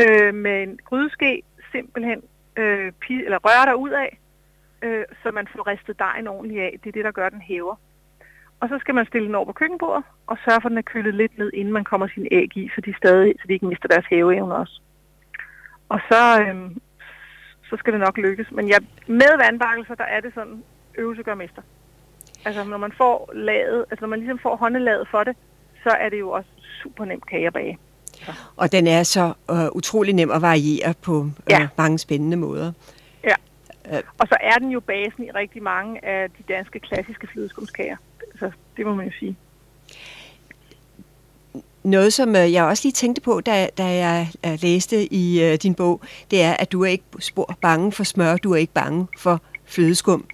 øh, 0.00 0.34
med 0.34 0.62
en 0.62 0.78
grydeske 0.84 1.42
simpelthen 1.72 2.22
øh, 2.56 2.92
eller 3.10 3.38
røre 3.46 3.66
dig 3.66 3.76
ud 3.76 3.90
af, 3.90 4.18
øh, 4.82 5.04
så 5.22 5.30
man 5.30 5.46
får 5.52 5.66
ristet 5.66 5.98
dejen 5.98 6.28
ordentligt 6.28 6.62
af. 6.62 6.78
Det 6.82 6.88
er 6.88 6.92
det, 6.92 7.04
der 7.04 7.10
gør, 7.10 7.28
den 7.28 7.40
hæver. 7.40 7.76
Og 8.60 8.68
så 8.68 8.78
skal 8.78 8.94
man 8.94 9.06
stille 9.06 9.26
den 9.26 9.34
over 9.34 9.46
på 9.46 9.52
køkkenbordet, 9.52 10.04
og 10.26 10.38
sørge 10.44 10.60
for, 10.60 10.68
at 10.68 10.70
den 10.70 10.78
er 10.78 10.92
kølet 10.92 11.14
lidt 11.14 11.38
ned, 11.38 11.50
inden 11.54 11.72
man 11.72 11.84
kommer 11.84 12.06
sin 12.08 12.26
æg 12.30 12.56
i, 12.56 12.70
så 12.74 12.80
de, 12.80 12.94
stadig, 12.96 13.34
så 13.40 13.44
de 13.48 13.52
ikke 13.52 13.66
mister 13.66 13.88
deres 13.88 14.06
hæveevne 14.10 14.54
også. 14.54 14.80
Og 15.88 16.00
så, 16.08 16.42
øh, 16.42 16.70
så 17.68 17.76
skal 17.76 17.92
det 17.92 18.00
nok 18.00 18.18
lykkes. 18.18 18.50
Men 18.50 18.68
jeg, 18.68 18.80
med 19.06 19.32
vandbakkelser, 19.44 19.94
der 19.94 20.04
er 20.04 20.20
det 20.20 20.34
sådan, 20.34 20.64
øvelse 20.98 21.22
gør 21.22 21.34
mester. 21.34 21.62
Altså 22.44 22.64
når 22.64 22.78
man 22.78 22.92
får 22.96 23.30
laget, 23.34 23.84
altså 23.90 24.00
når 24.00 24.08
man 24.08 24.18
ligesom 24.18 24.38
får 24.38 24.56
håndelaget 24.56 25.08
for 25.10 25.24
det, 25.24 25.36
så 25.82 25.90
er 25.90 26.08
det 26.08 26.20
jo 26.20 26.30
også 26.30 26.48
super 26.82 27.04
nemt 27.04 27.26
kage 27.26 27.46
at 27.46 27.52
bage. 27.52 27.78
Så. 28.14 28.32
Og 28.56 28.72
den 28.72 28.86
er 28.86 29.02
så 29.02 29.32
øh, 29.50 29.66
utrolig 29.72 30.14
nem 30.14 30.30
at 30.30 30.42
variere 30.42 30.94
på 31.02 31.22
øh, 31.22 31.50
ja. 31.50 31.68
mange 31.78 31.98
spændende 31.98 32.36
måder. 32.36 32.72
Ja. 33.24 33.34
Øh. 33.92 34.02
Og 34.18 34.28
så 34.28 34.36
er 34.40 34.54
den 34.54 34.70
jo 34.70 34.80
basen 34.80 35.24
i 35.24 35.30
rigtig 35.30 35.62
mange 35.62 36.04
af 36.04 36.30
de 36.30 36.52
danske 36.52 36.80
klassiske 36.80 37.26
flødeskumskager. 37.26 37.96
Altså, 38.30 38.50
det 38.76 38.86
må 38.86 38.94
man 38.94 39.06
jo 39.06 39.12
sige. 39.18 39.36
Noget, 41.82 42.12
som 42.12 42.36
øh, 42.36 42.52
jeg 42.52 42.64
også 42.64 42.84
lige 42.84 42.92
tænkte 42.92 43.22
på, 43.22 43.40
da, 43.40 43.68
da 43.78 43.84
jeg 43.84 44.28
øh, 44.46 44.58
læste 44.62 45.14
i 45.14 45.52
uh, 45.52 45.54
din 45.54 45.74
bog, 45.74 46.00
det 46.30 46.42
er, 46.42 46.52
at 46.52 46.72
du 46.72 46.82
er 46.84 46.88
ikke 46.88 47.04
spor 47.18 47.58
bange 47.60 47.92
for 47.92 48.04
smør, 48.04 48.36
du 48.36 48.52
er 48.52 48.56
ikke 48.56 48.72
bange 48.72 49.06
for 49.18 49.40
flødeskum. 49.64 50.24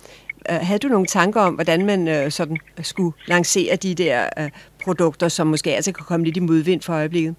Øh, 0.51 0.59
havde 0.63 0.79
du 0.79 0.89
nogle 0.89 1.07
tanker 1.07 1.41
om, 1.41 1.55
hvordan 1.55 1.87
man 1.87 2.09
øh, 2.09 2.31
sådan 2.31 2.57
skulle 2.83 3.13
lancere 3.27 3.77
de 3.77 3.95
der 3.95 4.29
øh, 4.39 4.51
produkter, 4.85 5.29
som 5.29 5.47
måske 5.47 5.75
altså 5.75 5.93
kan 5.93 6.05
komme 6.05 6.25
lidt 6.25 6.37
i 6.37 6.41
modvind 6.41 6.83
for 6.83 6.93
øjeblikket? 6.93 7.37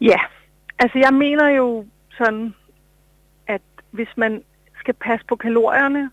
Ja, 0.00 0.20
altså 0.78 0.98
jeg 0.98 1.14
mener 1.14 1.48
jo 1.48 1.86
sådan, 2.18 2.54
at 3.46 3.62
hvis 3.90 4.08
man 4.16 4.42
skal 4.78 4.94
passe 4.94 5.26
på 5.26 5.36
kalorierne, 5.36 6.10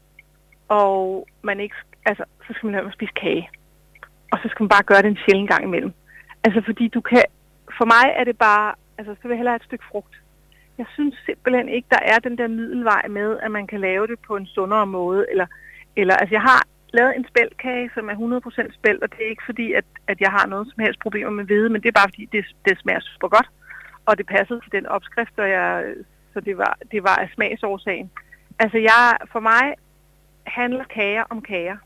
og 0.68 1.28
man 1.42 1.60
ikke, 1.60 1.76
altså, 2.06 2.24
så 2.48 2.54
skal 2.54 2.68
man 2.68 2.76
lade 2.76 2.94
spise 2.94 3.14
kage. 3.22 3.50
Og 4.32 4.40
så 4.44 4.48
skal 4.50 4.64
man 4.64 4.70
bare 4.70 4.84
gøre 4.84 5.02
det 5.02 5.08
en 5.08 5.24
sjældent 5.26 5.50
gang 5.50 5.64
imellem. 5.64 5.94
Altså 6.44 6.62
fordi 6.66 6.88
du 6.88 7.02
kan, 7.02 7.24
for 7.78 7.86
mig 7.86 8.06
er 8.20 8.24
det 8.24 8.38
bare, 8.38 8.76
altså 8.98 9.16
så 9.16 9.22
vil 9.24 9.30
jeg 9.30 9.38
hellere 9.38 9.52
have 9.52 9.64
et 9.64 9.70
stykke 9.70 9.86
frugt. 9.92 10.23
Jeg 10.78 10.86
synes 10.94 11.16
simpelthen 11.26 11.70
ikke, 11.70 11.88
der 11.92 12.00
er 12.02 12.20
den 12.20 12.38
der 12.38 12.48
middelvej 12.48 13.08
med, 13.08 13.40
at 13.40 13.52
man 13.52 13.68
kan 13.68 13.80
lave 13.80 14.08
det 14.08 14.20
på 14.28 14.36
en 14.36 14.46
sundere 14.46 14.88
måde. 14.88 15.26
Eller, 15.32 15.46
eller 15.96 16.16
altså 16.16 16.36
jeg 16.36 16.42
har 16.42 16.64
lavet 16.94 17.16
en 17.16 17.26
spældkage, 17.28 17.92
som 17.94 18.10
er 18.10 18.16
100% 18.70 18.74
spæld, 18.74 19.02
og 19.02 19.12
det 19.12 19.26
er 19.26 19.30
ikke 19.30 19.46
fordi, 19.46 19.74
at, 19.74 19.86
at 20.08 20.22
jeg 20.22 20.32
har 20.32 20.48
noget 20.48 20.68
som 20.68 20.84
helst 20.84 21.00
problemer 21.00 21.32
med 21.32 21.46
hvede, 21.46 21.70
men 21.70 21.82
det 21.82 21.88
er 21.88 22.00
bare 22.00 22.12
fordi, 22.12 22.26
det, 22.32 22.46
det 22.66 22.80
smager 22.80 23.00
super 23.00 23.28
godt. 23.28 23.50
Og 24.06 24.18
det 24.18 24.26
passede 24.26 24.60
til 24.60 24.72
den 24.72 24.86
opskrift, 24.86 25.40
og 25.40 25.50
jeg, 25.50 25.94
så 26.34 26.40
det 26.40 26.58
var, 26.58 26.78
det 26.92 27.04
var 27.04 27.16
af 27.16 27.30
smagsårsagen. 27.34 28.12
Altså 28.60 28.78
jeg, 28.78 29.18
for 29.32 29.40
mig 29.40 29.74
handler 30.44 30.84
kager 30.84 31.24
om 31.30 31.42
kager. 31.42 31.78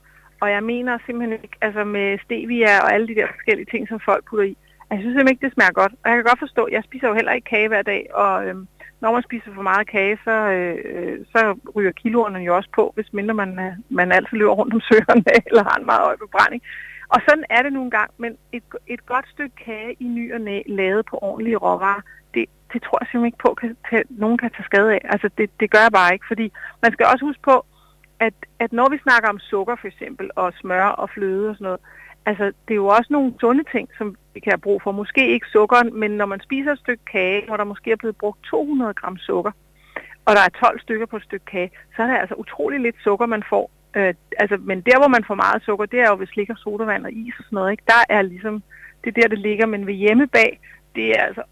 Og 0.41 0.51
jeg 0.51 0.63
mener 0.63 0.97
simpelthen 1.05 1.39
ikke, 1.43 1.57
altså 1.61 1.83
med 1.83 2.19
stevia 2.25 2.79
og 2.83 2.93
alle 2.93 3.07
de 3.07 3.15
der 3.15 3.27
forskellige 3.27 3.71
ting, 3.71 3.87
som 3.87 3.99
folk 3.99 4.25
putter 4.25 4.45
i, 4.45 4.57
jeg 4.89 4.97
synes 4.99 5.13
simpelthen 5.13 5.33
ikke, 5.33 5.45
det 5.45 5.53
smager 5.53 5.71
godt. 5.71 5.93
Og 6.03 6.09
jeg 6.09 6.15
kan 6.17 6.23
godt 6.23 6.39
forstå, 6.39 6.67
jeg 6.71 6.83
spiser 6.83 7.07
jo 7.07 7.13
heller 7.13 7.31
ikke 7.31 7.49
kage 7.49 7.67
hver 7.67 7.81
dag, 7.81 8.07
og 8.13 8.47
øhm, 8.47 8.67
når 9.01 9.11
man 9.11 9.23
spiser 9.23 9.51
for 9.55 9.61
meget 9.61 9.87
kage, 9.87 10.17
så, 10.23 10.31
øh, 10.31 10.77
øh, 10.85 11.25
så 11.33 11.59
ryger 11.75 11.91
kiloerne 11.91 12.39
jo 12.39 12.55
også 12.55 12.69
på, 12.75 12.91
hvis 12.95 13.13
mindre 13.13 13.33
man, 13.33 13.59
øh, 13.59 13.73
man 13.89 14.11
altid 14.11 14.37
løber 14.37 14.51
rundt 14.51 14.73
om 14.73 14.81
søerne 14.81 15.23
eller 15.47 15.63
har 15.63 15.77
en 15.79 15.85
meget 15.85 16.05
høj 16.07 16.15
bebrænding. 16.15 16.61
Og 17.13 17.19
sådan 17.27 17.45
er 17.49 17.61
det 17.61 17.73
nogle 17.73 17.91
gange, 17.91 18.13
men 18.17 18.37
et, 18.51 18.63
et 18.87 19.05
godt 19.05 19.27
stykke 19.33 19.55
kage 19.65 19.95
i 19.99 20.03
ny 20.03 20.33
og 20.33 20.41
næ, 20.41 20.61
lavet 20.65 21.05
på 21.05 21.19
ordentlige 21.21 21.57
råvarer, 21.57 22.01
det, 22.33 22.45
det 22.73 22.83
tror 22.83 22.97
jeg 23.01 23.07
simpelthen 23.07 23.31
ikke 23.31 23.45
på, 23.45 23.57
at 23.91 24.03
nogen 24.09 24.37
kan 24.37 24.51
tage 24.51 24.69
skade 24.71 24.93
af. 24.93 25.01
Altså 25.03 25.29
det, 25.37 25.49
det 25.59 25.71
gør 25.71 25.83
jeg 25.87 25.91
bare 25.91 26.13
ikke, 26.13 26.25
fordi 26.27 26.51
man 26.81 26.91
skal 26.91 27.05
også 27.05 27.25
huske 27.25 27.41
på, 27.41 27.65
at, 28.19 28.33
at 28.59 28.73
når 28.73 28.89
vi 28.89 28.97
snakker 28.97 29.29
om 29.29 29.39
sukker 29.39 29.75
for 29.75 29.87
eksempel, 29.87 30.29
og 30.35 30.53
smør 30.61 30.85
og 30.85 31.09
fløde 31.09 31.49
og 31.49 31.55
sådan 31.55 31.65
noget, 31.65 31.81
altså 32.29 32.45
det 32.65 32.73
er 32.73 32.81
jo 32.83 32.87
også 32.87 33.09
nogle 33.09 33.33
sunde 33.39 33.63
ting, 33.73 33.89
som 33.97 34.15
vi 34.33 34.39
kan 34.39 34.51
have 34.51 34.65
brug 34.67 34.81
for. 34.81 34.91
Måske 34.91 35.33
ikke 35.33 35.47
sukkeren, 35.47 35.99
men 35.99 36.11
når 36.11 36.25
man 36.25 36.41
spiser 36.41 36.71
et 36.71 36.79
stykke 36.79 37.05
kage, 37.05 37.45
hvor 37.47 37.57
der 37.57 37.63
måske 37.63 37.91
er 37.91 37.95
blevet 37.95 38.17
brugt 38.17 38.43
200 38.43 38.93
gram 38.93 39.17
sukker, 39.17 39.51
og 40.25 40.31
der 40.35 40.41
er 40.45 40.59
12 40.65 40.79
stykker 40.79 41.05
på 41.05 41.17
et 41.17 41.23
stykke 41.23 41.45
kage, 41.45 41.71
så 41.95 42.01
er 42.03 42.07
der 42.07 42.17
altså 42.17 42.35
utrolig 42.35 42.79
lidt 42.79 42.95
sukker, 43.03 43.25
man 43.25 43.43
får. 43.49 43.71
Øh, 43.97 44.13
altså, 44.39 44.57
men 44.69 44.81
der, 44.81 44.97
hvor 44.99 45.07
man 45.07 45.23
får 45.27 45.35
meget 45.35 45.63
sukker, 45.63 45.85
det 45.85 45.99
er 45.99 46.09
jo, 46.09 46.15
hvis 46.15 46.49
og 46.49 46.57
sodavand 46.57 47.05
og 47.05 47.11
is 47.11 47.35
og 47.39 47.43
sådan 47.43 47.55
noget. 47.55 47.71
Ikke? 47.71 47.83
Der 47.87 48.01
er 48.09 48.21
ligesom, 48.21 48.63
det 49.03 49.09
er 49.09 49.21
der, 49.21 49.27
det 49.27 49.39
ligger. 49.39 49.65
Men 49.65 49.87
ved 49.87 49.93
hjemmebag, 49.93 50.59
det 50.95 51.09
er 51.09 51.21
altså 51.21 51.43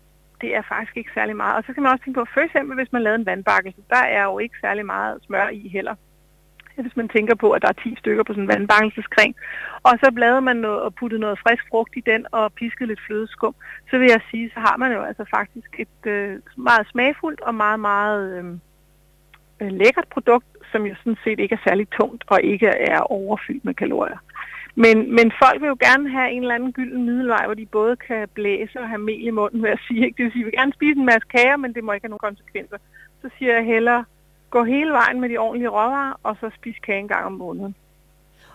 det 0.42 0.56
er 0.56 0.62
faktisk 0.62 0.98
ikke 0.98 1.12
særlig 1.14 1.36
meget. 1.36 1.56
Og 1.58 1.64
så 1.68 1.74
kan 1.74 1.84
man 1.84 1.92
også 1.92 2.04
tænke 2.04 2.20
på, 2.20 2.26
for 2.34 2.42
eksempel 2.42 2.76
hvis 2.76 2.92
man 2.92 3.02
lavede 3.04 3.20
en 3.20 3.26
vandbakke, 3.26 3.74
der 3.90 4.04
er 4.18 4.24
jo 4.24 4.40
ikke 4.40 4.56
særlig 4.62 4.86
meget 4.86 5.24
smør 5.26 5.48
i 5.50 5.68
heller 5.68 5.96
hvis 6.86 6.96
man 6.96 7.10
tænker 7.10 7.36
på, 7.36 7.52
at 7.52 7.62
der 7.62 7.68
er 7.68 7.84
10 7.84 7.96
stykker 8.00 8.24
på 8.24 8.34
sådan 8.34 8.44
en 8.44 8.54
vandbakkelseskring. 8.54 9.36
Og 9.84 9.94
så 10.04 10.12
bladede 10.16 10.42
man 10.42 10.58
noget, 10.58 10.82
og 10.82 10.96
puttede 10.96 11.22
noget 11.22 11.40
frisk 11.40 11.64
frugt 11.70 11.94
i 11.98 12.04
den 12.12 12.26
og 12.32 12.54
piskede 12.54 12.88
lidt 12.88 13.06
flødeskum. 13.08 13.56
Så 13.90 13.98
vil 13.98 14.08
jeg 14.08 14.22
sige, 14.32 14.52
så 14.54 14.60
har 14.60 14.78
man 14.78 14.92
jo 14.92 15.02
altså 15.02 15.26
faktisk 15.38 15.70
et 15.80 16.12
øh, 16.12 16.40
meget 16.58 16.88
smagfuldt 16.92 17.42
og 17.42 17.56
meget, 17.56 17.80
meget 17.80 18.24
øh, 18.38 18.46
øh, 19.62 19.72
lækkert 19.72 20.08
produkt, 20.08 20.46
som 20.72 20.86
jo 20.86 20.96
sådan 20.96 21.18
set 21.24 21.40
ikke 21.40 21.56
er 21.56 21.70
særlig 21.70 21.88
tungt 21.90 22.24
og 22.28 22.42
ikke 22.44 22.68
er 22.68 23.00
overfyldt 23.00 23.66
med 23.66 23.74
kalorier. 23.74 24.20
Men, 24.84 25.16
men 25.16 25.32
folk 25.42 25.62
vil 25.62 25.68
jo 25.68 25.78
gerne 25.80 26.10
have 26.10 26.32
en 26.32 26.42
eller 26.42 26.56
anden 26.56 26.74
gylden 26.74 27.06
middelvej, 27.06 27.46
hvor 27.46 27.54
de 27.54 27.66
både 27.66 27.96
kan 27.96 28.28
blæse 28.34 28.80
og 28.80 28.90
have 28.90 29.08
mel 29.10 29.28
i 29.28 29.30
munden, 29.30 29.62
vil 29.62 29.70
jeg 29.70 29.80
sige. 29.88 30.06
Ikke? 30.06 30.18
Det 30.18 30.24
vil 30.24 30.32
sige, 30.32 30.42
at 30.42 30.46
vi 30.46 30.50
vil 30.50 30.60
gerne 30.60 30.74
spise 30.74 31.00
en 31.00 31.06
masse 31.06 31.28
kager, 31.36 31.58
men 31.58 31.74
det 31.74 31.84
må 31.84 31.92
ikke 31.92 32.06
have 32.06 32.16
nogen 32.16 32.30
konsekvenser. 32.30 32.78
Så 33.22 33.30
siger 33.38 33.54
jeg 33.54 33.66
hellere, 33.66 34.06
gå 34.56 34.64
hele 34.64 34.92
vejen 34.92 35.22
med 35.22 35.30
de 35.30 35.38
ordentlige 35.38 35.70
råvarer, 35.70 36.20
og 36.24 36.36
så 36.40 36.50
spise 36.60 36.80
kage 36.86 37.00
en 37.00 37.08
gang 37.08 37.26
om 37.26 37.32
måneden. 37.32 37.76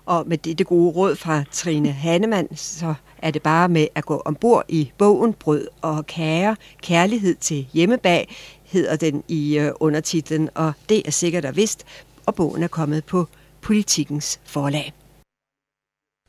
Og 0.07 0.25
med 0.27 0.39
det 0.39 0.67
gode 0.67 0.91
råd 0.97 1.17
fra 1.17 1.43
Trine 1.51 1.93
Hannemann, 1.93 2.57
så 2.57 2.95
er 3.19 3.31
det 3.31 3.43
bare 3.43 3.69
med 3.69 3.87
at 3.95 4.05
gå 4.05 4.23
ombord 4.25 4.65
i 4.69 4.93
bogen 4.99 5.33
Brød 5.33 5.67
og 5.83 6.07
kager, 6.07 6.55
kærlighed 6.83 7.35
til 7.35 7.67
hjemmebag, 7.73 8.35
hedder 8.65 8.97
den 8.97 9.23
i 9.29 9.59
øh, 9.59 9.71
undertitlen, 9.81 10.49
og 10.55 10.73
det 10.89 11.03
er 11.07 11.11
sikkert 11.11 11.45
og 11.45 11.57
vist, 11.57 11.87
og 12.27 12.35
bogen 12.35 12.63
er 12.63 12.69
kommet 12.69 13.05
på 13.05 13.27
Politikens 13.61 14.41
forlag. 14.45 14.93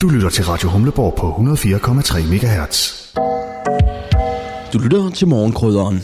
Du 0.02 0.10
lytter 0.10 0.30
til 0.30 0.46
Radio 0.46 0.70
Humleborg 0.70 1.14
på 1.16 1.28
104,3 1.30 2.20
MHz. 2.32 2.78
Du 4.74 4.80
lytter 4.80 5.10
til 5.10 5.28
morgenkrydderen 5.28 5.98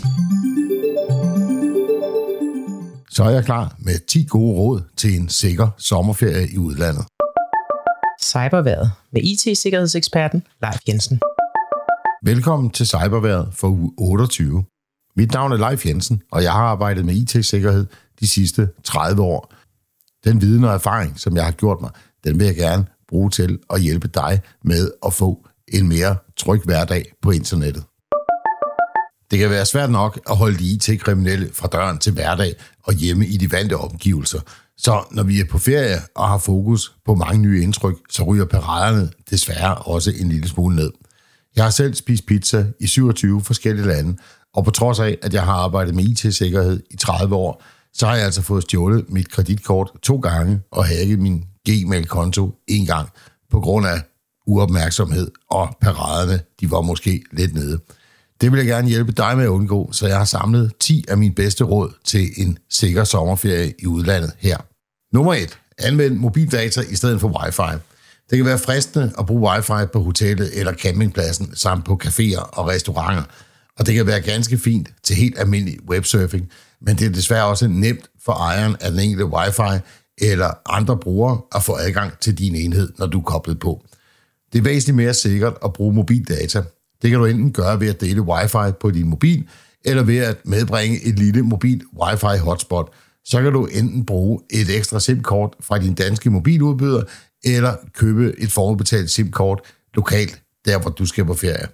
så 3.17 3.23
er 3.23 3.29
jeg 3.29 3.45
klar 3.45 3.75
med 3.79 4.07
10 4.07 4.25
gode 4.29 4.57
råd 4.57 4.81
til 4.97 5.19
en 5.19 5.29
sikker 5.29 5.69
sommerferie 5.77 6.47
i 6.53 6.57
udlandet. 6.57 7.05
Cyberværet 8.21 8.91
med 9.11 9.21
IT-sikkerhedseksperten 9.21 10.43
Leif 10.61 10.79
Jensen. 10.87 11.19
Velkommen 12.23 12.69
til 12.69 12.87
Cyberværet 12.87 13.53
for 13.53 13.67
uge 13.67 13.91
28. 13.97 14.63
Mit 15.15 15.31
navn 15.31 15.51
er 15.51 15.57
Leif 15.57 15.85
Jensen, 15.85 16.21
og 16.31 16.43
jeg 16.43 16.51
har 16.51 16.63
arbejdet 16.63 17.05
med 17.05 17.13
IT-sikkerhed 17.13 17.85
de 18.19 18.27
sidste 18.27 18.69
30 18.83 19.21
år. 19.21 19.53
Den 20.23 20.41
viden 20.41 20.63
og 20.63 20.73
erfaring, 20.73 21.19
som 21.19 21.35
jeg 21.35 21.45
har 21.45 21.51
gjort 21.51 21.81
mig, 21.81 21.91
den 22.23 22.39
vil 22.39 22.45
jeg 22.45 22.55
gerne 22.55 22.85
bruge 23.07 23.29
til 23.29 23.59
at 23.69 23.81
hjælpe 23.81 24.07
dig 24.07 24.41
med 24.63 24.91
at 25.05 25.13
få 25.13 25.47
en 25.73 25.87
mere 25.87 26.15
tryg 26.37 26.61
hverdag 26.65 27.11
på 27.21 27.31
internettet. 27.31 27.83
Det 29.31 29.39
kan 29.39 29.49
være 29.49 29.65
svært 29.65 29.89
nok 29.89 30.19
at 30.29 30.37
holde 30.37 30.57
de 30.57 30.63
IT-kriminelle 30.63 31.49
fra 31.53 31.67
døren 31.67 31.97
til 31.97 32.13
hverdag 32.13 32.55
og 32.83 32.93
hjemme 32.93 33.27
i 33.27 33.37
de 33.37 33.51
vante 33.51 33.77
omgivelser. 33.77 34.39
Så 34.77 35.03
når 35.11 35.23
vi 35.23 35.39
er 35.39 35.45
på 35.45 35.57
ferie 35.57 36.01
og 36.15 36.27
har 36.27 36.37
fokus 36.37 36.95
på 37.05 37.15
mange 37.15 37.41
nye 37.41 37.63
indtryk, 37.63 37.95
så 38.09 38.23
ryger 38.23 38.45
paraderne 38.45 39.09
desværre 39.29 39.75
også 39.75 40.11
en 40.19 40.29
lille 40.29 40.47
smule 40.47 40.75
ned. 40.75 40.91
Jeg 41.55 41.63
har 41.63 41.71
selv 41.71 41.93
spist 41.93 42.25
pizza 42.25 42.65
i 42.79 42.87
27 42.87 43.43
forskellige 43.43 43.87
lande, 43.87 44.17
og 44.53 44.65
på 44.65 44.71
trods 44.71 44.99
af, 44.99 45.17
at 45.21 45.33
jeg 45.33 45.43
har 45.43 45.53
arbejdet 45.53 45.95
med 45.95 46.03
IT-sikkerhed 46.03 46.83
i 46.91 46.95
30 46.97 47.35
år, 47.35 47.63
så 47.93 48.07
har 48.07 48.15
jeg 48.15 48.25
altså 48.25 48.41
fået 48.41 48.63
stjålet 48.63 49.05
mit 49.09 49.31
kreditkort 49.31 49.91
to 50.03 50.17
gange 50.17 50.61
og 50.71 50.85
hacket 50.85 51.19
min 51.19 51.43
Gmail-konto 51.69 52.55
en 52.67 52.85
gang 52.85 53.09
på 53.51 53.59
grund 53.59 53.87
af 53.87 54.01
uopmærksomhed, 54.47 55.31
og 55.49 55.77
paraderne 55.81 56.39
de 56.61 56.71
var 56.71 56.81
måske 56.81 57.23
lidt 57.31 57.53
nede. 57.53 57.79
Det 58.41 58.51
vil 58.51 58.57
jeg 58.57 58.67
gerne 58.67 58.87
hjælpe 58.87 59.11
dig 59.11 59.37
med 59.37 59.43
at 59.43 59.49
undgå, 59.49 59.91
så 59.91 60.07
jeg 60.07 60.17
har 60.17 60.25
samlet 60.25 60.71
10 60.79 61.05
af 61.07 61.17
mine 61.17 61.35
bedste 61.35 61.63
råd 61.63 61.93
til 62.05 62.29
en 62.37 62.57
sikker 62.69 63.03
sommerferie 63.03 63.73
i 63.79 63.85
udlandet 63.85 64.31
her. 64.39 64.57
Nummer 65.13 65.33
1. 65.33 65.57
Anvend 65.77 66.15
mobildata 66.15 66.81
i 66.89 66.95
stedet 66.95 67.21
for 67.21 67.43
wifi. 67.43 67.77
Det 68.29 68.37
kan 68.37 68.45
være 68.45 68.59
fristende 68.59 69.11
at 69.19 69.25
bruge 69.25 69.51
wifi 69.51 69.85
på 69.93 69.99
hotellet 70.03 70.59
eller 70.59 70.73
campingpladsen, 70.73 71.55
samt 71.55 71.85
på 71.85 71.99
caféer 72.03 72.39
og 72.41 72.67
restauranter. 72.67 73.23
og 73.79 73.85
det 73.85 73.95
kan 73.95 74.07
være 74.07 74.21
ganske 74.21 74.57
fint 74.57 74.89
til 75.03 75.15
helt 75.15 75.39
almindelig 75.39 75.89
websurfing, 75.89 76.49
men 76.81 76.95
det 76.95 77.07
er 77.07 77.11
desværre 77.11 77.45
også 77.45 77.67
nemt 77.67 78.09
for 78.25 78.33
ejeren 78.33 78.75
af 78.81 78.91
den 78.91 78.99
enkelte 78.99 79.25
wifi 79.25 79.81
eller 80.17 80.49
andre 80.65 80.97
brugere 80.97 81.41
at 81.55 81.63
få 81.63 81.75
adgang 81.75 82.19
til 82.19 82.37
din 82.37 82.55
enhed, 82.55 82.93
når 82.97 83.05
du 83.05 83.19
er 83.19 83.23
koblet 83.23 83.59
på. 83.59 83.85
Det 84.53 84.59
er 84.59 84.63
væsentligt 84.63 84.95
mere 84.95 85.13
sikkert 85.13 85.53
at 85.65 85.73
bruge 85.73 85.93
mobildata. 85.93 86.63
Det 87.01 87.09
kan 87.09 87.19
du 87.19 87.25
enten 87.25 87.51
gøre 87.51 87.79
ved 87.79 87.87
at 87.87 88.01
dele 88.01 88.21
wifi 88.21 88.71
på 88.81 88.91
din 88.91 89.07
mobil, 89.07 89.47
eller 89.85 90.03
ved 90.03 90.17
at 90.17 90.37
medbringe 90.45 91.03
et 91.03 91.19
lille 91.19 91.41
mobil 91.41 91.83
wifi 92.01 92.39
hotspot. 92.39 92.93
Så 93.25 93.41
kan 93.41 93.53
du 93.53 93.65
enten 93.65 94.05
bruge 94.05 94.39
et 94.49 94.77
ekstra 94.77 94.99
SIM-kort 94.99 95.55
fra 95.61 95.79
din 95.79 95.93
danske 95.93 96.29
mobiludbyder, 96.29 97.03
eller 97.43 97.75
købe 97.93 98.33
et 98.37 98.51
forudbetalt 98.51 99.09
SIM-kort 99.09 99.61
lokalt, 99.93 100.41
der 100.65 100.79
hvor 100.79 100.91
du 100.91 101.05
skal 101.05 101.25
på 101.25 101.33
ferie. 101.33 101.67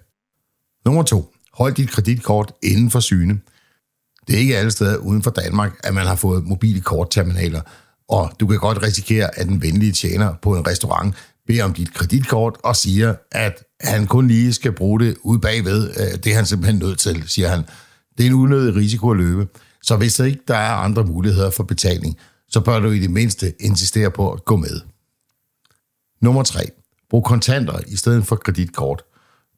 Nummer 0.86 1.04
2. 1.04 1.34
Hold 1.54 1.74
dit 1.74 1.90
kreditkort 1.90 2.54
inden 2.64 2.90
for 2.90 3.00
syne. 3.00 3.40
Det 4.28 4.36
er 4.36 4.40
ikke 4.40 4.58
alle 4.58 4.72
steder 4.72 4.98
uden 4.98 5.24
for 5.24 5.32
Danmark, 5.32 5.80
at 5.84 5.94
man 5.94 6.08
har 6.08 6.16
fået 6.16 6.44
mobile 6.44 6.82
kortterminaler, 6.82 7.62
og 8.10 8.32
du 8.40 8.48
kan 8.48 8.60
godt 8.60 8.84
risikere, 8.84 9.40
at 9.40 9.48
den 9.48 9.62
venlige 9.62 9.92
tjener 9.92 10.34
på 10.42 10.58
en 10.58 10.68
restaurant 10.68 11.16
beder 11.48 11.64
om 11.64 11.74
dit 11.74 11.94
kreditkort 11.94 12.58
og 12.64 12.76
siger, 12.76 13.16
at 13.32 13.64
han 13.82 14.08
kun 14.08 14.28
lige 14.28 14.54
skal 14.54 14.72
bruge 14.72 15.00
det 15.00 15.18
ud 15.24 15.40
bagved. 15.40 15.90
Øh, 15.90 16.24
det 16.24 16.28
er 16.28 16.36
han 16.36 16.46
simpelthen 16.46 16.80
nødt 16.80 17.00
til, 17.00 17.24
siger 17.28 17.48
han. 17.48 17.64
Det 18.18 18.24
er 18.24 18.28
en 18.28 18.34
unødig 18.34 18.76
risiko 18.76 19.12
at 19.12 19.18
løbe. 19.18 19.48
Så 19.84 19.98
hvis 19.98 20.16
der 20.16 20.26
ikke 20.26 20.44
der 20.48 20.56
er 20.56 20.74
andre 20.74 21.04
muligheder 21.04 21.50
for 21.50 21.64
betaling, 21.64 22.18
så 22.50 22.60
bør 22.60 22.80
du 22.80 22.92
i 22.92 23.00
det 23.00 23.10
mindste 23.10 23.54
insistere 23.60 24.12
på 24.12 24.32
at 24.32 24.46
gå 24.46 24.56
med. 24.56 24.82
Nummer 26.22 26.44
3. 26.44 26.60
Brug 27.10 27.26
kontanter 27.26 27.80
i 27.88 27.96
stedet 27.96 28.28
for 28.28 28.36
kreditkort. 28.36 29.04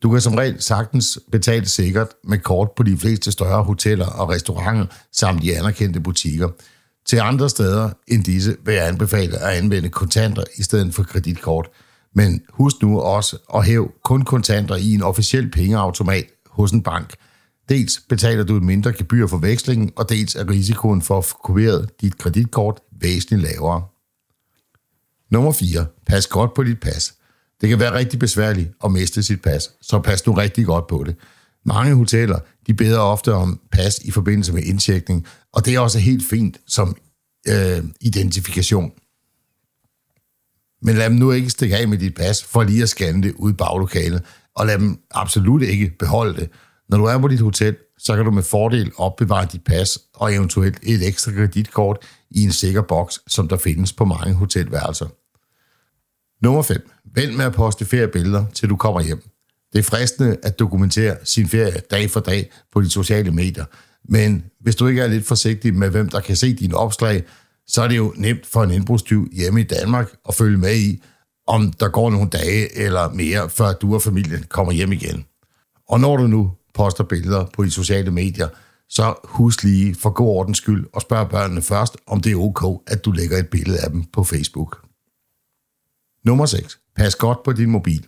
Du 0.04 0.10
kan 0.10 0.22
som 0.22 0.36
regel 0.36 0.62
sagtens 0.62 1.20
betale 1.32 1.66
sikkert 1.66 2.08
med 2.24 2.40
kort 2.40 2.72
på 2.72 2.84
de 2.84 2.98
fleste 2.98 3.32
større 3.32 3.64
hoteller 3.64 4.06
og 4.06 4.30
restauranter 4.30 4.86
samt 5.12 5.44
i 5.44 5.52
anerkendte 5.52 6.00
butikker. 6.00 6.50
Til 7.06 7.18
andre 7.18 7.50
steder 7.50 7.90
end 8.08 8.24
disse 8.24 8.58
vil 8.66 8.76
jeg 8.76 8.88
anbefale 8.88 9.38
at 9.38 9.58
anvende 9.58 9.90
kontanter 9.90 10.44
i 10.58 10.64
stedet 10.64 10.94
for 10.94 11.04
kreditkort. 11.04 11.70
Men 12.14 12.42
husk 12.50 12.76
nu 12.82 13.00
også 13.00 13.38
at 13.56 13.66
hæve 13.66 13.90
kun 14.04 14.22
kontanter 14.22 14.76
i 14.76 14.94
en 14.94 15.02
officiel 15.02 15.52
pengeautomat 15.52 16.26
hos 16.50 16.72
en 16.72 16.84
bank. 16.84 17.16
Dels 17.70 18.02
betaler 18.10 18.44
du 18.44 18.58
et 18.58 18.64
mindre 18.64 18.94
gebyr 18.94 19.28
for 19.28 19.38
vekslingen, 19.38 19.92
og 19.96 20.10
dels 20.10 20.36
er 20.36 20.50
risikoen 20.50 21.02
for 21.02 21.18
at 21.18 21.26
få 21.26 21.38
kopieret 21.44 21.90
dit 22.02 22.18
kreditkort 22.18 22.80
væsentligt 23.02 23.42
lavere. 23.42 23.84
Nummer 25.32 25.52
4. 25.52 25.86
Pas 26.08 26.28
godt 26.28 26.54
på 26.54 26.64
dit 26.64 26.80
pas. 26.80 27.14
Det 27.62 27.70
kan 27.70 27.80
være 27.80 27.94
rigtig 27.94 28.20
besværligt 28.20 28.72
at 28.84 28.92
miste 28.92 29.24
sit 29.24 29.42
pas, 29.42 29.72
så 29.82 30.00
pas 30.00 30.28
nu 30.28 30.34
rigtig 30.34 30.66
godt 30.66 30.88
på 30.88 31.04
det. 31.08 31.16
Mange 31.66 31.96
hoteller 31.96 32.40
de 32.68 32.74
beder 32.74 33.00
ofte 33.00 33.34
om 33.34 33.60
pas 33.72 33.98
i 33.98 34.12
forbindelse 34.12 34.54
med 34.54 34.64
indtjekning, 34.64 35.28
og 35.56 35.66
det 35.66 35.76
er 35.76 35.80
også 35.80 36.00
helt 36.00 36.30
fint 36.30 36.58
som 36.68 36.98
øh, 37.48 37.84
identifikation. 38.02 38.92
Men 40.82 40.96
lad 40.96 41.10
dem 41.10 41.16
nu 41.16 41.32
ikke 41.32 41.50
stikke 41.50 41.78
af 41.78 41.88
med 41.88 41.98
dit 41.98 42.16
pas 42.16 42.44
for 42.44 42.64
lige 42.64 42.84
at 42.84 42.90
scanne 42.90 43.24
det 43.24 43.34
ud 43.36 43.52
i 43.52 43.56
baglokalet, 43.56 44.24
og 44.56 44.66
lad 44.66 44.80
dem 44.80 45.00
absolut 45.12 45.62
ikke 45.62 45.92
beholde 46.00 46.36
det. 46.42 46.50
Når 46.90 46.98
du 46.98 47.04
er 47.04 47.18
på 47.18 47.28
dit 47.28 47.40
hotel, 47.40 47.76
så 47.98 48.16
kan 48.16 48.26
du 48.26 48.32
med 48.32 48.44
fordel 48.44 48.92
opbevare 48.98 49.48
dit 49.52 49.64
pas 49.64 50.00
og 50.14 50.34
eventuelt 50.34 50.80
et 50.84 51.08
ekstra 51.08 51.32
kreditkort 51.32 51.98
i 52.32 52.44
en 52.44 52.52
sikker 52.52 52.82
boks, 52.82 53.20
som 53.28 53.48
der 53.48 53.58
findes 53.58 53.94
på 53.94 54.06
mange 54.06 54.34
hotelværelser. 54.34 55.08
Nummer 56.42 56.62
5. 56.62 56.90
Vend 57.16 57.32
med 57.36 57.46
at 57.46 57.54
poste 57.54 57.86
feriebilleder, 57.86 58.46
til 58.54 58.70
du 58.70 58.76
kommer 58.76 59.02
hjem. 59.02 59.24
Det 59.74 59.80
er 59.80 59.84
fristende 59.84 60.38
at 60.44 60.60
dokumentere 60.60 61.18
sin 61.24 61.48
ferie 61.48 61.82
dag 61.92 62.12
for 62.12 62.20
dag 62.20 62.52
på 62.74 62.82
de 62.82 62.90
sociale 62.90 63.32
medier, 63.32 63.66
men 64.10 64.44
hvis 64.60 64.76
du 64.76 64.88
ikke 64.88 65.02
er 65.02 65.08
lidt 65.08 65.26
forsigtig 65.26 65.74
med, 65.74 65.90
hvem 65.90 66.10
der 66.10 66.20
kan 66.20 66.36
se 66.36 66.54
dine 66.54 66.76
opslag, 66.76 67.24
så 67.68 67.82
er 67.82 67.88
det 67.88 67.98
jo 67.98 68.14
nemt 68.18 68.46
for 68.46 68.64
en 68.64 68.72
indbrudstyv 68.72 69.30
hjemme 69.34 69.62
i 69.62 69.64
Danmark 69.64 70.16
at 70.28 70.36
følge 70.36 70.58
med 70.58 70.76
i, 70.78 71.02
om 71.48 71.72
der 71.72 71.90
går 71.90 72.10
nogle 72.10 72.30
dage 72.30 72.78
eller 72.78 73.10
mere, 73.10 73.50
før 73.50 73.74
du 73.74 73.94
og 73.94 74.02
familien 74.02 74.46
kommer 74.50 74.74
hjem 74.74 74.92
igen. 74.92 75.26
Og 75.90 76.00
når 76.00 76.18
du 76.18 76.28
nu 76.28 76.52
poster 76.74 77.04
billeder 77.04 77.46
på 77.54 77.64
de 77.64 77.72
sociale 77.72 78.12
medier, 78.12 78.48
så 78.90 79.14
husk 79.24 79.64
lige 79.64 79.96
for 79.96 80.10
god 80.10 80.28
ordens 80.28 80.58
skyld 80.58 80.86
og 80.94 81.02
spørg 81.02 81.30
børnene 81.30 81.62
først, 81.62 81.98
om 82.08 82.22
det 82.22 82.32
er 82.32 82.36
ok, 82.36 82.84
at 82.88 83.06
du 83.06 83.12
lægger 83.12 83.38
et 83.38 83.48
billede 83.48 83.80
af 83.80 83.92
dem 83.92 84.04
på 84.04 84.24
Facebook. 84.24 84.86
Nummer 86.26 86.46
6. 86.46 86.80
Pas 86.96 87.16
godt 87.16 87.44
på 87.44 87.54
din 87.54 87.70
mobil. 87.70 88.06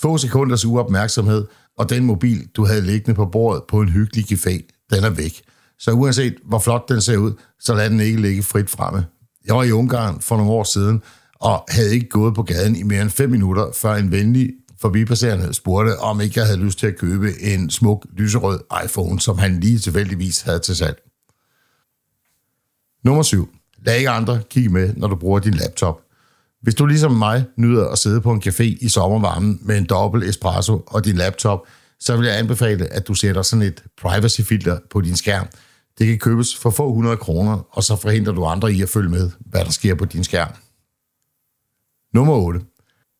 Få 0.00 0.18
sekunders 0.18 0.64
uopmærksomhed, 0.64 1.46
og 1.78 1.90
den 1.90 2.04
mobil, 2.04 2.48
du 2.56 2.64
havde 2.64 2.80
liggende 2.80 3.14
på 3.14 3.26
bordet 3.26 3.62
på 3.68 3.80
en 3.80 3.88
hyggelig 3.88 4.32
café, 4.32 4.79
den 4.90 5.04
er 5.04 5.10
væk. 5.10 5.42
Så 5.78 5.92
uanset 5.92 6.36
hvor 6.44 6.58
flot 6.58 6.88
den 6.88 7.00
ser 7.00 7.16
ud, 7.16 7.32
så 7.60 7.74
lad 7.74 7.90
den 7.90 8.00
ikke 8.00 8.20
ligge 8.20 8.42
frit 8.42 8.70
fremme. 8.70 9.06
Jeg 9.46 9.54
var 9.54 9.62
i 9.62 9.72
Ungarn 9.72 10.20
for 10.20 10.36
nogle 10.36 10.52
år 10.52 10.64
siden, 10.64 11.02
og 11.34 11.64
havde 11.68 11.94
ikke 11.94 12.08
gået 12.08 12.34
på 12.34 12.42
gaden 12.42 12.76
i 12.76 12.82
mere 12.82 13.02
end 13.02 13.10
5 13.10 13.30
minutter, 13.30 13.72
før 13.74 13.94
en 13.94 14.12
venlig 14.12 14.50
forbipasserende 14.80 15.54
spurgte, 15.54 15.98
om 15.98 16.20
ikke 16.20 16.38
jeg 16.38 16.46
havde 16.46 16.60
lyst 16.60 16.78
til 16.78 16.86
at 16.86 16.98
købe 16.98 17.42
en 17.42 17.70
smuk 17.70 18.06
lyserød 18.16 18.60
iPhone, 18.84 19.20
som 19.20 19.38
han 19.38 19.60
lige 19.60 19.78
tilfældigvis 19.78 20.40
havde 20.40 20.58
til 20.58 20.76
salg. 20.76 20.98
Nummer 23.04 23.22
7. 23.22 23.48
Lad 23.86 23.96
ikke 23.96 24.10
andre 24.10 24.40
kigge 24.50 24.70
med, 24.70 24.94
når 24.96 25.08
du 25.08 25.16
bruger 25.16 25.38
din 25.38 25.54
laptop. 25.54 26.00
Hvis 26.62 26.74
du 26.74 26.86
ligesom 26.86 27.12
mig 27.12 27.44
nyder 27.56 27.88
at 27.88 27.98
sidde 27.98 28.20
på 28.20 28.32
en 28.32 28.42
café 28.46 28.62
i 28.62 28.88
sommervarmen 28.88 29.58
med 29.62 29.78
en 29.78 29.84
dobbelt 29.84 30.24
espresso 30.24 30.82
og 30.86 31.04
din 31.04 31.16
laptop, 31.16 31.66
så 32.00 32.16
vil 32.16 32.26
jeg 32.26 32.38
anbefale, 32.38 32.86
at 32.86 33.08
du 33.08 33.14
sætter 33.14 33.42
sådan 33.42 33.62
et 33.62 33.84
privacy-filter 33.96 34.78
på 34.90 35.00
din 35.00 35.16
skærm. 35.16 35.46
Det 35.98 36.06
kan 36.06 36.18
købes 36.18 36.56
for 36.56 36.70
få 36.70 36.92
hundrede 36.92 37.16
kroner, 37.16 37.68
og 37.70 37.84
så 37.84 37.96
forhindrer 37.96 38.32
du 38.32 38.44
andre 38.44 38.72
i 38.72 38.82
at 38.82 38.88
følge 38.88 39.10
med, 39.10 39.30
hvad 39.40 39.64
der 39.64 39.70
sker 39.70 39.94
på 39.94 40.04
din 40.04 40.24
skærm. 40.24 40.52
Nummer 42.14 42.34
8. 42.34 42.60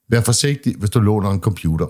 Vær 0.08 0.20
forsigtig, 0.20 0.76
hvis 0.76 0.90
du 0.90 1.00
låner 1.00 1.30
en 1.30 1.40
computer. 1.40 1.86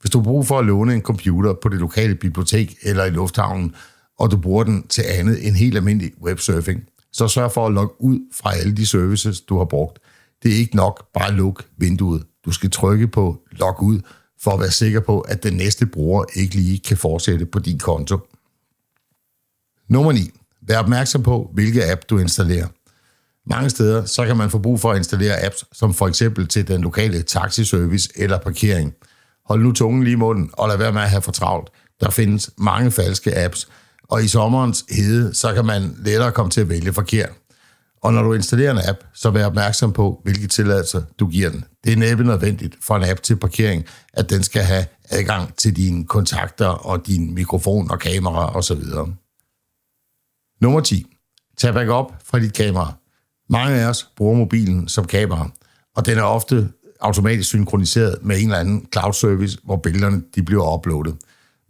Hvis 0.00 0.10
du 0.10 0.22
bruger 0.22 0.42
for 0.42 0.58
at 0.58 0.66
låne 0.66 0.94
en 0.94 1.02
computer 1.02 1.54
på 1.62 1.68
det 1.68 1.78
lokale 1.78 2.14
bibliotek 2.14 2.76
eller 2.82 3.04
i 3.04 3.10
lufthavnen, 3.10 3.74
og 4.18 4.30
du 4.30 4.36
bruger 4.36 4.64
den 4.64 4.86
til 4.88 5.04
andet 5.08 5.46
end 5.46 5.56
helt 5.56 5.76
almindelig 5.76 6.12
websurfing, 6.22 6.84
så 7.12 7.28
sørg 7.28 7.52
for 7.52 7.66
at 7.66 7.72
logge 7.72 7.94
ud 8.00 8.20
fra 8.34 8.54
alle 8.54 8.76
de 8.76 8.86
services, 8.86 9.40
du 9.40 9.58
har 9.58 9.64
brugt. 9.64 9.98
Det 10.42 10.52
er 10.52 10.56
ikke 10.56 10.76
nok 10.76 11.12
bare 11.14 11.28
at 11.28 11.34
lukke 11.34 11.62
vinduet. 11.76 12.22
Du 12.44 12.52
skal 12.52 12.70
trykke 12.70 13.08
på 13.08 13.42
log 13.52 13.82
ud, 13.82 14.00
for 14.42 14.50
at 14.50 14.60
være 14.60 14.70
sikker 14.70 15.00
på, 15.00 15.20
at 15.20 15.42
den 15.42 15.54
næste 15.54 15.86
bruger 15.86 16.24
ikke 16.34 16.54
lige 16.54 16.78
kan 16.78 16.96
fortsætte 16.96 17.46
på 17.46 17.58
din 17.58 17.78
konto. 17.78 18.18
Nummer 19.88 20.12
9. 20.12 20.30
Vær 20.62 20.78
opmærksom 20.78 21.22
på, 21.22 21.50
hvilke 21.54 21.90
app 21.90 22.00
du 22.10 22.18
installerer. 22.18 22.68
Mange 23.46 23.70
steder 23.70 24.04
så 24.04 24.26
kan 24.26 24.36
man 24.36 24.50
få 24.50 24.58
brug 24.58 24.80
for 24.80 24.90
at 24.90 24.96
installere 24.96 25.44
apps, 25.44 25.64
som 25.72 25.94
for 25.94 26.08
eksempel 26.08 26.48
til 26.48 26.68
den 26.68 26.80
lokale 26.80 27.22
taxiservice 27.22 28.08
eller 28.16 28.38
parkering. 28.38 28.94
Hold 29.44 29.62
nu 29.62 29.72
tungen 29.72 30.04
lige 30.04 30.12
i 30.12 30.16
munden, 30.16 30.50
og 30.52 30.68
lad 30.68 30.76
være 30.76 30.92
med 30.92 31.02
at 31.02 31.10
have 31.10 31.22
for 31.22 31.32
travlt. 31.32 31.70
Der 32.00 32.10
findes 32.10 32.50
mange 32.58 32.90
falske 32.90 33.38
apps, 33.38 33.68
og 34.02 34.24
i 34.24 34.28
sommerens 34.28 34.84
hede, 34.90 35.34
så 35.34 35.54
kan 35.54 35.64
man 35.64 35.96
lettere 35.98 36.32
komme 36.32 36.50
til 36.50 36.60
at 36.60 36.68
vælge 36.68 36.92
forkert. 36.92 37.30
Og 38.02 38.12
når 38.12 38.22
du 38.22 38.32
installerer 38.32 38.72
en 38.72 38.88
app, 38.88 38.98
så 39.14 39.30
vær 39.30 39.46
opmærksom 39.46 39.92
på, 39.92 40.20
hvilke 40.24 40.48
tilladelser 40.48 41.02
du 41.18 41.26
giver 41.26 41.50
den. 41.50 41.64
Det 41.84 41.92
er 41.92 41.96
næppe 41.96 42.24
nødvendigt 42.24 42.76
for 42.82 42.96
en 42.96 43.04
app 43.04 43.22
til 43.22 43.36
parkering, 43.36 43.84
at 44.12 44.30
den 44.30 44.42
skal 44.42 44.62
have 44.62 44.86
adgang 45.10 45.56
til 45.56 45.76
dine 45.76 46.06
kontakter 46.06 46.66
og 46.66 47.06
din 47.06 47.34
mikrofon 47.34 47.90
og 47.90 47.98
kamera 47.98 48.56
osv. 48.56 48.82
Nummer 50.60 50.80
10. 50.80 51.06
Tag 51.58 51.74
backup 51.74 52.12
fra 52.24 52.38
dit 52.38 52.54
kamera. 52.54 52.92
Mange 53.50 53.76
af 53.76 53.88
os 53.88 54.08
bruger 54.16 54.36
mobilen 54.36 54.88
som 54.88 55.04
kamera, 55.04 55.50
og 55.96 56.06
den 56.06 56.18
er 56.18 56.22
ofte 56.22 56.68
automatisk 57.00 57.48
synkroniseret 57.48 58.18
med 58.22 58.36
en 58.36 58.44
eller 58.44 58.58
anden 58.58 58.88
cloud 58.92 59.12
service, 59.12 59.58
hvor 59.64 59.76
billederne 59.76 60.22
de 60.34 60.42
bliver 60.42 60.74
uploadet. 60.74 61.16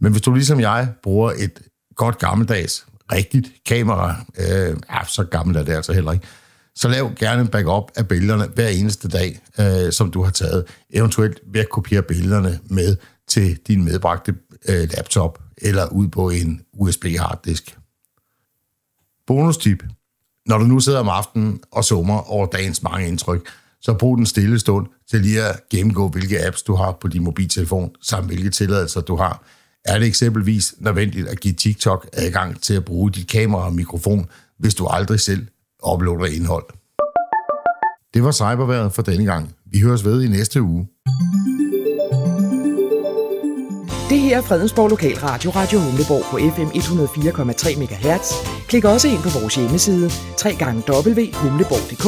Men 0.01 0.13
hvis 0.13 0.23
du 0.23 0.35
ligesom 0.35 0.61
jeg 0.61 0.89
bruger 1.03 1.33
et 1.39 1.63
godt 1.97 2.19
gammeldags, 2.19 2.87
rigtigt 3.13 3.53
kamera, 3.67 4.25
øh, 4.39 4.77
ja, 4.91 5.05
så 5.07 5.25
gammelt 5.25 5.59
er 5.59 5.63
det 5.63 5.73
altså 5.73 5.93
heller 5.93 6.13
ikke, 6.13 6.27
så 6.75 6.89
lav 6.89 7.13
gerne 7.19 7.41
en 7.41 7.49
backup 7.49 7.91
af 7.97 8.09
billederne 8.09 8.47
hver 8.55 8.69
eneste 8.69 9.09
dag, 9.09 9.41
øh, 9.59 9.93
som 9.93 10.11
du 10.11 10.23
har 10.23 10.31
taget. 10.31 10.65
Eventuelt 10.91 11.41
ved 11.47 11.61
at 11.61 11.71
kopiere 11.71 12.03
billederne 12.03 12.61
med 12.65 12.97
til 13.29 13.59
din 13.67 13.85
medbragte 13.85 14.35
øh, 14.69 14.89
laptop 14.97 15.43
eller 15.59 15.87
ud 15.87 16.09
på 16.09 16.31
en 16.31 16.61
USB-harddisk. 16.73 17.79
Bonustip. 19.27 19.83
Når 20.47 20.59
du 20.59 20.65
nu 20.65 20.81
sidder 20.81 21.01
om 21.01 21.09
aftenen 21.09 21.61
og 21.73 21.85
summer 21.85 22.31
over 22.31 22.47
dagens 22.47 22.83
mange 22.83 23.09
indtryk, 23.09 23.49
så 23.81 23.95
brug 23.95 24.17
den 24.17 24.27
stille 24.27 24.59
stund 24.59 24.87
til 25.11 25.21
lige 25.21 25.43
at 25.43 25.69
gennemgå, 25.71 26.09
hvilke 26.09 26.47
apps 26.47 26.63
du 26.63 26.75
har 26.75 26.93
på 26.93 27.09
din 27.09 27.25
mobiltelefon, 27.25 27.95
samt 28.03 28.27
hvilke 28.27 28.51
tilladelser 28.51 29.01
du 29.01 29.17
har. 29.17 29.45
Er 29.89 29.99
det 29.99 30.07
eksempelvis 30.07 30.75
nødvendigt 30.79 31.29
at 31.29 31.41
give 31.41 31.55
TikTok 31.55 32.09
adgang 32.13 32.63
til 32.63 32.75
at 32.75 32.85
bruge 32.85 33.11
dit 33.11 33.29
kamera 33.29 33.67
og 33.67 33.75
mikrofon, 33.75 34.27
hvis 34.59 34.75
du 34.75 34.87
aldrig 34.87 35.21
selv 35.21 35.47
uploader 35.93 36.27
indhold? 36.27 36.65
Det 38.15 38.25
var 38.25 38.33
cyberværet 38.33 38.93
for 38.93 39.03
denne 39.03 39.25
gang. 39.25 39.55
Vi 39.67 39.81
høres 39.81 40.05
ved 40.05 40.23
i 40.23 40.29
næste 40.29 40.63
uge. 40.63 40.89
Det 44.11 44.19
her 44.19 44.37
er 44.37 44.43
Fredensborg 44.43 44.91
Lokalradio, 44.91 45.51
Radio 45.51 45.79
Humleborg 45.79 46.25
på 46.31 46.37
FM 46.55 46.69
104,3 46.79 47.79
MHz. 47.79 48.33
Klik 48.69 48.85
også 48.85 49.09
ind 49.09 49.23
på 49.23 49.39
vores 49.41 49.55
hjemmeside, 49.55 50.11
www.humleborg.dk 50.45 52.07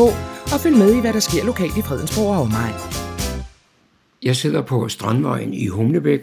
og 0.52 0.60
følg 0.60 0.76
med 0.76 0.94
i, 0.94 1.00
hvad 1.00 1.12
der 1.12 1.20
sker 1.20 1.44
lokalt 1.44 1.76
i 1.76 1.82
Fredensborg 1.82 2.36
og 2.36 2.40
omegn. 2.42 2.74
Jeg 4.22 4.36
sidder 4.36 4.62
på 4.62 4.88
Strandvejen 4.88 5.54
i 5.54 5.66
Humlebæk 5.66 6.20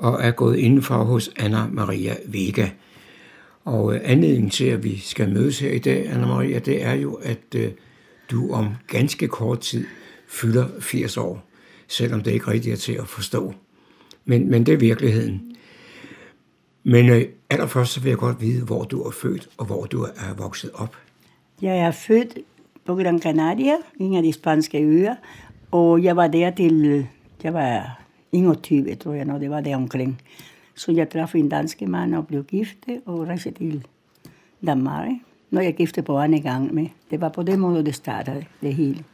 og 0.00 0.18
er 0.22 0.30
gået 0.30 0.56
indenfor 0.56 1.04
hos 1.04 1.30
Anna 1.36 1.66
Maria 1.66 2.16
Vega. 2.26 2.68
Og 3.64 3.94
øh, 3.94 4.00
anledningen 4.04 4.50
til, 4.50 4.64
at 4.64 4.84
vi 4.84 4.98
skal 4.98 5.32
mødes 5.32 5.58
her 5.58 5.70
i 5.70 5.78
dag, 5.78 6.08
Anna 6.08 6.26
Maria, 6.26 6.58
det 6.58 6.84
er 6.84 6.94
jo, 6.94 7.14
at 7.14 7.54
øh, 7.56 7.70
du 8.30 8.52
om 8.52 8.68
ganske 8.86 9.28
kort 9.28 9.60
tid 9.60 9.86
fylder 10.28 10.66
80 10.80 11.16
år, 11.16 11.44
selvom 11.88 12.22
det 12.22 12.30
ikke 12.30 12.50
rigtigt 12.50 12.72
er 12.72 12.76
til 12.76 12.92
at 12.92 13.08
forstå. 13.08 13.54
Men, 14.24 14.50
men 14.50 14.66
det 14.66 14.74
er 14.74 14.78
virkeligheden. 14.78 15.56
Men 16.84 17.08
øh, 17.08 17.24
allerførst 17.50 17.92
så 17.92 18.00
vil 18.00 18.08
jeg 18.08 18.18
godt 18.18 18.40
vide, 18.40 18.64
hvor 18.64 18.84
du 18.84 19.02
er 19.02 19.10
født 19.10 19.48
og 19.58 19.66
hvor 19.66 19.84
du 19.84 20.02
er 20.02 20.34
vokset 20.36 20.70
op. 20.74 20.96
Jeg 21.62 21.78
er 21.78 21.90
født 21.90 22.38
på 22.84 22.94
Gran 22.94 23.22
Canaria, 23.22 23.74
en 23.98 24.16
af 24.16 24.22
de 24.22 24.32
spanske 24.32 24.82
øer, 24.82 25.14
og 25.70 26.02
jeg 26.02 26.16
var 26.16 26.26
der 26.26 26.50
til, 26.50 27.06
jeg 27.42 27.54
var 27.54 28.00
21, 28.32 28.94
tror 28.94 29.12
jeg, 29.12 29.24
når 29.24 29.38
det 29.38 29.50
var 29.50 29.60
der 29.60 29.76
omkring. 29.76 30.20
Så 30.74 30.92
jeg 30.92 31.10
traf 31.10 31.34
en 31.34 31.48
dansk 31.48 31.80
mand 31.82 32.14
og 32.14 32.26
blev 32.26 32.44
gift 32.44 32.88
og 33.06 33.28
rejste 33.28 33.50
til 33.50 33.86
Danmark. 34.66 35.08
Når 35.50 35.60
jeg 35.60 35.74
gifte 35.74 36.02
på 36.02 36.18
anden 36.18 36.42
gang 36.42 36.74
med. 36.74 36.86
Det 37.10 37.20
var 37.20 37.28
på 37.28 37.42
den 37.42 37.60
måde, 37.60 37.84
det 37.84 37.94
startede 37.94 38.44
det 38.62 38.74
hele. 38.74 39.04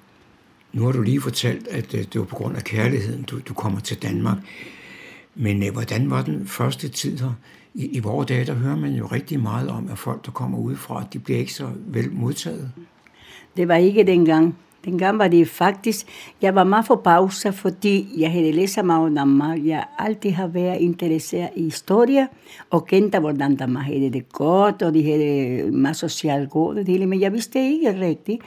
Nu 0.73 0.85
har 0.85 0.93
du 0.93 1.03
lige 1.03 1.21
fortalt, 1.21 1.69
at 1.69 1.95
øh, 1.95 2.01
det 2.01 2.19
var 2.19 2.25
på 2.25 2.35
grund 2.35 2.57
af 2.57 2.65
kærligheden, 2.65 3.23
du, 3.23 3.41
du 3.49 3.55
kommer 3.55 3.81
til 3.81 4.03
Danmark. 4.03 4.39
Men 5.35 5.63
øh, 5.63 5.73
hvordan 5.73 6.11
var 6.11 6.23
den 6.23 6.47
første 6.47 6.89
tid 6.89 7.19
her? 7.19 7.33
I, 7.75 7.87
I 7.87 8.01
vores 8.01 8.27
dage, 8.27 8.45
der 8.45 8.55
hører 8.55 8.77
man 8.77 8.93
jo 8.93 9.07
rigtig 9.07 9.41
meget 9.41 9.69
om, 9.69 9.89
at 9.91 9.99
folk, 9.99 10.27
der 10.27 10.31
kommer 10.31 10.59
udefra, 10.59 11.05
de 11.13 11.19
bliver 11.19 11.39
ikke 11.39 11.55
så 11.55 11.69
vel 11.87 12.13
modtaget. 12.13 12.73
Det 13.57 13.69
var 13.69 13.77
ikke 13.77 14.05
dengang. 14.05 14.57
Dengang 14.87 15.19
var 15.19 15.29
det 15.29 15.49
faktisk, 15.49 16.07
jeg 16.43 16.55
var 16.55 16.65
meget 16.65 16.87
forbavset, 16.87 17.55
fordi 17.55 18.09
jeg 18.17 18.33
havde 18.33 18.53
læst 18.53 18.85
meget 18.85 19.07
om 19.07 19.15
Danmark. 19.15 19.59
Jeg 19.65 19.85
altid 19.99 20.31
har 20.31 20.47
været 20.47 20.81
interesseret 20.81 21.49
i 21.57 21.63
historie, 21.63 22.29
og 22.71 22.87
kendte, 22.87 23.19
hvordan 23.19 23.57
Danmark 23.57 23.85
havde 23.85 24.11
det 24.13 24.29
godt, 24.33 24.83
og 24.83 24.95
de 24.95 25.03
havde 25.03 25.71
meget 25.71 25.97
socialt 25.97 26.51
godt, 26.51 26.77
det 26.77 26.89
hele, 26.89 27.07
men 27.07 27.21
jeg 27.21 27.33
vidste 27.33 27.59
ikke 27.59 28.01
rigtigt. 28.01 28.43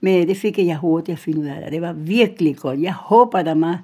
Men 0.00 0.28
det 0.28 0.36
fik 0.36 0.58
jeg 0.58 0.76
hurtigt 0.76 1.16
at 1.16 1.18
finde 1.18 1.40
ud 1.40 1.46
af. 1.46 1.70
Det 1.70 1.80
var 1.80 1.92
virkelig 1.92 2.56
godt. 2.56 2.80
Jeg 2.80 2.92
håber, 2.92 3.38
at 3.38 3.46
Danmark 3.46 3.78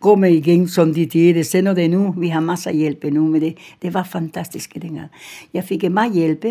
kommer 0.00 0.26
igen, 0.26 0.68
som 0.68 0.94
de 0.94 1.10
siger. 1.10 1.42
Se 1.42 1.44
sender 1.44 1.74
det 1.74 1.90
nu. 1.90 2.14
Vi 2.18 2.28
har 2.28 2.40
masser 2.40 2.70
af 2.70 2.76
hjælp 2.76 3.04
nu 3.04 3.26
med 3.26 3.40
det. 3.40 3.56
Det 3.82 3.94
var 3.94 4.02
fantastisk 4.02 4.74
dengang. 4.82 5.08
Jeg 5.54 5.64
fik 5.64 5.90
meget 5.90 6.12
hjælp 6.12 6.44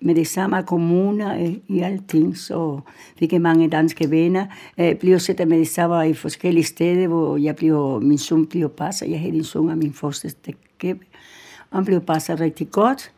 med 0.00 0.14
det 0.14 0.26
samme 0.26 0.62
kommuner 0.62 1.34
øh, 1.34 1.54
i 1.68 1.80
alting, 1.80 2.36
så 2.36 2.80
fik 3.18 3.32
jeg 3.32 3.40
mange 3.40 3.68
danske 3.68 4.10
venner. 4.10 4.46
Øh, 4.78 4.86
jeg 4.86 4.98
blev 4.98 5.18
sættet 5.18 5.48
med 5.48 5.58
det 5.58 5.68
samme 5.68 6.10
i 6.10 6.14
forskellige 6.14 6.64
steder, 6.64 7.06
hvor 7.06 7.36
jeg 7.36 7.56
blev, 7.56 8.00
min 8.02 8.18
søn 8.18 8.46
blev 8.46 8.68
passet. 8.68 9.10
Jeg 9.10 9.20
havde 9.20 9.36
en 9.36 9.44
søn 9.44 9.70
af 9.70 9.76
min 9.76 9.92
første 9.92 10.32
kæbe. 10.78 11.04
Han 11.72 11.84
blev 11.84 12.00
passet 12.00 12.40
rigtig 12.40 12.70
godt. 12.70 13.12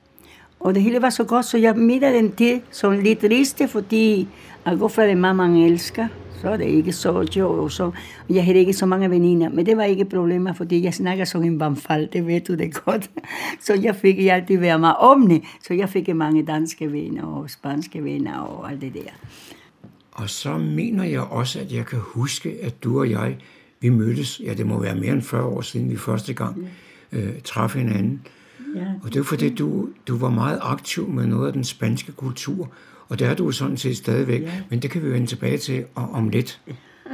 Og 0.61 0.75
det 0.75 0.83
hele 0.83 1.03
var 1.03 1.11
så 1.11 1.25
godt, 1.25 1.47
så 1.47 1.59
jeg 1.59 1.77
midte 1.77 2.07
den 2.07 2.33
tid 2.33 2.61
som 2.71 2.93
lidt 2.93 3.19
triste, 3.19 3.69
fordi 3.69 4.29
jeg 4.67 4.79
går 4.79 4.89
fra 4.89 5.07
det, 5.07 5.17
mamma 5.17 5.67
elsker 5.67 6.09
så 6.41 6.51
er 6.51 6.57
det 6.57 6.65
ikke 6.65 6.93
så 6.93 7.29
jo. 7.37 7.69
Så, 7.69 7.91
jeg 8.31 8.45
havde 8.45 8.59
ikke 8.59 8.73
så 8.73 8.87
mange 8.87 9.11
veninder, 9.11 9.49
men 9.49 9.67
det 9.67 9.77
var 9.77 9.85
ikke 9.85 10.05
problemer, 10.05 10.53
fordi 10.53 10.85
jeg 10.85 10.95
snakker 10.95 11.25
som 11.25 11.43
en 11.43 11.59
bamfald, 11.59 12.09
det 12.09 12.27
ved 12.27 12.41
du 12.41 12.55
det 12.55 12.75
godt. 12.75 13.11
Så 13.67 13.75
jeg 13.75 13.97
fik 13.97 14.27
altid 14.27 14.59
være 14.59 14.79
mig 14.79 14.97
omne, 14.97 15.41
så 15.63 15.75
jeg 15.75 15.89
fik 15.89 16.15
mange 16.15 16.47
danske 16.47 16.93
venner 16.93 17.25
og 17.25 17.51
spanske 17.51 18.05
venner 18.05 18.39
og 18.39 18.71
alt 18.71 18.81
det 18.81 18.95
der. 18.95 19.11
Og 20.13 20.31
så 20.31 20.59
mener 20.59 21.05
jeg 21.05 21.21
også, 21.21 21.61
at 21.61 21.73
jeg 21.73 21.87
kan 21.87 21.99
huske, 22.03 22.57
at 22.63 22.85
du 22.85 22.99
og 22.99 23.11
jeg, 23.11 23.37
vi 23.81 23.89
mødtes, 23.89 24.41
ja 24.45 24.55
det 24.55 24.67
må 24.67 24.81
være 24.81 24.95
mere 24.95 25.13
end 25.13 25.23
40 25.23 25.45
år 25.45 25.61
siden 25.61 25.91
vi 25.91 25.97
første 25.97 26.35
gang 26.35 26.69
øh, 27.13 27.41
traf 27.45 27.75
hinanden. 27.75 28.21
Ja. 28.77 28.87
Og 29.03 29.13
det 29.13 29.17
var 29.19 29.25
fordi, 29.25 29.55
du, 29.55 29.89
du 30.09 30.17
var 30.17 30.31
meget 30.31 30.59
aktiv 30.63 31.09
med 31.09 31.27
noget 31.27 31.47
af 31.47 31.53
den 31.53 31.65
spanske 31.65 32.13
kultur, 32.13 32.71
og 33.11 33.19
det 33.19 33.27
er 33.27 33.35
du 33.35 33.51
sådan 33.51 33.77
set 33.77 33.97
stadigvæk, 33.97 34.43
ja. 34.43 34.53
men 34.69 34.83
det 34.83 34.91
kan 34.91 35.03
vi 35.03 35.11
vende 35.11 35.27
tilbage 35.27 35.59
til 35.59 35.85
om 35.95 36.29
lidt. 36.29 36.61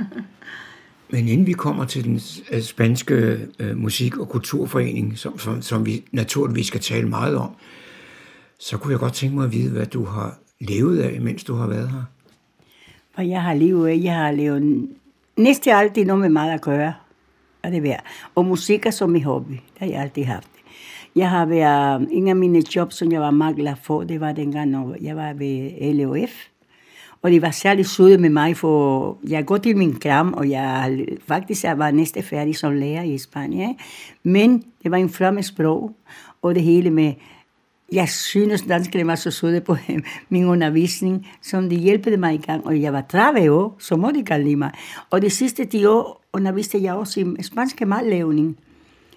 Men 1.11 1.29
inden 1.29 1.47
vi 1.47 1.53
kommer 1.53 1.85
til 1.85 2.05
den 2.05 2.21
øh, 2.51 2.63
spanske 2.63 3.15
øh, 3.59 3.77
musik- 3.77 4.17
og 4.17 4.29
kulturforening, 4.29 5.19
som, 5.19 5.39
som, 5.39 5.63
som 5.63 5.87
vi 5.87 6.05
naturligvis 6.13 6.67
skal 6.67 6.81
tale 6.81 7.09
meget 7.09 7.37
om, 7.37 7.51
så 8.59 8.77
kunne 8.77 8.93
jeg 8.93 9.01
godt 9.01 9.13
tænke 9.13 9.37
mig 9.37 9.45
at 9.45 9.53
vide, 9.53 9.71
hvad 9.71 9.87
du 9.87 10.05
har 10.05 10.39
levet 10.61 11.01
af, 11.01 11.21
mens 11.21 11.45
du 11.45 11.55
har 11.55 11.67
været 11.67 11.91
her. 11.91 12.05
Og 13.15 13.29
jeg 13.29 13.43
har 13.43 13.55
levet 13.55 13.89
af, 13.89 14.01
jeg 14.03 14.15
har 14.15 14.31
levet 14.31 14.89
næsten 15.37 15.73
altid 15.73 16.05
noget 16.05 16.21
med 16.21 16.29
meget 16.29 16.55
at 16.55 16.61
gøre. 16.61 16.95
Og 17.63 17.71
det 17.71 17.91
er 17.91 17.97
Og 18.35 18.45
musik 18.45 18.87
er 18.87 18.91
som 18.91 19.11
min 19.11 19.23
hobby. 19.23 19.53
Det 19.53 19.61
har 19.79 19.87
jeg 19.87 20.03
altid 20.03 20.25
haft. 20.25 20.49
Jeg 21.17 21.31
har 21.31 21.47
været, 21.47 22.09
en 22.11 22.29
af 22.29 22.37
mine 22.37 22.63
job, 22.77 22.93
som 22.93 23.13
jeg 23.13 23.21
var 23.21 23.31
meget 23.31 23.57
glad 23.57 23.75
for, 23.83 24.05
det 24.05 24.21
var 24.21 24.33
dengang, 24.33 24.71
når 24.71 24.97
jeg 25.01 25.17
var 25.17 25.33
ved 25.33 25.95
LOF. 25.95 26.31
Og 27.23 27.31
de 27.31 27.43
var 27.43 27.51
særlig 27.51 27.87
søde 27.87 28.19
med 28.19 28.31
mig, 28.31 28.57
for 28.57 29.19
jeg 29.29 29.47
går 29.47 29.57
til 29.57 29.77
min 29.77 29.95
kram, 29.95 30.35
og 30.35 30.51
jeg 30.51 31.07
faktisk 31.29 31.65
jeg 31.65 31.79
var 31.79 31.91
næste 31.91 32.23
færdig 32.23 32.57
som 32.57 32.73
lærer 32.73 33.03
i 33.03 33.19
Spanien. 33.19 33.77
Men 34.23 34.65
det 34.83 34.91
var 34.91 34.97
en 34.97 35.11
flot 35.11 35.45
sprog, 35.45 35.97
og 36.43 36.55
det 36.55 36.63
hele 36.63 36.91
med, 36.91 37.13
jeg 37.93 38.09
synes, 38.09 38.63
danskerne 38.63 39.07
var 39.07 39.15
så 39.15 39.31
søde 39.31 39.61
på 39.61 39.77
min 40.29 40.45
undervisning, 40.45 41.27
som 41.43 41.71
de 41.71 41.77
hjælpede 41.77 42.17
mig 42.17 42.35
i 42.35 42.43
gang. 42.47 42.67
Og 42.67 42.81
jeg 42.83 42.93
var 42.93 43.05
30 43.11 43.51
år, 43.51 43.77
så 43.79 43.97
må 43.97 44.11
de 44.11 44.25
kan 44.25 44.45
lide 44.45 44.57
mig. 44.57 44.71
Og 45.11 45.23
de 45.23 45.31
sidste 45.31 45.65
10 45.65 45.85
år 45.85 46.25
underviste 46.33 46.83
jeg 46.83 46.95
også 46.95 47.21
i 47.21 47.43
spansk 47.43 47.81
madlavning. 47.87 48.59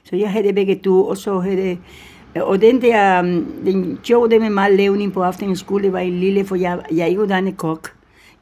Så 0.04 0.16
jeg 0.16 0.32
havde 0.32 0.54
begge 0.54 0.76
to, 0.84 1.08
og 1.08 1.18
så 1.18 1.39
havde... 1.39 1.78
Og 2.36 2.62
den 2.62 2.82
der, 2.82 3.22
mm, 3.22 3.45
den 3.66 4.00
job 4.10 4.32
det 4.32 4.41
med 4.41 4.50
meget 4.50 4.72
madlavning 4.72 5.14
på 5.14 5.24
aftenskole, 5.24 5.84
det 5.84 5.93
var 5.93 6.00
en 6.00 6.20
lille, 6.20 6.45
for 6.45 6.56
jeg, 6.56 6.80
jeg 6.91 7.00
er 7.00 7.06
ikke 7.06 7.22
uddannet 7.22 7.58
kok. 7.58 7.89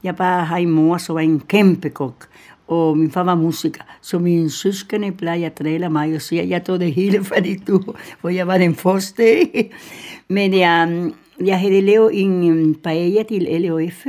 Jeg 0.03 0.15
bare 0.15 0.45
har 0.45 0.57
en 0.57 0.69
mor, 0.69 0.97
som 0.97 1.15
var 1.15 1.21
en 1.21 1.39
kæmpe 1.39 1.89
kok. 1.89 2.27
Og 2.67 2.97
min 2.97 3.11
far 3.11 3.23
var 3.23 3.35
musiker. 3.35 3.81
Så 4.01 4.19
mine 4.19 4.49
søskende 4.49 5.11
plejer 5.11 5.45
at 5.45 5.59
drille 5.59 5.89
mig 5.89 6.15
og 6.15 6.21
sige, 6.21 6.49
jeg 6.49 6.63
tog 6.63 6.79
det 6.79 6.93
hele 6.93 7.23
fra 7.23 7.39
de 7.39 7.59
to, 7.67 7.79
for 8.19 8.29
jeg 8.29 8.47
var 8.47 8.57
den 8.57 8.75
første. 8.75 9.23
Men 10.35 10.53
jeg, 10.53 10.87
mm, 10.91 11.45
jeg 11.45 11.59
havde 11.59 11.81
lavet 11.81 12.11
en 12.13 12.51
mm, 12.53 12.75
paella 12.75 13.23
til 13.23 13.61
LOF. 13.61 14.05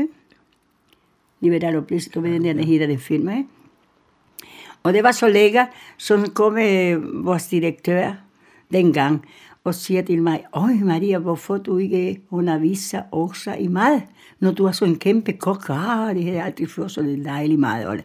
Det 1.41 1.53
ved, 1.53 1.61
der 1.61 1.81
du 2.15 2.21
ved, 2.21 2.33
den 2.33 2.59
der 2.59 2.65
hedder 2.65 2.87
den 2.87 2.99
film, 2.99 3.29
ikke? 3.29 3.45
Og 4.83 4.93
det 4.93 5.03
var 5.03 5.13
så 5.13 5.29
lækker, 5.29 5.67
så 5.97 6.31
kom 6.35 6.59
øh, 6.59 7.25
vores 7.25 7.47
direktør 7.47 8.13
dengang 8.73 9.25
og 9.65 9.75
siger 9.75 10.03
til 10.03 10.23
mig, 10.23 10.45
Øj 10.53 10.73
Maria, 10.83 11.19
hvorfor 11.19 11.57
du 11.57 11.79
ikke 11.79 12.21
underviser 12.31 13.03
også 13.13 13.55
i 13.59 13.67
mad, 13.69 14.01
når 14.41 14.53
du 14.53 14.67
er 14.67 14.73
så 14.73 14.85
en 14.85 14.99
kæmpe 14.99 15.33
kok? 15.33 15.71
Ah, 15.71 16.15
det 16.15 16.25
har 16.25 16.43
altid 16.43 16.67
før, 16.67 16.89
så 16.89 17.03
lidt 17.03 17.25
dejligt 17.25 17.61
mad. 17.61 18.01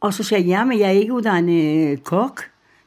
Og 0.00 0.14
så 0.14 0.22
siger 0.22 0.38
jeg, 0.38 0.46
ja, 0.46 0.64
men 0.64 0.78
jeg 0.78 0.86
er 0.86 0.98
ikke 0.98 1.12
uddannet 1.12 1.90
øh, 1.90 1.98
kok. 1.98 2.40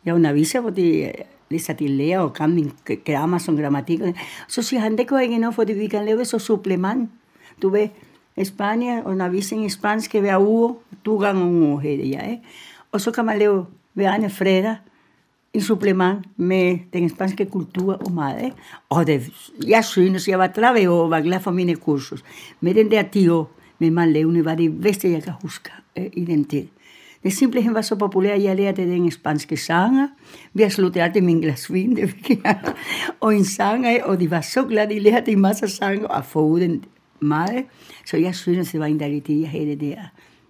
Jeg 0.05 0.15
underviser, 0.15 0.61
fordi 0.61 1.03
øh, 1.03 1.13
læser 1.49 1.73
til 1.73 1.91
lærer 1.91 2.19
og 2.19 2.33
kan 2.33 2.49
min 2.49 2.71
grammar 3.05 3.37
som 3.37 3.57
grammatik. 3.57 3.99
Så 4.47 4.61
siger 4.61 4.79
han, 4.79 4.97
det 4.97 5.07
går 5.07 5.17
ikke 5.19 5.37
noget, 5.37 5.55
fordi 5.55 5.73
vi 5.73 5.87
kan 5.87 6.05
lave 6.05 6.25
så 6.25 6.39
supplement. 6.39 7.09
Du 7.61 7.69
ved, 7.69 7.87
Spanien, 8.43 9.03
undervisning 9.03 9.65
i 9.65 9.69
spansk 9.69 10.13
hver 10.13 10.37
uge, 10.39 10.75
to 11.05 11.17
gange 11.17 11.41
om 11.41 11.49
uge, 11.49 11.81
hedder 11.81 12.05
jeg. 12.05 12.27
Ikke? 12.31 12.43
Og 12.91 13.01
så 13.01 13.11
kan 13.11 13.25
man 13.25 13.39
lave 13.39 13.65
hver 13.93 14.11
anden 14.11 14.29
fredag 14.29 14.75
en 15.53 15.61
supplement 15.61 16.25
med 16.37 16.77
den 16.93 17.09
spanske 17.09 17.45
kultur 17.45 17.93
og 18.05 18.11
mad. 18.11 18.43
Ikke? 18.43 18.55
Og 18.89 19.07
det, 19.07 19.29
jeg 19.67 19.85
synes, 19.85 20.27
jeg 20.27 20.39
var 20.39 20.47
30 20.47 20.89
år 20.89 21.03
og 21.03 21.09
var 21.09 21.21
glad 21.21 21.39
for 21.39 21.51
mine 21.51 21.75
kursus. 21.75 22.23
Med 22.61 22.73
den 22.73 22.91
der 22.91 23.03
10 23.03 23.29
år 23.29 23.51
med 23.79 23.91
madlavning 23.91 24.45
var 24.45 24.55
det 24.55 24.81
bedste, 24.81 25.11
jeg 25.11 25.23
kan 25.23 25.33
huske 25.41 25.71
øh, 25.97 26.05
i 26.13 26.25
den 26.25 26.45
tid. 26.45 26.67
Det 27.23 27.33
simpelthen 27.33 27.73
var 27.73 27.81
så 27.81 27.95
populært, 27.95 28.43
jeg 28.43 28.55
lærte 28.55 28.81
den 28.81 29.11
spanske 29.11 29.57
sanger. 29.57 30.07
Vi 30.53 30.61
har 30.63 30.69
sluttet 30.69 31.01
altid 31.01 31.21
min 31.21 31.41
glas 31.41 31.73
vin, 31.73 31.95
det 31.95 32.09
fik 32.09 32.43
jeg. 32.43 32.59
Og 33.19 33.35
en 33.35 33.45
sanger, 33.45 34.03
og 34.03 34.19
de 34.19 34.31
var 34.31 34.41
så 34.41 34.63
glade, 34.63 34.93
de 34.93 34.99
lærte 34.99 35.31
en 35.31 35.41
masse 35.41 35.67
sange 35.67 36.11
og 36.11 36.25
få 36.25 36.59
den 36.59 36.85
meget. 37.19 37.65
Så 38.05 38.17
jeg 38.17 38.35
synes, 38.35 38.71
det 38.71 38.79
var 38.79 38.85
en 38.85 38.99
dejlig 38.99 39.23
tid, 39.23 39.39
jeg 39.39 39.49
havde 39.49 39.65
det 39.65 39.81
der 39.81 40.01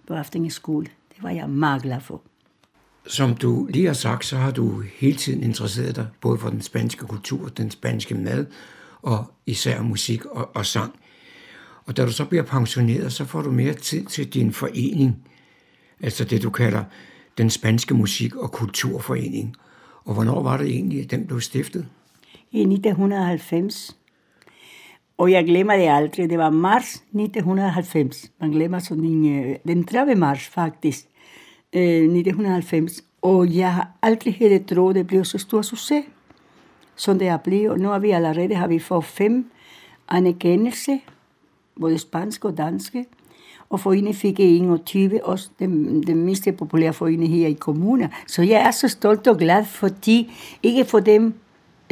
på 0.06 0.14
aftenskole. 0.14 0.86
Det 1.14 1.22
var 1.22 1.30
jeg 1.30 1.50
meget 1.50 1.82
glad 1.82 2.00
for. 2.00 2.22
Som 3.08 3.34
du 3.34 3.66
lige 3.70 3.86
har 3.86 3.92
sagt, 3.92 4.24
så 4.24 4.36
har 4.36 4.50
du 4.50 4.82
hele 4.98 5.16
tiden 5.16 5.42
interesseret 5.42 5.96
dig 5.96 6.06
både 6.20 6.38
for 6.38 6.50
den 6.50 6.62
spanske 6.62 7.06
kultur, 7.06 7.48
den 7.48 7.70
spanske 7.70 8.14
mad 8.14 8.46
og 9.02 9.24
især 9.46 9.82
musik 9.82 10.24
og, 10.24 10.50
og 10.54 10.66
sang. 10.66 10.94
Og 11.86 11.96
da 11.96 12.04
du 12.04 12.12
så 12.12 12.24
bliver 12.24 12.42
pensioneret, 12.42 13.12
så 13.12 13.24
får 13.24 13.42
du 13.42 13.50
mere 13.50 13.74
tid 13.74 14.06
til 14.06 14.34
din 14.34 14.52
forening, 14.52 15.16
altså 16.00 16.24
det 16.24 16.42
du 16.42 16.50
kalder 16.50 16.84
den 17.38 17.50
spanske 17.50 17.94
musik- 17.94 18.36
og 18.36 18.52
kulturforening. 18.52 19.56
Og 20.04 20.14
hvornår 20.14 20.42
var 20.42 20.56
det 20.56 20.66
egentlig, 20.66 21.02
at 21.02 21.10
den 21.10 21.26
blev 21.26 21.40
stiftet? 21.40 21.86
I 22.52 22.60
1990. 22.60 23.96
Og 25.18 25.30
jeg 25.30 25.44
glemmer 25.44 25.76
det 25.76 25.88
aldrig. 25.88 26.30
Det 26.30 26.38
var 26.38 26.50
marts 26.50 26.94
1990. 26.94 28.30
Man 28.40 28.50
glemmer 28.50 28.78
sådan 28.78 29.04
en, 29.04 29.44
øh, 29.44 29.56
den 29.66 29.84
30. 29.84 30.14
marts 30.14 30.46
faktisk. 30.46 31.08
Øh, 31.72 31.82
1990. 31.82 33.04
Og 33.22 33.56
jeg 33.56 33.74
har 33.74 33.88
aldrig 34.02 34.34
havde 34.34 34.58
troet, 34.58 34.94
det 34.94 35.06
blev 35.06 35.24
så 35.24 35.38
stor 35.38 35.62
succes, 35.62 36.04
som 36.96 37.18
det 37.18 37.28
er 37.28 37.36
blevet. 37.36 37.70
Og 37.70 37.78
nu 37.78 37.88
har 37.88 37.98
vi 37.98 38.10
allerede 38.10 38.54
har 38.54 38.66
vi 38.66 38.78
fået 38.78 39.04
fem 39.04 39.50
anerkendelse, 40.08 41.00
både 41.80 41.98
spansk 41.98 42.44
og 42.44 42.56
danske. 42.58 43.06
Og 43.70 43.80
foreningen 43.80 44.14
fik 44.14 44.40
e 44.40 44.56
21 44.56 45.24
også 45.24 45.48
den, 45.58 46.02
den 46.02 46.24
mest 46.24 46.48
populære 46.58 46.92
forening 46.92 47.32
her 47.32 47.48
i 47.48 47.52
kommunen. 47.52 48.08
Så 48.26 48.42
jeg 48.42 48.60
er 48.60 48.70
så 48.70 48.88
stolt 48.88 49.26
og 49.26 49.38
glad, 49.38 49.64
fordi, 49.64 50.32
ikke 50.62 50.84
for 50.84 51.00
dem 51.00 51.34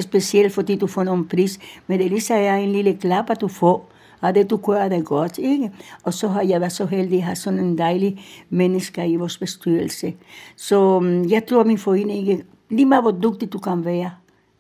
specielt, 0.00 0.52
fordi 0.52 0.76
du 0.76 0.86
får 0.86 1.04
nogen 1.04 1.28
pris, 1.28 1.58
men 1.86 2.00
det 2.00 2.10
lige 2.10 2.34
er 2.34 2.56
en 2.56 2.72
lille 2.72 2.96
klap, 2.96 3.30
at 3.30 3.40
du 3.40 3.48
får, 3.48 3.90
og 4.20 4.34
det 4.34 4.50
du 4.50 4.56
gør 4.56 4.88
det 4.88 5.04
godt, 5.04 5.38
ikke? 5.38 5.70
Og 6.02 6.14
så 6.14 6.28
har 6.28 6.42
jeg 6.42 6.60
været 6.60 6.72
så 6.72 6.86
heldig 6.86 7.18
at 7.18 7.24
have 7.24 7.36
sådan 7.36 7.58
en 7.58 7.78
dejlig 7.78 8.24
menneske 8.50 9.08
i 9.08 9.16
vores 9.16 9.38
bestyrelse. 9.38 10.14
Så 10.56 11.00
mm, 11.00 11.28
jeg 11.30 11.46
tror, 11.46 11.64
min 11.64 11.78
forening 11.78 12.28
ikke, 12.28 12.44
lige 12.70 12.86
meget 12.86 13.04
hvor 13.04 13.30
dygtig 13.30 13.52
du 13.52 13.58
kan 13.58 13.84
være, 13.84 14.10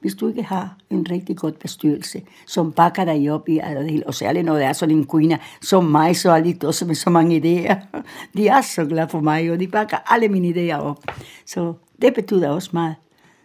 hvis 0.00 0.14
du 0.14 0.28
ikke 0.28 0.42
har 0.42 0.76
en 0.90 1.06
rigtig 1.10 1.36
god 1.36 1.52
bestyrelse, 1.52 2.22
som 2.46 2.72
bakker 2.72 3.04
dig 3.04 3.32
op 3.32 3.48
i 3.48 3.58
alt 3.58 3.78
det 3.78 3.90
hele, 3.90 4.06
og 4.06 4.14
særligt 4.14 4.44
når 4.44 4.54
der 4.54 4.66
er 4.66 4.72
sådan 4.72 4.96
en 4.96 5.06
kvinde 5.06 5.38
som 5.62 5.84
mig, 5.84 6.16
så 6.16 6.30
er 6.30 6.38
lidt 6.38 6.64
også 6.64 6.86
med 6.86 6.94
så 6.94 7.10
mange 7.10 7.36
idéer. 7.36 8.00
De 8.36 8.48
er 8.48 8.60
så 8.60 8.84
glade 8.84 9.08
for 9.08 9.20
mig, 9.20 9.50
og 9.50 9.60
de 9.60 9.66
bakker 9.68 9.96
alle 10.12 10.28
mine 10.28 10.48
idéer 10.48 10.78
op. 10.78 11.04
Så 11.46 11.72
det 12.02 12.14
betyder 12.14 12.50
også 12.50 12.70
meget, 12.72 12.94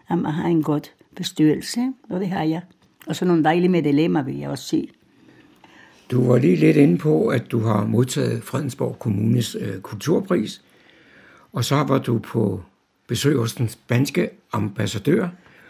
at 0.10 0.18
man 0.18 0.32
har 0.32 0.48
en 0.48 0.64
god 0.64 0.82
bestyrelse, 1.16 1.94
og 2.10 2.20
det 2.20 2.30
har 2.30 2.44
jeg. 2.44 2.62
Og 3.08 3.16
så 3.16 3.26
nogle 3.26 3.44
dejlige 3.44 3.70
medlemmer, 3.70 4.22
vil 4.22 4.38
jeg 4.38 4.50
også 4.50 4.64
sige. 4.64 4.88
Du 6.12 6.28
var 6.28 6.38
lige 6.38 6.56
lidt 6.56 6.78
inde 6.78 6.98
på, 6.98 7.28
at 7.28 7.52
du 7.52 7.60
har 7.60 7.86
modtaget 7.86 8.44
Fredensborg 8.44 9.00
Kommunes 9.00 9.58
øh, 9.60 9.82
kulturpris, 9.82 10.62
og 11.54 11.66
så 11.66 11.76
var 11.76 11.98
du 11.98 12.20
på 12.20 12.62
besøg 13.08 13.38
hos 13.38 13.54
den 13.54 13.70
spanske 13.70 14.30
ambassadør 14.54 15.28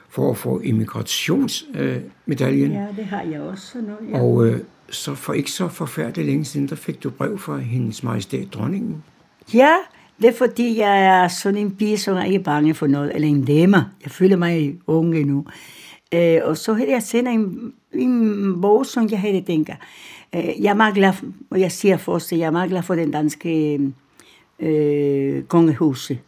for 0.09 0.31
at 0.31 0.37
få 0.37 0.59
immigrationsmedaljen. 0.59 2.71
Øh, 2.71 2.77
ja, 2.77 2.87
det 2.97 3.05
har 3.05 3.21
jeg 3.21 3.41
også. 3.41 3.77
Nu, 3.77 3.93
ja. 4.09 4.21
Og 4.21 4.47
øh, 4.47 4.59
så 4.89 5.15
for 5.15 5.33
ikke 5.33 5.51
så 5.51 5.67
forfærdeligt 5.67 6.27
længe 6.27 6.45
siden, 6.45 6.67
der 6.67 6.75
fik 6.75 7.03
du 7.03 7.09
brev 7.09 7.39
fra 7.39 7.57
hendes 7.57 8.03
majestæt 8.03 8.53
dronningen. 8.53 9.03
Ja, 9.53 9.75
det 10.21 10.29
er 10.29 10.33
fordi, 10.33 10.79
jeg 10.79 11.05
er 11.05 11.27
sådan 11.27 11.57
en 11.57 11.75
pige, 11.75 11.97
som 11.97 12.17
er 12.17 12.23
ikke 12.23 12.39
bange 12.39 12.73
for 12.73 12.87
noget, 12.87 13.15
eller 13.15 13.27
en 13.27 13.45
dame. 13.45 13.77
Jeg 14.03 14.11
føler 14.11 14.37
mig 14.37 14.79
unge 14.87 15.23
nu. 15.23 15.45
Øh, 16.13 16.39
og 16.43 16.57
så 16.57 16.73
havde 16.73 16.91
jeg 16.91 17.03
sendt 17.03 17.29
en, 17.29 17.73
en 17.93 18.61
bog, 18.61 18.85
som 18.85 19.09
jeg 19.09 19.19
havde 19.19 19.41
tænkt. 19.41 19.69
Øh, 20.35 20.61
jeg 20.61 20.69
er 20.69 20.73
meget 20.73 20.95
glad, 20.95 21.13
og 21.49 21.59
jeg 21.59 21.71
siger 21.71 21.97
for 21.97 22.35
jeg 22.35 22.45
er 22.45 22.51
meget 22.51 22.69
glad 22.69 22.83
for 22.83 22.95
den 22.95 23.11
danske 23.11 23.79
øh, 24.59 25.43
kongehuse. 25.43 26.19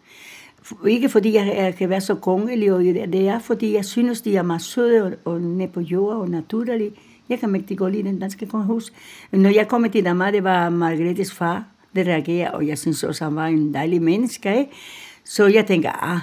Ikke 0.88 1.10
fordi 1.10 1.34
jeg, 1.34 1.54
jeg 1.58 1.76
kan 1.76 1.90
være 1.90 2.02
så 2.02 2.16
kongelig, 2.16 2.74
og 2.74 2.84
det 2.84 3.28
er 3.28 3.40
fordi 3.40 3.74
jeg 3.74 3.86
synes, 3.86 4.22
de 4.22 4.36
er 4.36 4.42
meget 4.42 4.62
søde 4.62 5.04
og, 5.04 5.34
og 5.34 5.42
nede 5.42 5.68
på 5.68 5.82
jord 5.82 6.16
og 6.16 6.30
naturlige. 6.30 6.92
Jeg 7.30 7.40
kan 7.40 7.50
mægtig 7.50 7.78
godt 7.78 7.94
lide 7.94 8.04
den 8.04 8.20
danske 8.20 8.46
kongehus. 8.46 8.94
Når 9.32 9.50
jeg 9.50 9.68
kom 9.68 9.90
til 9.90 10.06
Danmark, 10.06 10.34
det 10.34 10.44
var 10.44 10.70
Margrethes 10.70 11.34
far, 11.34 11.64
der 11.96 12.04
reagerede, 12.04 12.56
og 12.56 12.68
jeg 12.68 12.78
synes 12.78 13.04
også, 13.04 13.24
han 13.24 13.36
var 13.36 13.48
en 13.48 13.74
dejlig 13.74 14.02
menneske. 14.02 14.58
Ikke? 14.58 14.72
Så 15.26 15.48
jeg 15.48 15.66
tænker, 15.66 15.92
ah, 15.92 16.20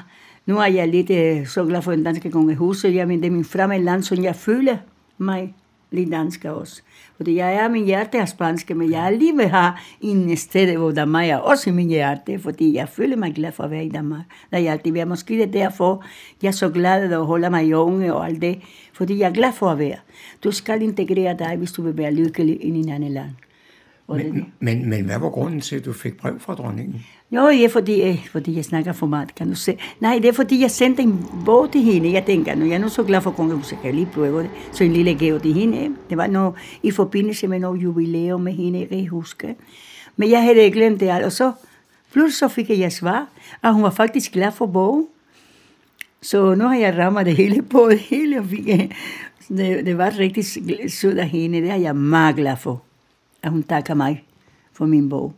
nu 0.47 0.59
er 0.59 0.67
jeg 0.67 0.89
lidt 0.89 1.11
øh, 1.11 1.47
så 1.47 1.65
glad 1.65 1.83
for 1.83 1.93
den 1.93 2.05
danske 2.05 2.31
kongehus, 2.31 2.85
og 2.85 2.95
jeg, 2.95 3.09
det 3.09 3.25
er 3.25 3.31
min 3.31 3.45
fremme 3.45 3.79
land, 3.79 4.03
som 4.03 4.25
jeg 4.25 4.37
føler 4.37 4.77
mig 5.21 5.55
lidt 5.91 6.13
dansk 6.13 6.45
også. 6.45 6.83
Fordi 7.17 7.37
jeg 7.37 7.55
er 7.55 7.69
min 7.69 7.85
hjerte 7.85 8.19
er 8.19 8.25
spansk, 8.25 8.71
men 8.77 8.91
jeg 8.91 9.03
alligevel 9.03 9.49
har 9.49 9.83
en 10.01 10.37
sted, 10.37 10.77
hvor 10.77 10.91
der 10.91 11.19
er 11.19 11.37
også 11.37 11.71
i 11.71 11.73
min 11.73 11.89
hjerte, 11.89 12.39
fordi 12.39 12.75
jeg 12.75 12.89
føler 12.89 13.17
mig 13.17 13.35
glad 13.35 13.53
for 13.53 13.65
at 13.65 13.71
være 13.71 13.85
i 13.85 13.89
Danmark. 13.89 14.23
Der 14.51 14.57
er 14.57 14.61
jeg 14.61 14.73
altid 14.73 14.93
været. 14.93 15.09
Måske 15.09 15.35
det 15.35 15.43
er 15.43 15.53
derfor, 15.53 16.05
jeg 16.43 16.49
er 16.49 16.53
så 16.53 16.71
glad 16.71 17.13
og 17.13 17.27
holder 17.27 17.49
mig 17.49 17.77
unge 17.77 18.15
og 18.15 18.27
alt 18.27 18.43
det, 18.43 18.59
fordi 18.93 19.19
jeg 19.19 19.29
er 19.29 19.35
glad 19.35 19.53
for 19.53 19.71
at 19.71 19.79
være. 19.79 19.97
Du 20.45 20.51
skal 20.51 20.83
integrere 20.83 21.37
dig, 21.39 21.57
hvis 21.57 21.73
du 21.73 21.83
vil 21.83 21.97
være 21.97 22.15
lykkelig 22.15 22.65
i 22.65 22.69
en 22.69 22.89
anden 22.89 23.13
land. 23.13 23.31
Men, 24.09 24.53
men, 24.61 24.89
men 24.89 25.05
hvad 25.05 25.19
var 25.19 25.31
grunden 25.31 25.61
til, 25.61 25.77
at 25.77 25.85
du 25.85 25.93
fik 25.93 26.17
brev 26.17 26.41
fra 26.41 26.55
dronningen? 26.55 27.07
Jo, 27.33 27.49
det 27.49 27.65
er 27.65 27.69
fordi, 27.69 28.03
øh, 28.03 28.27
fordi 28.27 28.57
jeg 28.57 28.65
snakker 28.65 28.93
for 28.93 29.07
meget, 29.07 29.35
kan 29.35 29.49
du 29.49 29.55
se. 29.55 29.79
Nej, 30.01 30.19
det 30.23 30.29
er 30.29 30.33
fordi, 30.33 30.61
jeg 30.61 30.71
sendte 30.71 31.03
en 31.03 31.27
bog 31.45 31.73
til 31.73 31.81
hende. 31.81 32.13
Jeg 32.13 32.25
tænker, 32.27 32.55
nu 32.55 32.67
jeg 32.67 32.75
er 32.75 32.79
nu 32.79 32.89
så 32.89 33.03
glad 33.03 33.21
for 33.21 33.31
kongehuset, 33.31 33.79
kan 33.79 33.87
jeg 33.87 33.95
lige 33.95 34.09
prøve 34.15 34.43
det. 34.43 34.51
Så 34.73 34.85
en 34.85 34.93
lille 34.93 35.15
gave 35.15 35.39
til 35.39 35.55
hende. 35.55 35.97
Det 36.11 36.17
var 36.17 36.27
noget 36.27 36.55
i 36.83 36.91
forbindelse 36.91 37.47
med 37.47 37.59
noget 37.59 37.83
jubilæum 37.83 38.41
med 38.41 38.53
hende, 38.53 38.87
jeg 38.91 39.09
huske. 39.09 39.57
Men 40.17 40.31
jeg 40.31 40.43
havde 40.43 40.71
glemt 40.71 41.01
det 41.01 41.09
alt, 41.09 41.25
og 41.25 41.33
så 41.33 41.53
pludselig 42.13 42.39
så 42.39 42.49
fik 42.49 42.71
jeg 42.71 42.93
svar, 42.93 43.27
og 43.63 43.75
hun 43.75 43.83
var 43.83 43.91
faktisk 43.91 44.33
glad 44.33 44.53
for 44.53 44.67
bogen. 44.67 45.07
Så 46.23 46.55
nu 46.55 46.65
har 46.65 46.77
jeg 46.77 46.99
rammet 46.99 47.27
det 47.27 47.37
hele 47.37 47.63
på 47.63 47.89
det 47.91 47.99
hele, 48.11 48.39
og 48.39 48.47
fik, 48.47 48.67
det, 49.49 49.87
det 49.87 49.99
var 49.99 50.19
rigtig 50.19 50.45
sødt 50.93 51.19
af 51.19 51.29
hende. 51.29 51.61
Det 51.61 51.71
er 51.71 51.77
jeg 51.77 51.97
meget 51.97 52.37
glad 52.37 52.57
for, 52.57 52.83
at 53.43 53.51
hun 53.51 53.63
takker 53.63 53.95
mig 53.95 54.25
for 54.73 54.87
min 54.87 55.09
bog. 55.09 55.35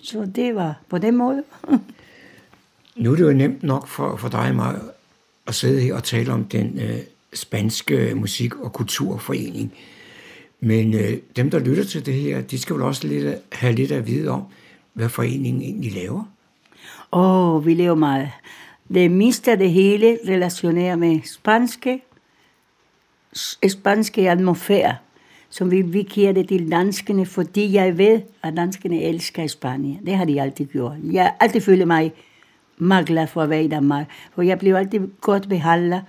Så 0.00 0.30
det 0.34 0.54
var 0.54 0.80
på 0.88 0.98
den 0.98 1.16
måde. 1.16 1.42
nu 2.96 3.12
er 3.12 3.16
det 3.16 3.22
jo 3.22 3.32
nemt 3.32 3.62
nok 3.62 3.86
for, 3.86 4.16
for 4.16 4.28
dig 4.28 4.48
og 4.48 4.54
mig 4.54 4.80
at 5.46 5.54
sidde 5.54 5.80
her 5.80 5.94
og 5.94 6.04
tale 6.04 6.32
om 6.32 6.44
den 6.44 6.78
øh, 6.78 6.98
spanske 7.34 8.12
musik- 8.16 8.56
og 8.56 8.72
kulturforening. 8.72 9.72
Men 10.60 10.94
øh, 10.94 11.18
dem, 11.36 11.50
der 11.50 11.58
lytter 11.58 11.84
til 11.84 12.06
det 12.06 12.14
her, 12.14 12.40
de 12.40 12.58
skal 12.58 12.74
vel 12.76 12.82
også 12.82 13.06
lidt, 13.06 13.38
have 13.52 13.74
lidt 13.74 13.92
at 13.92 14.06
vide 14.06 14.28
om, 14.28 14.42
hvad 14.92 15.08
foreningen 15.08 15.62
egentlig 15.62 15.92
laver. 15.92 16.24
Åh, 17.12 17.54
oh, 17.54 17.66
vi 17.66 17.74
laver 17.74 17.94
meget. 17.94 18.30
Det 18.94 19.10
meste 19.10 19.50
af 19.50 19.58
det 19.58 19.70
hele 19.70 20.18
relationerer 20.28 20.96
med 20.96 21.20
spanske, 21.24 22.02
spanske 23.68 24.30
atmosfære 24.30 24.96
som 25.50 25.70
vi, 25.70 25.82
vi 25.82 26.02
giver 26.02 26.32
det 26.32 26.48
til 26.48 26.70
danskerne, 26.70 27.26
fordi 27.26 27.72
jeg 27.72 27.98
ved, 27.98 28.20
at 28.42 28.56
danskerne 28.56 29.02
elsker 29.02 29.46
Spanien. 29.46 30.06
Det 30.06 30.16
har 30.16 30.24
de 30.24 30.42
altid 30.42 30.66
gjort. 30.66 30.96
Jeg 31.12 31.22
har 31.22 31.36
altid 31.40 31.60
følt 31.60 31.86
mig 31.86 32.12
meget 32.78 33.06
glad 33.06 33.26
for 33.26 33.42
at 33.42 33.50
være 33.50 33.64
i 33.64 33.68
Danmark, 33.68 34.06
for 34.34 34.42
jeg 34.42 34.58
blev 34.58 34.74
altid 34.74 35.00
godt 35.20 35.48
behandlet. 35.48 36.02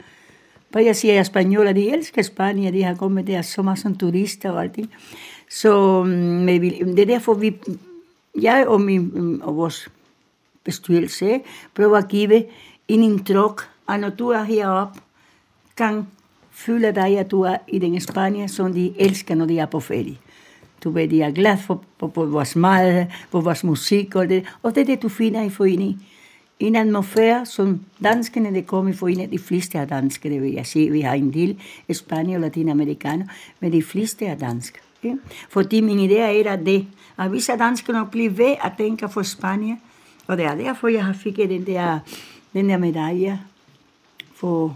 For 0.72 0.80
jeg 0.80 0.96
siger, 0.96 1.20
at 1.20 1.26
spanioler, 1.26 1.74
de 1.74 1.90
elsker 1.90 2.22
Spanien, 2.22 2.74
de 2.74 2.84
har 2.84 2.96
kommet 2.96 3.28
der 3.28 3.42
så 3.42 3.62
meget 3.62 3.80
som 3.80 3.98
turister 3.98 4.52
og 4.52 4.62
alt 4.64 4.76
det. 4.76 4.90
Så 5.50 6.04
mm, 6.04 6.12
mm, 6.12 6.96
det 6.96 7.00
er 7.00 7.06
derfor, 7.06 7.34
vi, 7.34 7.56
jeg 8.42 8.68
og, 8.68 8.82
min, 8.82 9.12
mm, 9.14 9.42
og 9.42 9.56
vores 9.56 9.90
bestyrelse 10.64 11.42
prøver 11.76 11.98
at 11.98 12.08
give 12.08 12.46
en 12.88 13.04
indtryk, 13.04 13.62
at 13.90 14.00
når 14.00 14.10
du 14.10 14.30
er 14.30 14.44
heroppe, 14.44 15.00
kan 15.78 16.08
fylder 16.60 16.92
dig, 16.92 17.18
at 17.20 17.32
du 17.32 17.42
er 17.42 17.58
i 17.68 17.80
den 17.80 18.02
Spanien, 18.02 18.50
som 18.50 18.74
de 18.74 18.94
elsker, 19.00 19.36
når 19.36 19.46
de 19.46 19.60
er 19.60 19.66
på 19.66 19.80
ferie. 19.80 20.18
Du 20.84 20.90
ved, 20.90 21.08
de 21.08 21.22
er 21.22 21.32
glad 21.32 21.58
for, 21.58 21.84
for, 22.00 22.12
for 22.14 22.26
vores 22.26 22.56
mad, 22.56 23.06
for 23.30 23.42
vores 23.42 23.64
musik 23.64 24.16
og 24.16 24.30
det. 24.30 24.46
Og 24.64 24.76
det 24.76 24.82
er 24.82 24.86
det, 24.86 25.02
du 25.02 25.10
finder 25.10 25.44
i 25.44 25.50
foreningen. 25.50 26.02
En 26.60 26.76
atmosfære, 26.76 27.46
som 27.46 27.80
danskerne, 28.04 28.56
der 28.56 28.62
kommer 28.62 28.92
i 28.92 28.96
foreningen, 28.96 29.32
de 29.32 29.40
fleste 29.40 29.78
er 29.78 29.86
danske, 29.86 30.30
det 30.30 30.42
vil 30.42 30.54
jeg 30.54 30.66
sige. 30.66 30.92
Vi 30.92 31.02
har 31.02 31.14
en 31.14 31.34
del 31.34 31.58
Spanien 31.92 32.36
og 32.36 32.42
latinamerikaner, 32.42 33.26
men 33.60 33.72
de 33.72 33.84
fleste 33.84 34.26
er 34.26 34.36
danske. 34.36 34.80
Okay? 35.00 35.16
Fordi 35.50 35.82
min 35.82 36.10
idé 36.10 36.18
er, 36.18 36.52
at 36.52 36.66
det, 36.66 36.88
at 37.18 37.30
hvis 37.30 37.50
danskerne 37.60 38.08
bliver 38.12 38.30
ved 38.30 38.56
at 38.64 38.72
tænke 38.78 39.10
for 39.10 39.24
Spanien, 39.24 39.80
og 40.28 40.38
det 40.38 40.46
er 40.46 40.56
derfor, 40.56 40.88
jeg 40.88 41.06
har 41.06 41.14
fik 41.14 41.38
den 41.38 41.66
der, 41.66 42.00
den 42.54 42.70
der 42.70 42.78
medalje 42.78 43.40
for 44.36 44.76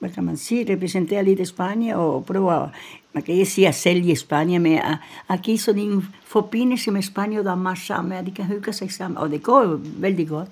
hvad 0.00 0.10
kan 0.10 0.24
man 0.24 0.36
sige, 0.36 0.72
repræsentere 0.72 1.24
lidt 1.24 1.48
Spanien 1.48 1.94
og 1.94 2.26
prøve 2.26 2.70
man 3.12 3.22
kan 3.22 3.34
ikke 3.34 3.46
sige 3.46 3.68
at 3.68 3.74
sælge 3.74 4.16
Spanien, 4.16 4.62
men 4.62 4.72
at, 4.72 4.96
at 5.28 5.42
give 5.42 5.58
sådan 5.58 5.82
en 5.82 6.04
forbindelse 6.24 6.90
med 6.90 7.02
Spanien 7.02 7.38
og 7.38 7.44
Danmark 7.44 7.78
sammen, 7.78 8.12
at 8.12 8.26
de 8.26 8.30
kan 8.30 8.44
hygge 8.44 8.72
sig 8.72 8.92
sammen, 8.92 9.18
og 9.18 9.30
det 9.30 9.42
går 9.42 9.62
jo 9.62 9.80
vældig 9.82 10.28
godt. 10.28 10.48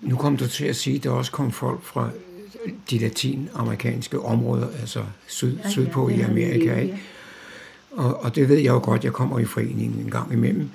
Nu 0.00 0.16
kom 0.16 0.36
du 0.36 0.48
til 0.48 0.64
at 0.64 0.76
sige, 0.76 0.96
at 0.96 1.04
der 1.04 1.10
også 1.10 1.32
kom 1.32 1.52
folk 1.52 1.82
fra 1.82 2.10
de 2.90 2.98
latinamerikanske 2.98 4.20
områder, 4.20 4.68
altså 4.80 5.04
syd, 5.26 5.56
ja, 5.56 5.62
ja, 5.64 5.70
sydpå 5.70 6.08
i 6.08 6.20
Amerika. 6.20 6.80
Ikke? 6.80 7.00
Og, 7.90 8.24
og 8.24 8.34
det 8.34 8.48
ved 8.48 8.56
jeg 8.56 8.72
jo 8.72 8.80
godt, 8.82 9.04
jeg 9.04 9.12
kommer 9.12 9.38
i 9.38 9.44
foreningen 9.44 10.00
en 10.04 10.10
gang 10.10 10.32
imellem. 10.32 10.70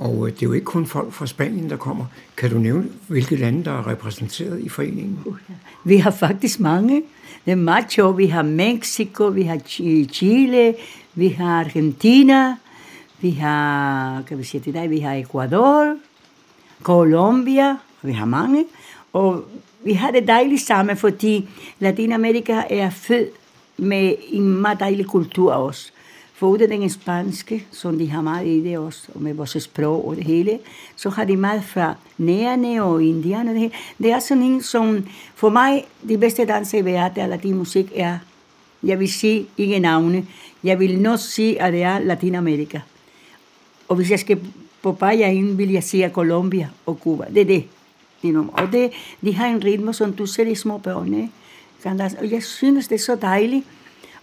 Og 0.00 0.26
øh, 0.26 0.32
det 0.34 0.42
er 0.42 0.46
jo 0.46 0.52
ikke 0.52 0.64
kun 0.64 0.86
folk 0.86 1.12
fra 1.12 1.26
Spanien, 1.26 1.70
der 1.70 1.76
kommer. 1.76 2.04
Kan 2.36 2.50
du 2.50 2.58
nævne, 2.58 2.88
hvilke 3.08 3.36
lande, 3.36 3.64
der 3.64 3.70
er 3.70 3.86
repræsenteret 3.86 4.60
i 4.60 4.68
foreningen? 4.68 5.18
Vi 5.84 5.96
har 5.96 6.10
faktisk 6.10 6.60
mange. 6.60 7.02
Det 7.44 7.52
er 7.52 7.56
meget 7.56 7.92
sjovt. 7.92 8.18
Vi 8.18 8.26
har 8.26 8.42
Mexico, 8.42 9.26
vi 9.26 9.42
har 9.42 9.58
Chile, 10.12 10.74
vi 11.14 11.28
har 11.28 11.60
Argentina, 11.60 12.56
vi 13.20 13.30
har, 13.30 14.22
kan 14.22 14.38
vi 14.38 14.44
sige 14.44 14.60
til 14.60 14.74
dig, 14.74 14.90
vi 14.90 14.98
har 14.98 15.14
Ecuador, 15.14 15.96
Colombia, 16.82 17.76
vi 18.02 18.12
har 18.12 18.26
mange. 18.26 18.64
Og 19.12 19.44
vi 19.84 19.92
har 19.92 20.10
det 20.10 20.28
dejligt 20.28 20.62
sammen, 20.62 20.96
fordi 20.96 21.48
Latinamerika 21.78 22.62
er 22.70 22.90
født 22.90 23.30
med 23.76 24.14
en 24.28 24.60
meget 24.60 24.80
dejlig 24.80 25.06
kultur 25.06 25.52
også. 25.52 25.92
Foruden 26.40 26.70
den 26.70 26.90
spanske, 26.90 27.66
som 27.70 27.98
de 27.98 28.10
har 28.10 28.22
meget 28.22 28.46
i 28.46 28.64
det 28.64 28.78
også, 28.78 29.08
og 29.14 29.22
med 29.22 29.34
vores 29.34 29.56
sprog 29.60 30.08
og 30.08 30.16
det 30.16 30.24
hele, 30.24 30.58
så 30.96 31.10
har 31.10 31.24
de 31.24 31.36
meget 31.36 31.64
fra 31.64 31.94
nærende 32.18 32.82
og 32.82 33.02
indianer. 33.02 33.52
Det, 33.52 33.60
hele. 33.60 33.72
det 33.98 34.10
er 34.10 34.18
sådan 34.18 34.42
en, 34.42 34.62
som 34.62 35.04
for 35.34 35.48
mig, 35.48 35.84
de 36.08 36.18
bedste 36.18 36.44
danser 36.44 36.78
i 36.78 36.84
verden, 36.84 37.22
eller 37.22 37.36
de 37.36 37.54
musik 37.54 37.92
er, 37.94 38.18
jeg 38.82 38.98
vil 39.00 39.12
sige 39.12 39.46
ikke 39.58 39.78
navne, 39.78 40.26
jeg 40.64 40.78
vil 40.80 40.98
nok 40.98 41.18
sige, 41.18 41.62
at 41.62 41.72
det 41.72 41.82
er 41.82 41.98
Latinamerika. 41.98 42.80
Og 43.88 43.96
hvis 43.96 44.10
jeg 44.10 44.18
skal 44.18 44.40
på 44.82 44.92
bare 44.92 45.34
ind, 45.34 45.56
vil 45.56 45.70
jeg 45.70 45.84
sige 45.84 46.08
Colombia 46.08 46.68
og 46.86 46.98
Cuba. 47.02 47.24
Det 47.34 47.40
er 47.40 47.44
det. 47.44 47.64
og 48.52 48.72
det, 48.72 48.90
de 49.24 49.34
har 49.34 49.46
en 49.46 49.64
ritme, 49.64 49.94
som 49.94 50.12
du 50.12 50.26
ser 50.26 50.44
i 50.44 50.54
små 50.54 50.78
børn. 50.78 51.14
Ikke? 51.14 51.30
Og 52.20 52.30
jeg 52.30 52.42
synes, 52.42 52.88
det 52.88 52.94
er 52.94 53.04
så 53.04 53.14
dejligt. 53.14 53.64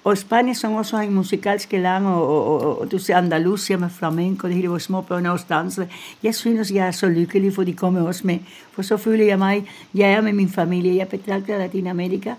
Og 0.07 0.17
Spanien, 0.17 0.55
som 0.55 0.73
også 0.73 0.95
har 0.95 1.03
en 1.03 1.13
musikalsk 1.13 1.71
lang, 1.71 2.07
og, 2.07 2.27
og, 2.27 2.61
og, 2.61 2.79
og 2.79 2.91
du 2.91 2.97
ser 2.97 3.17
Andalusia 3.17 3.77
med 3.77 3.89
flamenco, 3.89 4.47
det 4.47 4.55
hele, 4.55 4.67
hvor 4.67 4.77
små 4.77 5.01
børn 5.01 5.25
også 5.25 5.45
danser. 5.49 5.85
Jeg 6.23 6.35
synes, 6.35 6.71
jeg 6.71 6.87
er 6.87 6.91
så 6.91 7.07
lykkelig, 7.07 7.53
for 7.53 7.63
de 7.63 7.73
kommer 7.73 8.01
også 8.01 8.27
med. 8.27 8.39
For 8.71 8.81
så 8.81 8.97
føler 8.97 9.25
jeg 9.25 9.39
mig, 9.39 9.69
jeg 9.93 10.11
er 10.11 10.21
med 10.21 10.33
min 10.33 10.49
familie, 10.49 10.95
jeg 10.95 11.07
betragter 11.07 11.57
Latinamerika, 11.57 12.33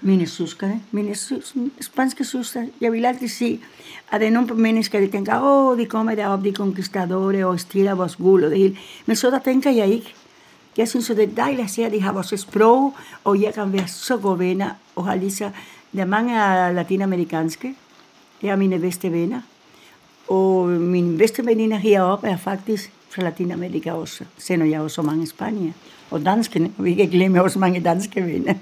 mine 0.00 0.26
søskende, 0.26 0.72
eh? 0.72 0.80
mine 0.90 1.14
søs, 1.14 1.54
spanske 1.80 2.24
søstre. 2.24 2.68
Jeg 2.80 2.92
vil 2.92 3.04
altid 3.04 3.28
sige, 3.28 3.60
at 4.12 4.20
der 4.20 4.26
er 4.26 4.30
nogle 4.30 4.54
mennesker, 4.54 5.00
der 5.00 5.10
tænker, 5.10 5.40
åh, 5.40 5.66
oh, 5.66 5.78
de 5.78 5.86
kommer 5.86 6.14
derop, 6.14 6.44
de 6.44 6.52
conquistadore, 6.52 7.46
og 7.46 7.60
stiller 7.60 7.94
vores 7.94 8.16
guld 8.16 8.44
og 8.44 8.50
det 8.50 8.58
hele. 8.58 8.76
Men 9.06 9.16
så 9.16 9.30
der 9.30 9.38
tænker 9.38 9.70
jeg 9.70 9.88
ikke. 9.88 10.14
Jeg 10.76 10.88
synes, 10.88 11.06
det 11.06 11.18
er 11.18 11.34
dejligt 11.34 11.64
at 11.64 11.70
se, 11.70 11.84
at 11.84 11.92
de 11.92 12.02
har 12.02 12.12
vores 12.12 12.34
sprog, 12.36 12.94
og 13.24 13.42
jeg 13.42 13.54
kan 13.54 13.72
være 13.72 13.88
så 13.88 14.16
gode 14.16 14.38
venner, 14.38 14.70
og 14.96 15.04
har 15.04 15.14
lige 15.14 15.30
så 15.30 15.50
der 15.94 16.00
er 16.00 16.06
mange 16.06 16.34
latinamerikanske. 16.74 17.74
Det 18.40 18.50
er 18.50 18.56
mine 18.56 18.78
bedste 18.78 19.12
venner. 19.12 19.40
Og 20.28 20.68
min 20.68 21.18
bedste 21.18 21.46
veninde 21.46 21.76
heroppe 21.76 22.26
er 22.26 22.36
faktisk 22.36 22.92
fra 23.10 23.22
Latinamerika 23.22 23.92
også. 23.92 24.24
Sender 24.38 24.66
jeg 24.66 24.80
også 24.80 25.02
mange 25.02 25.26
Spanien. 25.26 25.74
Og 26.10 26.24
danskene. 26.24 26.72
Vi 26.78 26.94
kan 26.94 27.08
glemme 27.08 27.42
også 27.42 27.58
mange 27.58 27.80
danske 27.80 28.24
venner. 28.24 28.54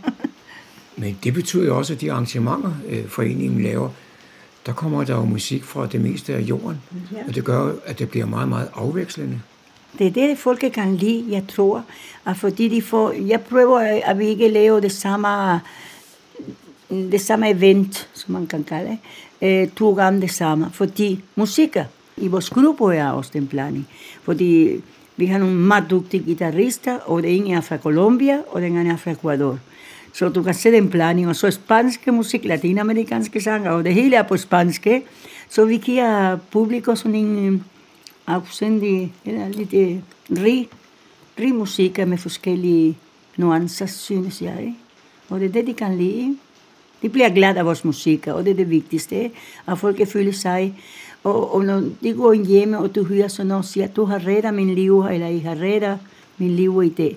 Men 0.97 1.19
det 1.25 1.35
betyder 1.35 1.65
jo 1.65 1.79
også, 1.79 1.93
at 1.93 2.01
de 2.01 2.13
arrangementer, 2.13 2.73
øh, 2.89 3.09
foreningen 3.09 3.63
laver, 3.63 3.89
der 4.67 4.73
kommer 4.73 5.05
der 5.05 5.17
jo 5.17 5.25
musik 5.25 5.65
fra 5.65 5.87
det 5.87 6.01
meste 6.01 6.35
af 6.35 6.41
jorden. 6.41 6.83
Ja. 7.13 7.17
Og 7.29 7.35
det 7.35 7.45
gør 7.45 7.73
at 7.85 7.99
det 7.99 8.11
bliver 8.11 8.27
meget, 8.27 8.49
meget 8.49 8.69
afvekslende. 8.75 9.41
Det 9.99 10.07
er 10.07 10.11
det, 10.11 10.39
folk 10.39 10.65
kan 10.75 10.97
lide, 10.97 11.25
jeg 11.29 11.45
tror. 11.49 11.85
At 12.27 12.37
fordi 12.37 12.69
de 12.69 12.83
får, 12.83 13.13
jeg 13.13 13.41
prøver, 13.41 14.01
at 14.05 14.19
vi 14.19 14.27
ikke 14.27 14.49
laver 14.49 14.81
det 14.81 14.93
samme 14.93 15.61
det 16.93 17.21
samme 17.21 17.51
event, 17.51 18.09
som 18.13 18.33
man 18.33 18.47
kan 18.47 18.65
kalde 18.65 18.91
det, 18.91 18.99
eh, 19.63 19.69
to 19.69 19.95
gange 19.95 20.21
det 20.21 20.31
samme. 20.31 20.71
Fordi 20.73 21.21
musik 21.37 21.77
i 22.17 22.29
vores 22.29 22.51
gruppe 22.51 22.95
er 22.95 23.11
også 23.11 23.31
den 23.35 23.47
blanding. 23.47 23.89
Fordi 24.23 24.81
vi 25.17 25.27
har 25.27 25.39
nogle 25.39 25.55
meget 25.55 25.85
dygtige 25.91 26.23
guitarister, 26.25 26.99
og 26.99 27.23
den 27.23 27.31
ene 27.31 27.57
er 27.57 27.61
fra 27.61 27.77
Colombia, 27.77 28.39
og 28.49 28.63
den 28.63 28.77
anden 28.77 28.93
er 28.93 28.97
fra 28.97 29.11
Ecuador. 29.11 29.59
Så 30.13 30.29
du 30.29 30.43
kan 30.43 30.55
se 30.55 30.73
den 30.73 30.91
blanding, 30.91 31.29
og 31.29 31.37
så 31.37 31.51
spanske 31.51 32.13
musik, 32.13 32.45
latinamerikanske 32.45 33.41
sanger, 33.41 33.71
og 33.71 33.85
det 33.85 33.95
hele 33.95 34.17
er 34.17 34.23
på 34.23 34.37
spanske. 34.37 35.03
Så 35.49 35.65
vi 35.65 35.77
giver 35.77 36.37
publikum 36.51 36.97
sådan 36.97 37.15
en 37.15 37.55
eh, 37.55 37.61
afsendig, 38.27 39.13
eller 39.25 39.49
lidt 39.49 39.75
eh, 39.75 39.97
rig, 40.31 40.69
rig 41.41 41.55
musik 41.55 41.99
med 41.99 42.19
forskellige 42.19 42.99
nuancer, 43.37 43.87
synes 43.87 44.43
jeg. 44.43 44.75
Og 45.29 45.41
det 45.41 45.49
er 45.49 45.53
det, 45.53 45.67
de 45.67 45.75
kan 45.75 45.97
lide. 45.97 46.37
De 47.03 47.09
bliver 47.09 47.29
glade 47.29 47.59
af 47.59 47.67
vores 47.67 47.85
musik, 47.85 48.27
og 48.27 48.45
det 48.45 48.51
er 48.51 48.55
det 48.55 48.71
vigtigste, 48.71 49.31
at 49.67 49.79
folk 49.79 50.09
føler 50.09 50.33
sig. 50.33 50.75
Og, 51.25 51.55
og 51.55 51.65
når 51.65 51.83
de 52.03 52.13
går 52.15 52.33
hjemme, 52.33 52.79
og 52.79 52.95
du 52.95 53.05
hører 53.05 53.29
sådan 53.29 53.47
noget, 53.47 53.65
siger, 53.65 53.87
du 53.87 54.05
har 54.05 54.27
reddet 54.27 54.55
min 54.55 54.75
liv, 54.75 55.01
eller 55.01 55.27
I 55.27 55.39
har 55.39 55.57
reddet 55.61 55.99
min 56.39 56.51
liv 56.51 56.83
i 56.85 56.89
det. 56.89 57.17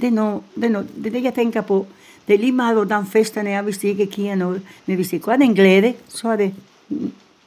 Det 0.00 0.06
er, 0.06 0.10
noget, 0.10 0.42
det, 0.54 0.64
er 0.64 0.68
noget, 0.68 0.88
det 0.96 1.06
er 1.06 1.10
det, 1.10 1.24
jeg 1.24 1.34
tænker 1.34 1.60
på. 1.60 1.86
Det 2.28 2.34
er 2.34 2.38
lige 2.38 2.52
meget, 2.52 2.76
hvordan 2.76 3.06
festerne 3.06 3.50
er, 3.50 3.62
hvis 3.62 3.78
de 3.78 3.88
ikke 3.88 4.06
giver 4.06 4.34
noget. 4.34 4.62
Men 4.86 4.96
hvis 4.96 5.08
de 5.08 5.18
gør 5.18 5.36
den 5.36 5.54
glæde, 5.54 5.94
så 6.08 6.28
er 6.28 6.36
det 6.36 6.54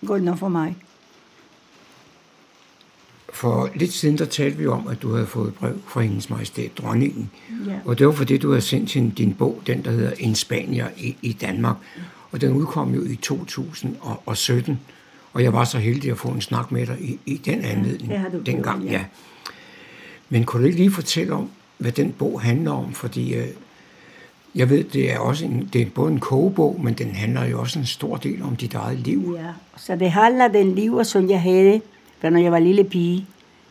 godt 0.05 0.23
nok 0.23 0.37
for 0.37 0.49
mig. 0.49 0.75
For 3.41 3.69
lidt 3.75 3.93
siden, 3.93 4.17
der 4.17 4.25
talte 4.25 4.57
vi 4.57 4.67
om, 4.67 4.87
at 4.87 5.01
du 5.01 5.13
havde 5.13 5.27
fået 5.27 5.53
brev 5.53 5.73
fra 5.87 6.01
hendes 6.01 6.29
majestæt, 6.29 6.77
dronningen. 6.77 7.31
Ja. 7.67 7.71
Og 7.85 7.99
det 7.99 8.07
var 8.07 8.13
fordi, 8.13 8.37
du 8.37 8.49
havde 8.49 8.61
sendt 8.61 8.93
hende 8.93 9.11
din 9.11 9.33
bog, 9.33 9.61
den 9.67 9.85
der 9.85 9.91
hedder 9.91 10.11
En 10.19 10.35
Spanier 10.35 10.87
i, 10.97 11.15
i 11.21 11.33
Danmark. 11.33 11.75
Og 12.31 12.41
den 12.41 12.53
udkom 12.53 12.93
jo 12.93 13.03
i 13.03 13.15
2017. 13.15 14.79
Og 15.33 15.43
jeg 15.43 15.53
var 15.53 15.63
så 15.63 15.77
heldig 15.77 16.11
at 16.11 16.17
få 16.17 16.27
en 16.27 16.41
snak 16.41 16.71
med 16.71 16.87
dig 16.87 16.97
i, 16.99 17.19
i 17.25 17.37
den 17.37 17.61
anledning 17.61 18.11
ja, 18.11 18.23
dengang. 18.45 18.83
Ja. 18.83 18.91
ja. 18.91 19.03
Men 20.29 20.43
kunne 20.43 20.61
du 20.61 20.67
ikke 20.67 20.79
lige 20.79 20.91
fortælle 20.91 21.33
om, 21.33 21.49
hvad 21.77 21.91
den 21.91 22.11
bog 22.11 22.41
handler 22.41 22.71
om? 22.71 22.93
Fordi 22.93 23.33
øh, 23.33 23.47
jeg 24.55 24.69
ved, 24.69 24.83
det 24.83 25.11
er 25.11 25.19
også 25.19 25.45
en, 25.45 25.69
det 25.73 25.81
er 25.81 25.85
både 25.85 26.11
en 26.11 26.19
kogebog, 26.19 26.79
men 26.83 26.93
den 26.93 27.15
handler 27.15 27.45
jo 27.45 27.59
også 27.59 27.79
en 27.79 27.85
stor 27.85 28.17
del 28.17 28.43
om 28.43 28.55
dit 28.55 28.73
eget 28.73 28.99
liv. 28.99 29.37
Ja, 29.39 29.51
så 29.77 29.95
det 29.95 30.11
handler 30.11 30.47
den 30.47 30.75
liv, 30.75 31.03
som 31.03 31.29
jeg 31.29 31.41
havde 31.41 31.81
for 32.21 32.29
når 32.29 32.39
jeg 32.39 32.51
var 32.51 32.59
lille 32.59 32.83
pige, 32.83 33.25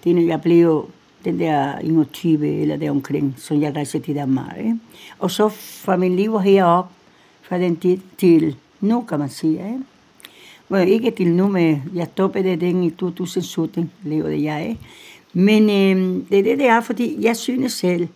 det 0.05 0.11
er, 0.11 0.15
når 0.15 0.23
jeg 0.23 0.41
blev 0.43 0.91
den 1.25 1.39
der 1.39 1.79
21 1.79 2.49
eller 2.63 2.77
der 2.77 2.91
omkring, 2.91 3.35
som 3.39 3.63
jeg 3.63 3.77
rejste 3.77 3.99
til 3.99 4.15
Danmark. 4.15 4.59
Ikke? 4.59 4.79
Og 5.19 5.31
så 5.31 5.49
fra 5.49 5.97
min 5.97 6.17
liv 6.17 6.41
herop, 6.41 6.93
fra 7.43 7.59
den 7.59 7.77
tid 7.77 7.99
til 8.19 8.57
nu, 8.81 9.01
kan 9.09 9.19
man 9.19 9.29
sige. 9.29 9.53
Ikke? 9.53 9.79
Well, 10.71 10.89
ikke 10.89 11.11
til 11.11 11.29
nu, 11.29 11.49
men 11.49 11.83
jeg 11.95 12.07
stoppede 12.13 12.57
den 12.57 12.85
i 12.85 12.91
2017, 12.91 13.91
levede 14.03 14.43
jeg. 14.43 14.69
Ikke? 14.69 14.81
Men 15.33 15.63
øh, 15.63 16.23
det 16.31 16.39
er 16.39 16.43
det, 16.43 16.59
det 16.59 16.67
er, 16.67 16.81
fordi 16.81 17.17
jeg 17.21 17.37
synes 17.37 17.73
selv, 17.73 18.09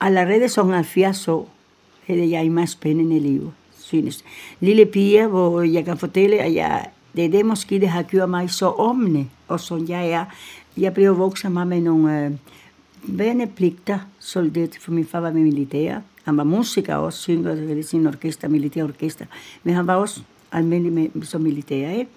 allerede 0.00 0.48
som 0.48 0.70
70 0.70 1.28
år, 1.28 1.48
havde 2.06 2.30
jeg 2.30 2.44
en 2.44 2.52
meget 2.52 2.68
spændende 2.68 3.20
liv, 3.20 3.52
synes. 3.80 4.24
Lille 4.60 4.86
pige, 4.86 5.26
hvor 5.26 5.62
jeg 5.62 5.84
kan 5.84 5.98
fortælle, 5.98 6.38
at 6.38 6.54
jeg 6.54 6.86
det 7.16 7.24
er 7.24 7.28
det 7.28 7.46
måske, 7.46 7.80
det 7.80 7.88
har 7.88 8.02
gjort 8.02 8.30
mig 8.30 8.50
så 8.50 8.70
åbne, 8.70 9.26
og 9.48 9.60
som 9.60 9.88
jeg 9.88 10.10
er. 10.10 10.24
Jeg 10.76 10.94
blev 10.94 11.18
vokset 11.18 11.52
mig 11.52 11.66
med 11.66 11.80
nogle 11.80 12.24
øh, 12.24 12.32
vennepligter, 13.02 13.98
soldat, 14.18 14.78
for 14.80 14.92
min 14.92 15.06
far 15.06 15.20
var 15.20 15.30
med 15.30 15.42
militær. 15.42 16.00
Han 16.24 16.36
var 16.36 16.44
musiker 16.44 16.94
også, 16.94 17.18
synger 17.18 17.76
i 17.76 17.82
sin 17.82 18.06
orkester, 18.06 18.48
militærorkester. 18.48 19.24
Men 19.64 19.74
han 19.74 19.86
var 19.86 19.94
også 19.94 20.20
almindelig 20.52 20.92
med, 20.92 21.24
som 21.24 21.40
militær, 21.40 21.90
ikke? 21.90 22.10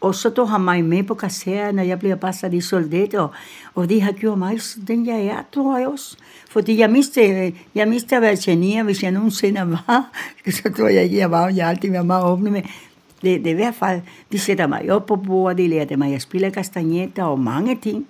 Og 0.00 0.14
så 0.14 0.30
tog 0.30 0.50
han 0.50 0.60
mig 0.60 0.84
med 0.84 1.02
på 1.02 1.14
kasernen, 1.14 1.78
og 1.78 1.88
jeg 1.88 1.98
blev 1.98 2.16
passet 2.16 2.54
i 2.54 2.60
soldater, 2.60 3.28
og 3.74 3.88
det 3.88 4.02
har 4.02 4.12
gjort 4.12 4.38
mig 4.38 4.60
den 4.88 5.06
jeg 5.06 5.26
er, 5.26 5.42
tror 5.54 5.78
jeg 5.78 5.88
også. 5.88 6.16
Fordi 6.50 6.78
jeg 6.78 6.90
mistede, 6.90 7.52
jeg 7.74 7.88
mistede 7.88 8.16
at 8.16 8.22
være 8.22 8.36
genier, 8.44 8.82
hvis 8.82 9.02
jeg 9.02 9.10
nogensinde 9.10 9.60
var. 9.60 10.10
Så 10.62 10.72
tror 10.76 10.88
jeg 10.88 11.02
ikke, 11.02 11.16
jeg 11.16 11.30
var, 11.30 11.48
jeg 11.48 11.68
altid 11.68 11.92
var 11.92 12.02
meget 12.02 12.24
åbne 12.24 12.50
med. 12.50 12.62
Det, 13.22 13.44
det 13.44 13.46
er 13.46 13.50
i 13.50 13.54
hvert 13.54 13.74
fald, 13.74 14.00
de 14.32 14.38
sætter 14.38 14.66
mig 14.66 14.90
op 14.90 15.06
på 15.06 15.16
bordet, 15.16 15.58
de 15.58 15.68
lærte 15.68 15.96
mig 15.96 16.14
at 16.14 16.22
spille 16.22 16.50
kastanjetter 16.50 17.22
og 17.22 17.40
mange 17.40 17.76
ting. 17.82 18.06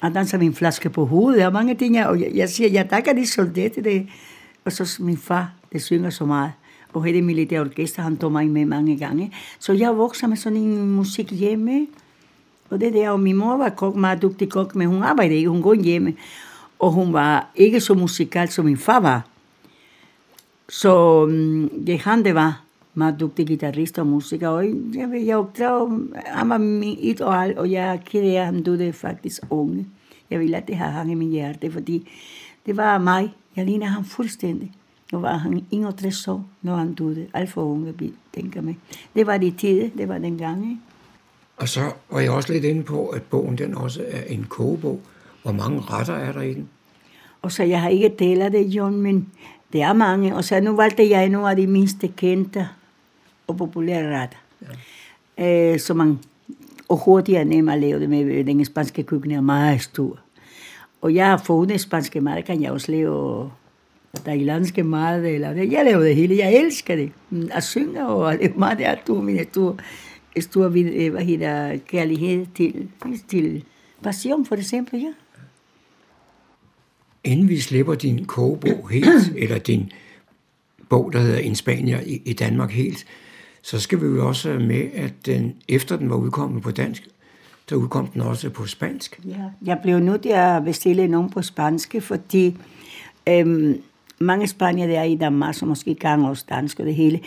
Og 0.00 0.14
danser 0.14 0.38
min 0.38 0.54
flaske 0.54 0.90
på 0.90 1.04
hovedet 1.04 1.46
og 1.46 1.52
mange 1.52 1.74
ting. 1.74 2.06
Og 2.06 2.20
jeg, 2.20 2.30
jeg 2.34 2.48
siger, 2.48 2.70
jeg 2.70 2.88
takker 2.90 3.12
de 3.12 3.26
soldater. 3.26 3.82
Det. 3.82 4.06
Og 4.64 4.72
så 4.72 4.96
min 5.00 5.16
far, 5.16 5.52
det 5.72 5.82
synger 5.82 6.10
så 6.10 6.24
meget. 6.24 6.52
Og 6.92 7.04
hele 7.04 7.22
militærorkester, 7.22 8.02
han 8.02 8.16
tog 8.16 8.32
mig 8.32 8.48
med 8.48 8.64
mange 8.64 8.96
gange. 8.96 9.32
Så 9.58 9.72
jeg 9.72 9.96
voksede 9.96 10.28
med 10.28 10.36
sådan 10.36 10.58
en 10.58 10.90
musik 10.90 11.32
hjemme. 11.32 11.86
Og 12.70 12.80
det 12.80 12.94
der, 12.94 13.10
og 13.10 13.20
min 13.20 13.36
mor 13.36 13.56
var 13.56 13.68
kok, 13.68 13.94
meget 13.96 14.22
dygtig 14.22 14.48
kok, 14.48 14.74
men 14.74 14.88
hun 14.88 15.02
arbejdede 15.02 15.36
ikke, 15.36 15.50
hun 15.50 15.62
går 15.62 15.74
hjemme. 15.74 16.14
Og 16.78 16.92
hun 16.92 17.12
var 17.12 17.50
ikke 17.54 17.80
så 17.80 17.94
musikal, 17.94 18.48
som 18.48 18.64
min 18.64 18.76
far 18.76 19.00
var. 19.00 19.22
Så 20.68 21.26
mm, 21.26 21.84
det 21.86 21.98
han 21.98 22.24
det 22.24 22.34
var 22.34 22.65
meget 22.96 23.20
dygtig 23.20 23.46
guitarist 23.46 23.98
og 23.98 24.06
musiker, 24.06 24.48
og 24.48 24.64
jeg, 24.94 25.26
jeg 25.26 25.36
opdrag, 25.36 25.90
han 26.26 26.48
var 26.48 26.58
min 26.58 26.98
idol, 26.98 27.54
og 27.56 27.70
jeg 27.70 27.92
er 27.92 27.96
ked 27.96 28.22
af, 28.22 28.40
at 28.40 28.46
han 28.46 28.62
døde 28.62 28.92
faktisk 28.92 29.42
unge. 29.50 29.86
Jeg 30.30 30.40
ville, 30.40 30.56
at 30.56 30.68
det 30.68 30.76
har 30.76 30.90
hanget 30.90 31.12
i 31.12 31.14
min 31.14 31.30
hjerte, 31.30 31.72
fordi 31.72 32.08
det 32.66 32.76
var 32.76 32.98
mig. 32.98 33.34
Jeg 33.56 33.64
ligner 33.64 33.86
ham 33.86 34.04
fuldstændig. 34.04 34.72
Nu 35.12 35.18
var 35.18 35.36
han 35.36 35.64
61 35.70 36.28
år, 36.28 36.44
når 36.62 36.76
han 36.76 36.94
døde. 36.94 37.26
Alt 37.34 37.50
for 37.50 37.62
unge, 37.62 37.94
tænker 38.34 38.60
mig. 38.60 38.78
Det 39.14 39.26
var 39.26 39.38
de 39.38 39.50
tider, 39.50 39.88
det 39.96 40.08
var 40.08 40.18
den 40.18 40.38
gang. 40.38 40.70
Ikke? 40.70 40.80
Og 41.56 41.68
så 41.68 41.80
var 42.10 42.20
jeg 42.20 42.30
også 42.30 42.52
lidt 42.52 42.64
inde 42.64 42.82
på, 42.82 43.06
at 43.06 43.22
bogen 43.22 43.58
den 43.58 43.74
også 43.74 44.04
er 44.08 44.22
en 44.22 44.46
kogebog. 44.48 45.00
Hvor 45.42 45.52
mange 45.52 45.80
retter 45.80 46.14
er 46.14 46.32
der 46.32 46.40
i 46.40 46.54
den? 46.54 46.68
Og 47.42 47.52
så 47.52 47.62
jeg 47.62 47.80
har 47.80 47.88
ikke 47.88 48.08
talt 48.18 48.52
det, 48.52 48.66
John, 48.66 48.96
men 48.96 49.28
det 49.72 49.82
er 49.82 49.92
mange. 49.92 50.36
Og 50.36 50.44
så 50.44 50.60
nu 50.60 50.76
valgte 50.76 51.10
jeg 51.10 51.28
nogle 51.28 51.50
af 51.50 51.56
de 51.56 51.66
mindste 51.66 52.08
kendte 52.08 52.68
og 53.46 53.56
populære 53.56 54.20
retter. 54.20 54.38
Ja. 55.38 55.72
Øh, 55.72 55.80
så 55.80 55.94
man, 55.94 56.18
og 56.88 56.96
hurtigere 56.96 57.40
er 57.40 57.44
nemt 57.44 57.70
at 57.70 57.80
lave 57.80 58.00
det 58.00 58.10
med. 58.10 58.24
Øh, 58.24 58.46
den 58.46 58.64
spanske 58.64 59.02
køkken 59.02 59.30
er 59.30 59.40
meget 59.40 59.80
stor. 59.80 60.18
Og 61.00 61.14
jeg 61.14 61.26
har 61.26 61.36
fået 61.38 61.80
spanske 61.80 62.20
mad, 62.20 62.42
kan 62.42 62.62
jeg 62.62 62.70
også 62.72 62.92
lave 62.92 63.50
thailandske 64.24 64.84
mad, 64.84 65.24
eller 65.24 65.52
det. 65.52 65.72
Jeg 65.72 65.84
laver 65.84 66.02
det 66.02 66.16
hele. 66.16 66.36
Jeg 66.36 66.54
elsker 66.54 66.96
det. 66.96 67.12
Mm, 67.30 67.48
at 67.52 67.64
synge 67.64 68.06
og 68.06 68.32
at 68.32 68.38
lave 68.40 68.52
mad, 68.56 68.76
det 68.76 68.86
er 68.86 68.94
to 69.06 69.14
mine 69.14 69.44
store, 69.44 69.76
store 70.40 70.70
øh, 70.80 71.10
hvad 71.10 71.24
hedder, 71.24 71.76
kærlighed 71.76 72.46
til, 72.54 72.88
til 73.28 73.64
passion, 74.02 74.46
for 74.46 74.54
eksempel, 74.54 75.00
ja. 75.00 75.12
Inden 77.24 77.48
vi 77.48 77.60
slipper 77.60 77.94
din 77.94 78.24
kogebog 78.24 78.90
helt, 78.90 79.32
eller 79.36 79.58
din 79.58 79.92
bog, 80.88 81.12
der 81.12 81.18
hedder 81.18 81.38
En 81.38 81.54
Spanier 81.54 82.00
i, 82.00 82.22
i 82.24 82.32
Danmark 82.32 82.70
helt, 82.70 83.06
så 83.66 83.80
skal 83.80 84.00
vi 84.00 84.06
jo 84.06 84.28
også 84.28 84.48
med, 84.48 84.88
at 84.94 85.12
den, 85.26 85.54
efter 85.68 85.96
den 85.96 86.10
var 86.10 86.16
udkommet 86.16 86.62
på 86.62 86.70
dansk, 86.70 87.08
der 87.70 87.76
udkom 87.76 88.06
den 88.06 88.20
også 88.20 88.50
på 88.50 88.66
spansk. 88.66 89.20
Ja, 89.24 89.44
jeg 89.64 89.78
blev 89.82 89.98
nødt 89.98 90.22
til 90.22 90.28
at 90.28 90.64
bestille 90.64 91.08
nogen 91.08 91.30
på 91.30 91.42
spansk, 91.42 91.94
fordi 92.00 92.56
øhm, 93.28 93.82
mange 94.18 94.46
spanier, 94.46 94.86
der 94.86 94.98
er 94.98 95.04
i 95.04 95.14
Danmark, 95.16 95.54
som 95.54 95.68
måske 95.68 95.94
kan 95.94 96.24
også 96.24 96.44
dansk 96.48 96.80
og 96.80 96.86
det 96.86 96.94
hele, 96.94 97.20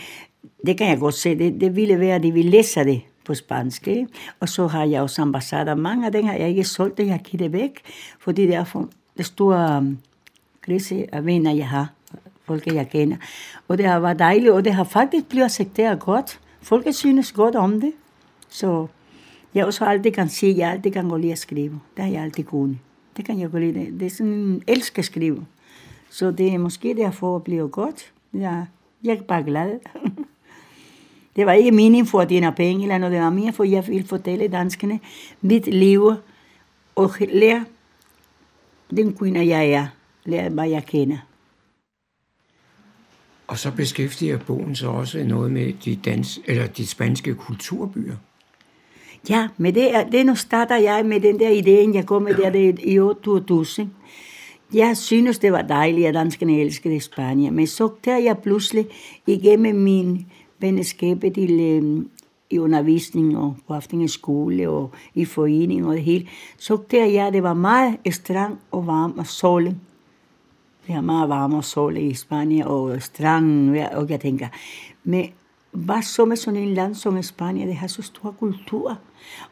det 0.66 0.78
kan 0.78 0.88
jeg 0.88 0.98
godt 0.98 1.14
se. 1.14 1.38
Det, 1.38 1.60
det 1.60 1.76
ville 1.76 2.00
være, 2.00 2.14
at 2.14 2.22
de 2.22 2.32
ville 2.32 2.50
læse 2.50 2.84
det 2.84 3.00
på 3.24 3.34
spansk. 3.34 3.88
Ikke? 3.88 4.06
Og 4.40 4.48
så 4.48 4.66
har 4.66 4.84
jeg 4.84 5.02
også 5.02 5.22
ambassader. 5.22 5.74
Mange 5.74 6.06
af 6.06 6.12
dem 6.12 6.24
har 6.24 6.34
jeg 6.34 6.48
ikke 6.48 6.64
solgt, 6.64 6.98
det 6.98 7.06
jeg 7.06 7.20
har 7.40 7.48
væk, 7.48 7.80
fordi 8.20 8.46
det 8.46 8.54
er 8.54 8.64
for 8.64 8.88
det 9.16 9.26
store 9.26 9.76
øhm, 9.76 9.98
krise 10.60 11.14
af 11.14 11.26
venner, 11.26 11.52
jeg 11.52 11.68
har. 11.68 11.92
Folk, 12.50 12.66
jeg 12.66 12.90
kender. 12.90 13.16
Og 13.68 13.78
det 13.78 13.86
har 13.86 14.00
været 14.00 14.18
dejligt, 14.18 14.52
og 14.52 14.64
det 14.64 14.74
har 14.74 14.84
faktisk 14.84 15.26
blevet 15.26 15.44
accepteret 15.44 16.00
godt. 16.00 16.40
Folk 16.62 16.86
synes 16.94 17.32
godt 17.32 17.56
om 17.56 17.80
det. 17.80 17.92
Så 18.48 18.86
jeg 19.54 19.66
også 19.66 19.84
altid 19.84 20.10
kan 20.10 20.28
sige, 20.28 20.52
at 20.52 20.58
jeg 20.58 20.70
altid 20.70 20.90
kan 20.90 21.08
gå 21.08 21.16
lide 21.16 21.32
at 21.32 21.38
skrive. 21.38 21.80
Det 21.96 22.04
har 22.04 22.12
jeg 22.12 22.22
altid 22.22 22.44
kunnet. 22.44 22.78
Det 23.16 23.24
kan 23.24 23.40
jeg 23.40 23.50
godt 23.50 23.62
lide. 23.62 23.98
Det 23.98 24.06
er 24.06 24.10
sådan, 24.10 24.62
jeg 24.66 24.74
elsker 24.74 24.98
at 24.98 25.04
skrive. 25.04 25.46
Så 26.10 26.30
det 26.30 26.54
er 26.54 26.58
måske 26.58 26.94
derfor 26.96 27.36
at 27.36 27.44
blive 27.44 27.68
godt. 27.68 28.12
Jeg, 28.34 28.66
jeg 29.04 29.16
er 29.16 29.22
bare 29.22 29.42
glad. 29.42 29.78
det 31.36 31.46
var 31.46 31.52
ikke 31.52 31.70
meningen 31.70 32.06
for 32.06 32.20
at 32.20 32.28
tjene 32.28 32.52
penge 32.52 32.82
eller 32.82 32.98
noget, 32.98 33.12
det 33.12 33.20
var 33.20 33.30
mere 33.30 33.52
for, 33.52 33.64
jeg 33.64 33.88
vil 33.88 34.06
fortælle 34.06 34.48
danskerne 34.48 35.00
mit 35.40 35.66
liv 35.66 36.12
og 36.96 37.10
lære 37.32 37.64
den 38.90 39.12
kvinde, 39.16 39.48
jeg 39.48 39.70
er. 39.70 39.86
Lære, 40.24 40.48
hvad 40.48 40.68
jeg 40.68 40.86
kender. 40.86 41.18
Og 43.50 43.58
så 43.58 43.70
beskæftiger 43.70 44.38
bogen 44.38 44.76
sig 44.76 44.88
også 44.88 45.24
noget 45.24 45.52
med 45.52 45.72
de, 45.84 45.96
dans, 45.96 46.40
eller 46.44 46.66
de 46.66 46.86
spanske 46.86 47.34
kulturbyer. 47.34 48.14
Ja, 49.28 49.48
men 49.56 49.74
det, 49.74 49.94
er, 49.94 50.10
det 50.10 50.26
nu 50.26 50.34
starter 50.34 50.76
jeg 50.76 51.06
med 51.06 51.20
den 51.20 51.38
der 51.40 51.50
idé, 51.50 51.94
jeg 51.94 52.06
kom 52.06 52.22
med 52.22 52.34
der 52.34 52.50
det, 52.50 52.78
i 52.82 52.98
år 52.98 53.12
2000. 53.24 53.90
Jeg 54.74 54.96
synes, 54.96 55.38
det 55.38 55.52
var 55.52 55.62
dejligt, 55.62 56.06
at 56.06 56.14
danskerne 56.14 56.60
elskede 56.60 57.00
Spanien, 57.00 57.54
men 57.54 57.66
så 57.66 57.90
der 58.04 58.16
jeg 58.16 58.38
pludselig 58.38 58.86
igennem 59.26 59.76
min 59.76 60.26
venskab 60.58 61.20
til 61.34 61.60
øh, 61.60 62.04
i 62.50 62.58
undervisning 62.58 63.38
og 63.38 63.56
på 63.66 63.74
aften 63.74 64.00
i 64.00 64.08
skole 64.08 64.68
og 64.70 64.90
i 65.14 65.24
forening 65.24 65.86
og 65.86 65.94
det 65.94 66.02
hele, 66.02 66.28
så 66.58 66.78
der 66.90 67.06
jeg, 67.06 67.32
det 67.32 67.42
var 67.42 67.54
meget 67.54 67.96
strang 68.10 68.58
og 68.70 68.86
varm 68.86 69.14
og 69.18 69.26
solen. 69.26 69.80
Det 70.90 70.96
er 70.96 71.00
meget 71.00 71.28
España 71.28 71.58
o 71.58 71.62
sol 71.62 71.96
i 71.96 72.14
Spanien 72.14 73.00
strang, 73.00 73.78
og 73.92 74.10
jeg 74.10 74.20
tænker, 74.20 74.48
men 75.04 75.30
hvad 75.70 76.02
så 76.02 76.24
med 76.24 76.36
sådan 76.36 76.60
en 76.60 76.74
land 76.74 76.94
som 76.94 77.22
Spanien, 77.22 77.68
det 77.68 77.76
har 77.76 77.86
så 77.86 78.02
stor 78.02 78.30
kultur. 78.30 78.98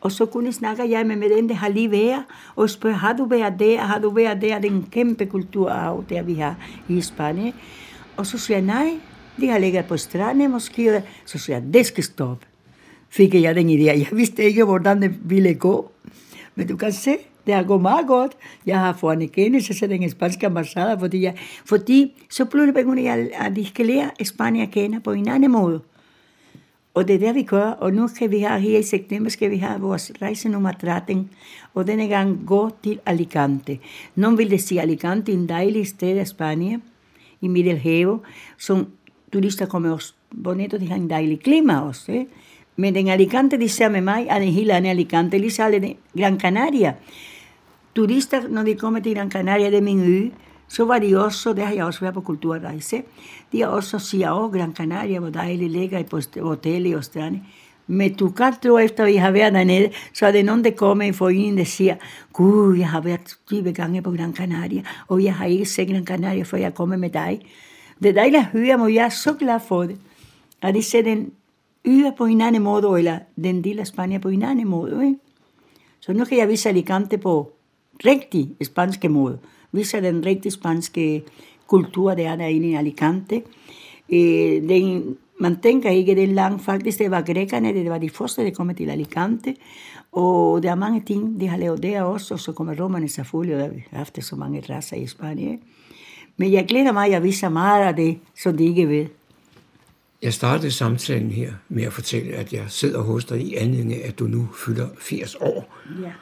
Og 0.00 0.12
så 0.12 0.26
kunne 0.26 0.52
snakke 0.52 0.90
jeg 0.90 1.06
med, 1.06 1.16
med 1.16 1.36
den, 1.36 1.48
der 1.48 1.54
har 1.54 1.68
lige 1.68 1.90
været, 1.90 2.24
og 2.56 2.70
spørge, 2.70 2.94
har 2.94 3.12
du 3.12 3.24
været 3.24 3.54
der, 3.58 3.78
har 3.78 3.98
du 3.98 4.10
været 4.10 4.42
der, 4.42 4.58
den 4.58 4.86
kæmpe 4.90 5.26
kulturarv, 5.26 6.04
der 6.08 6.22
vi 6.22 6.34
har 6.34 6.54
i 6.88 7.00
Spanien. 7.00 7.54
Og 8.16 8.26
så 8.26 8.38
siger 8.38 8.56
jeg, 8.56 8.66
nej, 8.66 8.98
de 9.40 9.48
har 9.48 9.58
ligget 9.58 9.84
på 9.84 9.96
stranden 9.96 10.50
måske, 10.50 11.02
så 11.26 11.38
siger 11.38 11.56
jeg, 11.56 11.74
det 11.74 11.86
skal 11.86 12.04
stoppe. 12.04 12.46
Fik 13.08 13.34
jeg 13.34 13.54
den 13.54 13.70
idé. 13.70 13.82
Jeg 13.82 14.08
vidste 14.12 14.42
ikke, 14.42 14.64
hvordan 14.64 15.02
det 15.02 15.30
ville 15.30 15.54
gå. 15.54 15.90
Men 16.54 16.68
du 16.68 16.76
kan 16.76 16.92
se, 16.92 17.16
det 17.48 17.56
har 17.56 17.62
gået 17.62 17.82
meget 17.82 18.06
godt. 18.06 18.32
Jeg 18.66 18.78
har 18.78 18.92
fået 18.92 19.16
en 19.16 19.22
erkendelse 19.22 19.74
til 19.74 19.90
den 19.90 20.10
spanske 20.10 20.46
ambassade, 20.46 20.98
fordi, 20.98 21.22
jeg, 21.22 21.34
fordi 21.64 22.12
så 22.30 22.44
pludselig 22.44 22.74
begynder 22.74 23.02
jeg, 23.02 23.30
at 23.34 23.56
de 23.56 23.66
skal 23.66 23.86
lære 23.86 24.10
Spanien 24.24 24.62
at 24.62 24.70
kende 24.70 25.00
på 25.00 25.12
en 25.12 25.28
anden 25.28 25.50
måde. 25.50 25.80
Og 26.94 27.08
det 27.08 27.14
er 27.14 27.18
det, 27.18 27.34
vi 27.34 27.42
gør. 27.42 27.70
Og 27.70 27.92
nu 27.92 28.08
skal 28.08 28.30
vi 28.30 28.38
have 28.38 28.60
her 28.60 28.78
i 28.78 28.82
september, 28.82 29.30
skal 29.30 29.50
vi 29.50 29.56
have 29.56 29.80
vores 29.80 30.12
rejse 30.22 30.48
nummer 30.48 30.72
13. 30.72 31.30
Og 31.74 31.86
denne 31.86 32.08
gang 32.08 32.38
gå 32.46 32.70
til 32.84 33.00
Alicante. 33.06 33.78
Nogen 34.14 34.38
vil 34.38 34.50
det 34.50 34.62
sige 34.62 34.80
Alicante, 34.80 35.32
en 35.32 35.48
dejlig 35.48 35.86
sted 35.86 36.20
i 36.22 36.24
Spanien, 36.24 36.82
i 37.40 37.48
Middelhavet, 37.48 38.20
som 38.58 38.86
turister 39.32 39.66
kommer 39.66 39.92
også 39.92 40.14
Bonito, 40.44 40.76
de 40.76 40.88
har 40.88 40.96
en 40.96 41.10
dejlig 41.10 41.40
klima 41.40 41.80
også. 41.80 42.12
Eh? 42.12 42.24
Men 42.76 42.94
den 42.94 43.08
Alicante, 43.08 43.60
de 43.60 43.68
ser 43.68 43.88
med 43.88 44.00
mig, 44.00 44.26
er 44.30 44.36
en 44.36 44.52
helt 44.52 44.70
anden 44.70 44.90
Alicante, 44.90 45.38
lige 45.38 45.50
så 45.50 45.94
Gran 46.18 46.40
Canaria. 46.40 46.94
Turister, 47.98 48.48
når 48.48 48.62
de 48.62 48.74
kommer 48.74 49.00
til 49.00 49.14
Gran 49.14 49.30
Canaria, 49.30 49.70
det 49.70 49.78
er 49.78 49.82
min 49.82 50.00
ø, 50.00 50.28
så 50.68 50.84
var 50.84 50.98
de 50.98 51.24
også, 51.24 51.52
det 51.52 51.66
har 51.66 51.74
jeg 51.74 51.84
også 51.84 52.00
været 52.00 52.14
på 52.14 52.20
kulturrejse, 52.20 53.02
de 53.52 53.60
har 53.60 53.66
også 53.66 53.98
siger, 53.98 54.32
åh, 54.32 54.44
oh, 54.44 54.52
Gran 54.52 54.74
Canaria, 54.74 55.18
hvor 55.18 55.30
dejligt 55.30 55.72
ligger 55.72 56.02
på 56.02 56.20
hotel 56.40 56.94
og 56.96 57.04
strande. 57.04 57.40
Men 57.86 58.14
du 58.14 58.30
kan 58.30 58.54
tro, 58.62 58.78
efter 58.78 59.04
vi 59.04 59.16
har 59.16 59.30
været 59.30 59.52
dernede, 59.52 59.90
så 60.14 60.26
er 60.26 60.32
det 60.32 60.44
nogen, 60.44 60.64
der 60.64 60.70
kommer 60.70 61.04
i 61.04 61.12
foreningen, 61.12 61.58
der 61.58 61.64
siger, 61.64 61.96
Gud, 62.32 62.76
jeg 62.76 62.88
har 62.88 63.00
været 63.00 63.36
20 63.46 63.72
gange 63.72 64.02
på 64.02 64.10
Gran 64.10 64.34
Canaria, 64.34 64.82
og 65.08 65.24
jeg 65.24 65.34
har 65.34 65.46
ikke 65.46 65.66
set 65.66 65.88
Gran 65.88 66.06
Canaria, 66.06 66.42
før 66.42 66.58
jeg 66.58 66.74
kommer 66.74 66.96
med 66.96 67.10
dig. 67.10 67.40
Det 68.02 68.08
er 68.08 68.12
dejligt 68.12 68.40
at 68.40 68.46
høre, 68.46 68.82
og 68.82 68.94
jeg 68.94 69.04
er 69.04 69.08
så 69.08 69.32
glad 69.32 69.60
for 69.68 69.82
det. 69.82 69.96
At 70.62 70.74
de 70.74 70.82
ser 70.82 71.02
den 71.02 71.32
øer 71.84 72.10
på 72.18 72.24
en 72.24 72.40
anden 72.40 72.62
måde, 72.62 72.98
eller 72.98 73.18
den 73.36 73.64
del 73.64 73.78
af 73.78 73.86
Spanien 73.86 74.20
på 74.20 74.28
en 74.28 74.42
anden 74.42 74.68
måde. 74.68 75.06
Ikke? 75.06 75.18
Så 76.00 76.12
nu 76.12 76.24
kan 76.24 76.38
jeg 76.38 76.48
vise 76.48 76.68
Alicante 76.68 77.18
på 77.18 77.52
rigtig 78.06 78.50
spanske 78.62 79.08
måde. 79.08 79.38
Vise 79.72 80.02
den 80.02 80.26
rigtig 80.26 80.52
spanske 80.52 81.22
kultur, 81.66 82.14
der 82.14 82.30
er 82.30 82.36
derinde 82.36 82.68
i 82.68 82.74
Alicante. 82.74 83.42
Øh, 84.12 84.68
den, 84.68 85.16
man 85.40 85.60
tænker 85.60 85.90
ikke, 85.90 86.14
det 86.14 86.28
langt. 86.28 86.64
Faktisk, 86.64 86.98
det 86.98 87.10
var 87.10 87.22
grækerne, 87.22 87.74
det 87.74 87.90
var 87.90 87.98
de 87.98 88.10
første, 88.10 88.44
der 88.44 88.50
kom 88.50 88.74
til 88.74 88.90
Alicante. 88.90 89.54
Og 90.12 90.62
der 90.62 90.70
er 90.70 90.74
mange 90.74 91.02
ting, 91.06 91.40
de 91.40 91.48
har 91.48 91.56
lavet 91.56 91.82
der 91.82 92.02
også, 92.02 92.34
og 92.34 92.40
så 92.40 92.52
kommer 92.52 92.74
romerne 92.80 93.08
selvfølgelig, 93.08 93.64
og 93.64 93.74
vi 93.74 93.84
har 93.90 93.98
haft 93.98 94.24
så 94.24 94.36
mange 94.36 94.62
raser 94.70 94.96
i 94.96 95.06
Spanien. 95.06 95.60
Men 96.36 96.52
jeg 96.52 96.66
glæder 96.68 96.92
mig, 96.92 97.06
at 97.06 97.12
jeg 97.12 97.22
viser 97.22 97.48
meget 97.48 97.84
af 97.84 97.96
det, 97.96 98.18
som 98.42 98.56
de 98.56 98.64
ikke 98.64 98.88
ved. 98.88 99.06
Jeg 100.22 100.32
startede 100.32 100.70
samtalen 100.70 101.30
her 101.30 101.52
med 101.68 101.84
at 101.84 101.92
fortælle, 101.92 102.32
at 102.32 102.52
jeg 102.52 102.64
sidder 102.68 103.02
hos 103.02 103.24
dig 103.24 103.40
i 103.40 103.54
anledning 103.54 104.02
af, 104.02 104.08
at 104.08 104.18
du 104.18 104.24
nu 104.24 104.48
fylder 104.66 104.88
80 104.98 105.34
år. 105.34 105.74
Ja. 106.02 106.12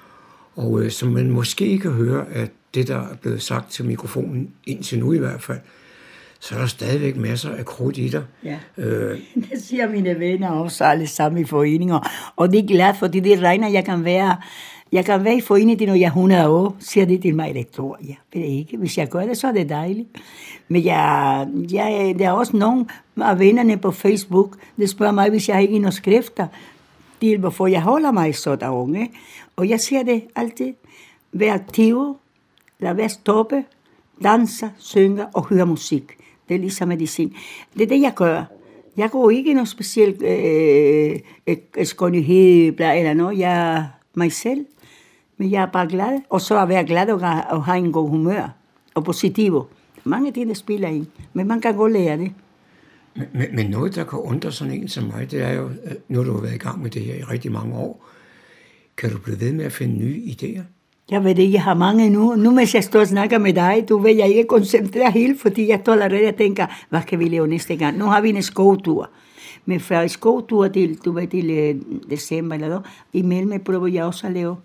Og 0.57 0.83
øh, 0.83 0.91
som 0.91 1.09
man 1.09 1.31
måske 1.31 1.79
kan 1.79 1.91
høre, 1.91 2.27
at 2.33 2.51
det, 2.75 2.89
der 2.89 2.97
er 2.97 3.17
blevet 3.23 3.43
sagt 3.43 3.71
til 3.71 3.85
mikrofonen, 3.85 4.51
indtil 4.67 4.99
nu 4.99 5.13
i 5.13 5.19
hvert 5.19 5.43
fald, 5.43 5.59
så 6.41 6.55
er 6.55 6.59
der 6.59 6.67
stadigvæk 6.67 7.17
masser 7.17 7.51
af 7.51 7.65
krudt 7.65 7.99
i 7.99 8.09
dig. 8.09 8.25
Ja. 8.45 8.59
Øh. 8.77 9.19
Det 9.51 9.63
siger 9.63 9.89
mine 9.89 10.19
venner 10.19 10.51
også 10.51 10.85
alle 10.85 11.07
sammen 11.07 11.43
i 11.43 11.45
foreninger. 11.45 12.09
Og 12.37 12.53
de 12.53 12.59
er 12.59 12.67
glade, 12.67 12.95
fordi 12.99 13.21
det 13.21 13.41
regner, 13.41 13.69
jeg 13.69 13.85
kan 13.85 14.05
være 14.05 14.37
jeg 14.93 15.05
kan 15.05 15.25
være 15.25 15.37
i 15.37 15.41
foreningen, 15.41 15.89
når 15.89 15.95
jeg 15.95 16.05
er 16.05 16.11
100 16.11 16.49
år, 16.49 16.77
siger 16.81 17.07
det 17.07 17.23
til 17.23 17.35
mig, 17.35 17.55
det 17.55 17.69
tror 17.69 17.99
jeg 18.09 18.17
ved 18.35 18.43
ikke. 18.43 18.77
Hvis 18.77 18.99
jeg 18.99 19.09
gør 19.09 19.27
det, 19.27 19.37
så 19.37 19.47
er 19.47 19.53
det 19.53 19.69
dejligt. 19.69 20.09
Men 20.69 20.85
jeg, 20.85 21.47
jeg, 21.73 22.15
der 22.19 22.27
er 22.27 22.33
også 22.33 22.57
nogle 22.57 22.87
af 23.17 23.39
vennerne 23.39 23.77
på 23.77 23.91
Facebook, 23.91 24.57
der 24.79 24.87
spørger 24.87 25.13
mig, 25.13 25.31
hvis 25.31 25.49
jeg 25.49 25.63
ikke 25.63 25.83
har 25.83 25.91
skrifter, 25.91 26.47
til 27.21 27.39
hvorfor 27.39 27.67
jeg 27.67 27.83
holder 27.83 28.13
mig 28.13 28.35
sådan 28.35 28.71
unge. 28.71 29.11
Og 29.57 29.69
jeg 29.69 29.81
ser 29.81 30.03
det 30.03 30.23
altid, 30.37 30.75
vær 31.33 31.55
aktiv, 31.55 32.17
lad 32.79 32.95
være 32.95 33.09
stoppe, 33.09 33.65
danser, 34.23 34.69
synger 34.79 35.27
og 35.35 35.47
hører 35.47 35.65
musik. 35.65 36.17
Det 36.49 36.55
er 36.55 36.59
ligesom 36.59 36.89
medicin. 36.89 37.35
Det 37.75 37.83
er 37.83 37.87
det, 37.87 38.01
jeg 38.01 38.13
gør. 38.17 38.45
Jeg 38.97 39.11
går 39.11 39.31
ikke 39.31 39.51
i 39.51 39.55
noget 39.55 39.69
specielt 39.69 40.23
øh, 40.23 41.21
øh, 41.47 41.57
øh 41.77 41.87
skønhed 41.87 42.81
eller 42.81 43.15
noget. 43.15 43.39
Jeg 43.39 43.77
er 43.77 43.85
mig 44.15 44.33
selv. 44.33 44.67
Men 45.37 45.51
jeg 45.51 45.63
er 45.63 45.67
bare 45.67 45.89
glad. 45.89 46.21
Og 46.31 46.41
så 46.41 46.63
at 46.63 46.69
være 46.69 46.85
glad 46.85 47.09
og, 47.09 47.21
og 47.51 47.65
have 47.65 47.79
en 47.79 47.93
god 47.93 48.09
humør. 48.09 48.49
Og 48.95 49.05
positiv. 49.05 49.63
Mange 50.05 50.33
ting, 50.33 50.49
der 50.49 50.55
spiller 50.55 50.89
ind. 50.89 51.07
Men 51.33 51.49
man 51.49 51.61
kan 51.61 51.77
godt 51.77 51.93
lære 51.93 52.19
det. 52.19 52.33
Men, 53.15 53.47
men 53.53 53.71
noget, 53.71 53.95
der 53.95 54.05
kan 54.05 54.19
undre 54.19 54.53
sådan 54.53 54.73
en 54.73 54.89
som 54.89 55.05
mig, 55.05 55.31
det 55.31 55.43
er 55.43 55.53
jo, 55.53 55.65
øh, 55.65 55.93
nu 56.09 56.19
har 56.19 56.25
du 56.25 56.37
været 56.37 56.55
i 56.55 56.59
gang 56.59 56.83
med 56.83 56.91
det 56.91 57.03
her 57.03 57.15
i 57.15 57.23
rigtig 57.23 57.53
mange 57.53 57.75
år. 57.75 58.09
Kan 58.99 59.11
du 59.11 59.19
blive 59.19 59.41
ved 59.41 59.53
med 59.53 59.65
at 59.65 59.73
finde 59.73 59.99
nye 59.99 60.23
idéer? 60.27 60.63
Jeg 61.11 61.25
ved 61.25 61.39
ikke, 61.39 61.55
jeg 61.55 61.63
har 61.63 61.75
mange 61.75 62.11
nu. 62.11 62.35
Nu, 62.35 62.51
mens 62.51 62.75
jeg 62.75 62.85
står 62.85 63.01
og 63.01 63.07
snakker 63.07 63.39
med 63.39 63.53
dig, 63.53 63.85
du 63.89 63.99
ved, 63.99 64.15
jeg 64.17 64.29
ikke 64.29 64.49
koncentrere 64.49 65.11
helt, 65.11 65.41
fordi 65.41 65.69
jeg 65.69 65.81
står 65.83 65.93
allerede 65.93 66.29
og 66.29 66.37
tænker, 66.37 66.67
hvad 66.89 67.01
kan 67.03 67.19
vi 67.19 67.29
lave 67.29 67.49
næste 67.49 67.77
gang? 67.77 67.99
Nu 67.99 68.05
har 68.05 68.21
vi 68.21 68.29
en 68.29 68.43
skovtur. 68.43 69.11
Men 69.65 69.81
fra 69.81 70.09
skovtur 70.09 70.69
til, 70.69 70.99
du 71.05 71.13
ved, 71.13 71.27
til 71.27 71.51
øh, 71.51 71.75
december 72.11 72.55
eller 72.55 72.69
noget, 72.69 72.85
imellem 73.13 73.65
prøver 73.65 73.87
jeg 73.87 74.05
også 74.05 74.27
at 74.27 74.33
lave 74.33 74.57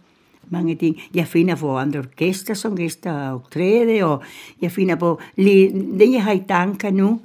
mange 0.49 0.75
ting. 0.75 1.01
Jeg 1.13 1.27
finder 1.27 1.55
på 1.55 1.77
andre 1.77 1.99
orkester, 1.99 2.53
som 2.53 2.75
gæster 2.75 3.11
og 3.13 3.35
optræde, 3.35 4.03
og 4.03 4.23
jeg 4.61 4.71
finder 4.71 4.95
på, 4.95 5.19
det 5.37 6.11
jeg 6.11 6.23
har 6.23 6.31
i 6.31 6.43
tanker 6.47 6.91
nu, 6.91 7.19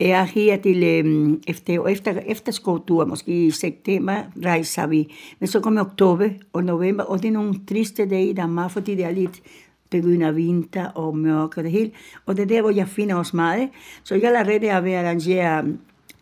er 0.00 0.24
her 0.24 0.56
til 0.56 0.84
øhm, 0.84 1.42
efter, 1.48 1.86
efter, 1.86 2.20
efterskoletur, 2.26 3.04
måske 3.04 3.46
i 3.46 3.50
september, 3.50 4.16
rejser 4.44 4.86
vi. 4.86 5.14
Men 5.40 5.46
så 5.46 5.60
kommer 5.60 5.80
oktober 5.80 6.28
og 6.52 6.64
november, 6.64 7.04
og 7.04 7.22
det 7.22 7.28
er 7.28 7.32
nogle 7.32 7.54
triste 7.68 8.08
dage 8.08 8.28
i 8.28 8.32
Danmark, 8.32 8.70
fordi 8.70 8.94
det 8.94 9.04
er 9.04 9.10
lidt 9.10 9.42
begynder 9.90 10.32
vinter 10.32 10.86
og 10.88 11.16
mørk 11.16 11.56
og 11.56 11.64
det 11.64 11.72
hele. 11.72 11.90
Og 12.26 12.36
det 12.36 12.42
er 12.42 12.46
der, 12.46 12.60
hvor 12.60 12.70
jeg 12.70 12.88
finder 12.88 13.14
os 13.14 13.34
meget. 13.34 13.68
Så 14.04 14.14
jeg 14.14 14.24
er 14.24 14.38
allerede 14.38 14.70
at 14.70 15.04
arrangere 15.04 15.64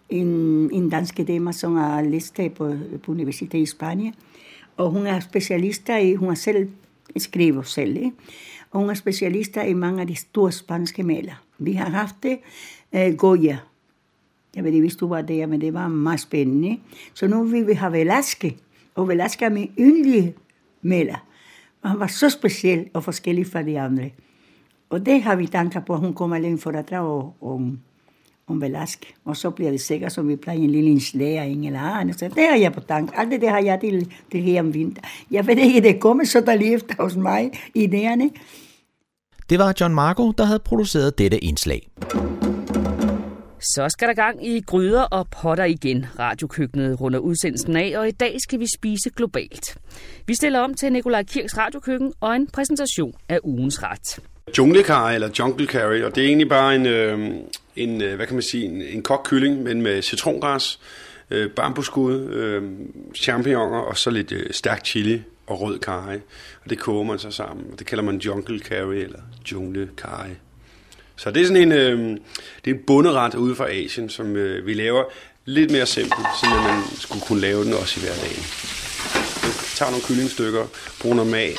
en, 0.08 0.26
en 0.72 0.90
dansk 0.90 1.20
dame, 1.26 1.52
som 1.52 1.76
er 1.76 2.02
listet 2.02 2.52
på, 2.52 2.74
på 3.02 3.12
universitetet 3.12 3.58
i 3.58 3.66
Spanien. 3.66 4.14
Og 4.76 4.90
hun 4.90 5.06
er 5.06 5.20
specialist 5.20 5.90
i, 6.02 6.14
hun 6.14 6.30
er 6.30 6.34
selv 6.34 6.68
skriver 7.18 7.62
selv, 7.62 7.96
ikke? 7.96 8.12
og 8.70 8.80
hun 8.80 8.90
er 8.90 8.94
specialist 8.94 9.58
i 9.68 9.72
mange 9.72 10.00
af 10.00 10.06
de 10.06 10.14
store 10.14 10.52
spanske 10.52 11.02
maler. 11.02 11.42
Vi 11.58 11.72
har 11.72 11.90
haft 11.90 12.14
det, 12.22 12.38
Eh, 12.96 13.16
Goya. 13.16 13.56
Jeg 14.56 14.64
ved 14.64 14.72
ikke, 14.72 14.82
hvis 14.82 14.96
du 14.96 15.08
var 15.08 15.20
der, 15.22 15.46
men 15.46 15.60
det 15.60 15.74
var 15.74 15.88
meget 15.88 16.20
spændende. 16.20 16.78
Så 17.14 17.26
nu 17.26 17.42
vil 17.42 17.66
vi 17.66 17.72
have 17.72 17.92
Velasquez, 17.92 18.54
og 18.94 19.08
Velasquez 19.08 19.50
er 19.50 19.54
min 19.54 19.70
yndlige 19.78 20.34
maler. 20.82 21.26
Og 21.82 21.90
han 21.90 22.00
var 22.00 22.06
så 22.06 22.30
speciel 22.30 22.86
og 22.94 23.04
forskellig 23.04 23.46
fra 23.46 23.62
de 23.62 23.80
andre. 23.80 24.10
Og 24.90 25.06
det 25.06 25.22
har 25.22 25.36
vi 25.36 25.46
tanker 25.46 25.80
på, 25.80 25.94
at 25.94 26.00
hun 26.00 26.14
kommer 26.14 26.38
lidt 26.38 26.62
for 26.62 26.70
at 26.70 26.92
om, 27.40 27.78
om 28.46 28.60
Velasquez. 28.60 29.12
Og 29.24 29.36
så 29.36 29.50
bliver 29.50 29.70
det 29.70 29.80
sikkert, 29.80 30.12
som 30.12 30.28
vi 30.28 30.36
plejer 30.36 30.58
en 30.58 30.70
lille 30.70 30.90
installering 30.90 31.66
eller 31.66 31.80
anden. 31.80 32.18
Så 32.18 32.28
det 32.28 32.48
har 32.50 32.56
jeg 32.56 32.72
på 32.72 32.80
tanke. 32.80 33.18
Alt 33.18 33.30
det, 33.30 33.40
det 33.40 33.48
har 33.48 33.60
jeg 33.60 33.80
til, 33.80 34.12
til 34.32 34.42
her 34.42 34.60
om 34.60 34.74
vinter. 34.74 35.02
Jeg 35.30 35.46
ved 35.46 35.56
ikke, 35.56 35.80
det 35.80 36.00
kommer 36.00 36.24
så 36.24 36.40
der 36.40 36.54
lige 36.54 36.74
efter 36.74 36.94
hos 37.02 37.16
mig, 37.16 37.50
idéerne. 37.78 38.30
Det 39.50 39.58
var 39.58 39.74
John 39.80 39.94
Marco, 39.94 40.30
der 40.30 40.44
havde 40.44 40.60
produceret 40.64 41.18
dette 41.18 41.44
indslag. 41.44 41.88
Så 43.74 43.88
skal 43.88 44.08
der 44.08 44.14
gang 44.14 44.46
i 44.46 44.60
gryder 44.60 45.02
og 45.02 45.28
potter 45.28 45.64
igen. 45.64 46.06
Radiokøkkenet 46.18 47.00
runder 47.00 47.18
udsendelsen 47.18 47.76
af, 47.76 47.92
og 47.96 48.08
i 48.08 48.10
dag 48.10 48.36
skal 48.40 48.60
vi 48.60 48.66
spise 48.78 49.10
globalt. 49.10 49.78
Vi 50.26 50.34
stiller 50.34 50.60
om 50.60 50.74
til 50.74 50.92
Nikolaj 50.92 51.22
Kirks 51.22 51.58
radiokøkken 51.58 52.12
og 52.20 52.36
en 52.36 52.46
præsentation 52.46 53.14
af 53.28 53.38
ugens 53.42 53.82
ret. 53.82 54.18
Jungle 54.58 54.84
curry 54.84 55.14
eller 55.14 55.28
jungle 55.38 55.66
curry, 55.66 56.02
og 56.02 56.14
det 56.14 56.24
er 56.24 56.28
egentlig 56.28 56.48
bare 56.48 56.74
en, 56.74 56.86
øh, 56.86 57.34
en 57.76 58.02
øh, 58.02 58.16
hvad 58.16 58.26
kan 58.26 58.34
man 58.34 58.42
sige, 58.42 58.64
en, 58.64 58.82
en 58.82 59.02
kogt 59.02 59.26
kylling, 59.26 59.62
men 59.62 59.82
med 59.82 60.02
citrongræs, 60.02 60.80
øh, 61.30 61.50
bambusskud, 61.50 62.20
øh, 62.20 62.62
champignoner 63.14 63.78
og 63.78 63.98
så 63.98 64.10
lidt 64.10 64.32
øh, 64.32 64.46
stærk 64.50 64.84
chili 64.84 65.22
og 65.46 65.60
rød 65.60 65.78
curry. 65.80 66.18
Og 66.64 66.70
det 66.70 66.78
koger 66.78 67.04
man 67.04 67.18
så 67.18 67.30
sammen, 67.30 67.66
og 67.72 67.78
det 67.78 67.86
kalder 67.86 68.04
man 68.04 68.16
jungle 68.16 68.60
curry 68.60 68.94
eller 68.94 69.20
jungle 69.52 69.88
curry. 69.96 70.34
Så 71.16 71.30
det 71.30 71.42
er 71.42 71.46
sådan 71.46 71.62
en, 71.62 71.72
øh, 71.72 71.98
det 72.64 72.70
er 72.70 72.74
en 72.74 72.82
bunderet 72.86 73.34
ude 73.34 73.56
fra 73.56 73.70
Asien, 73.70 74.08
som 74.08 74.36
øh, 74.36 74.66
vi 74.66 74.74
laver 74.74 75.04
lidt 75.44 75.70
mere 75.70 75.86
simpelt, 75.86 76.26
så 76.40 76.46
man 76.46 76.82
skulle 76.98 77.22
kunne 77.26 77.40
lave 77.40 77.64
den 77.64 77.72
også 77.72 78.00
i 78.00 78.02
hverdagen. 78.02 78.44
Jeg 79.42 79.52
tager 79.74 79.90
nogle 79.90 80.04
kyllingstykker, 80.04 80.66
bruner 81.00 81.24
mag, 81.24 81.56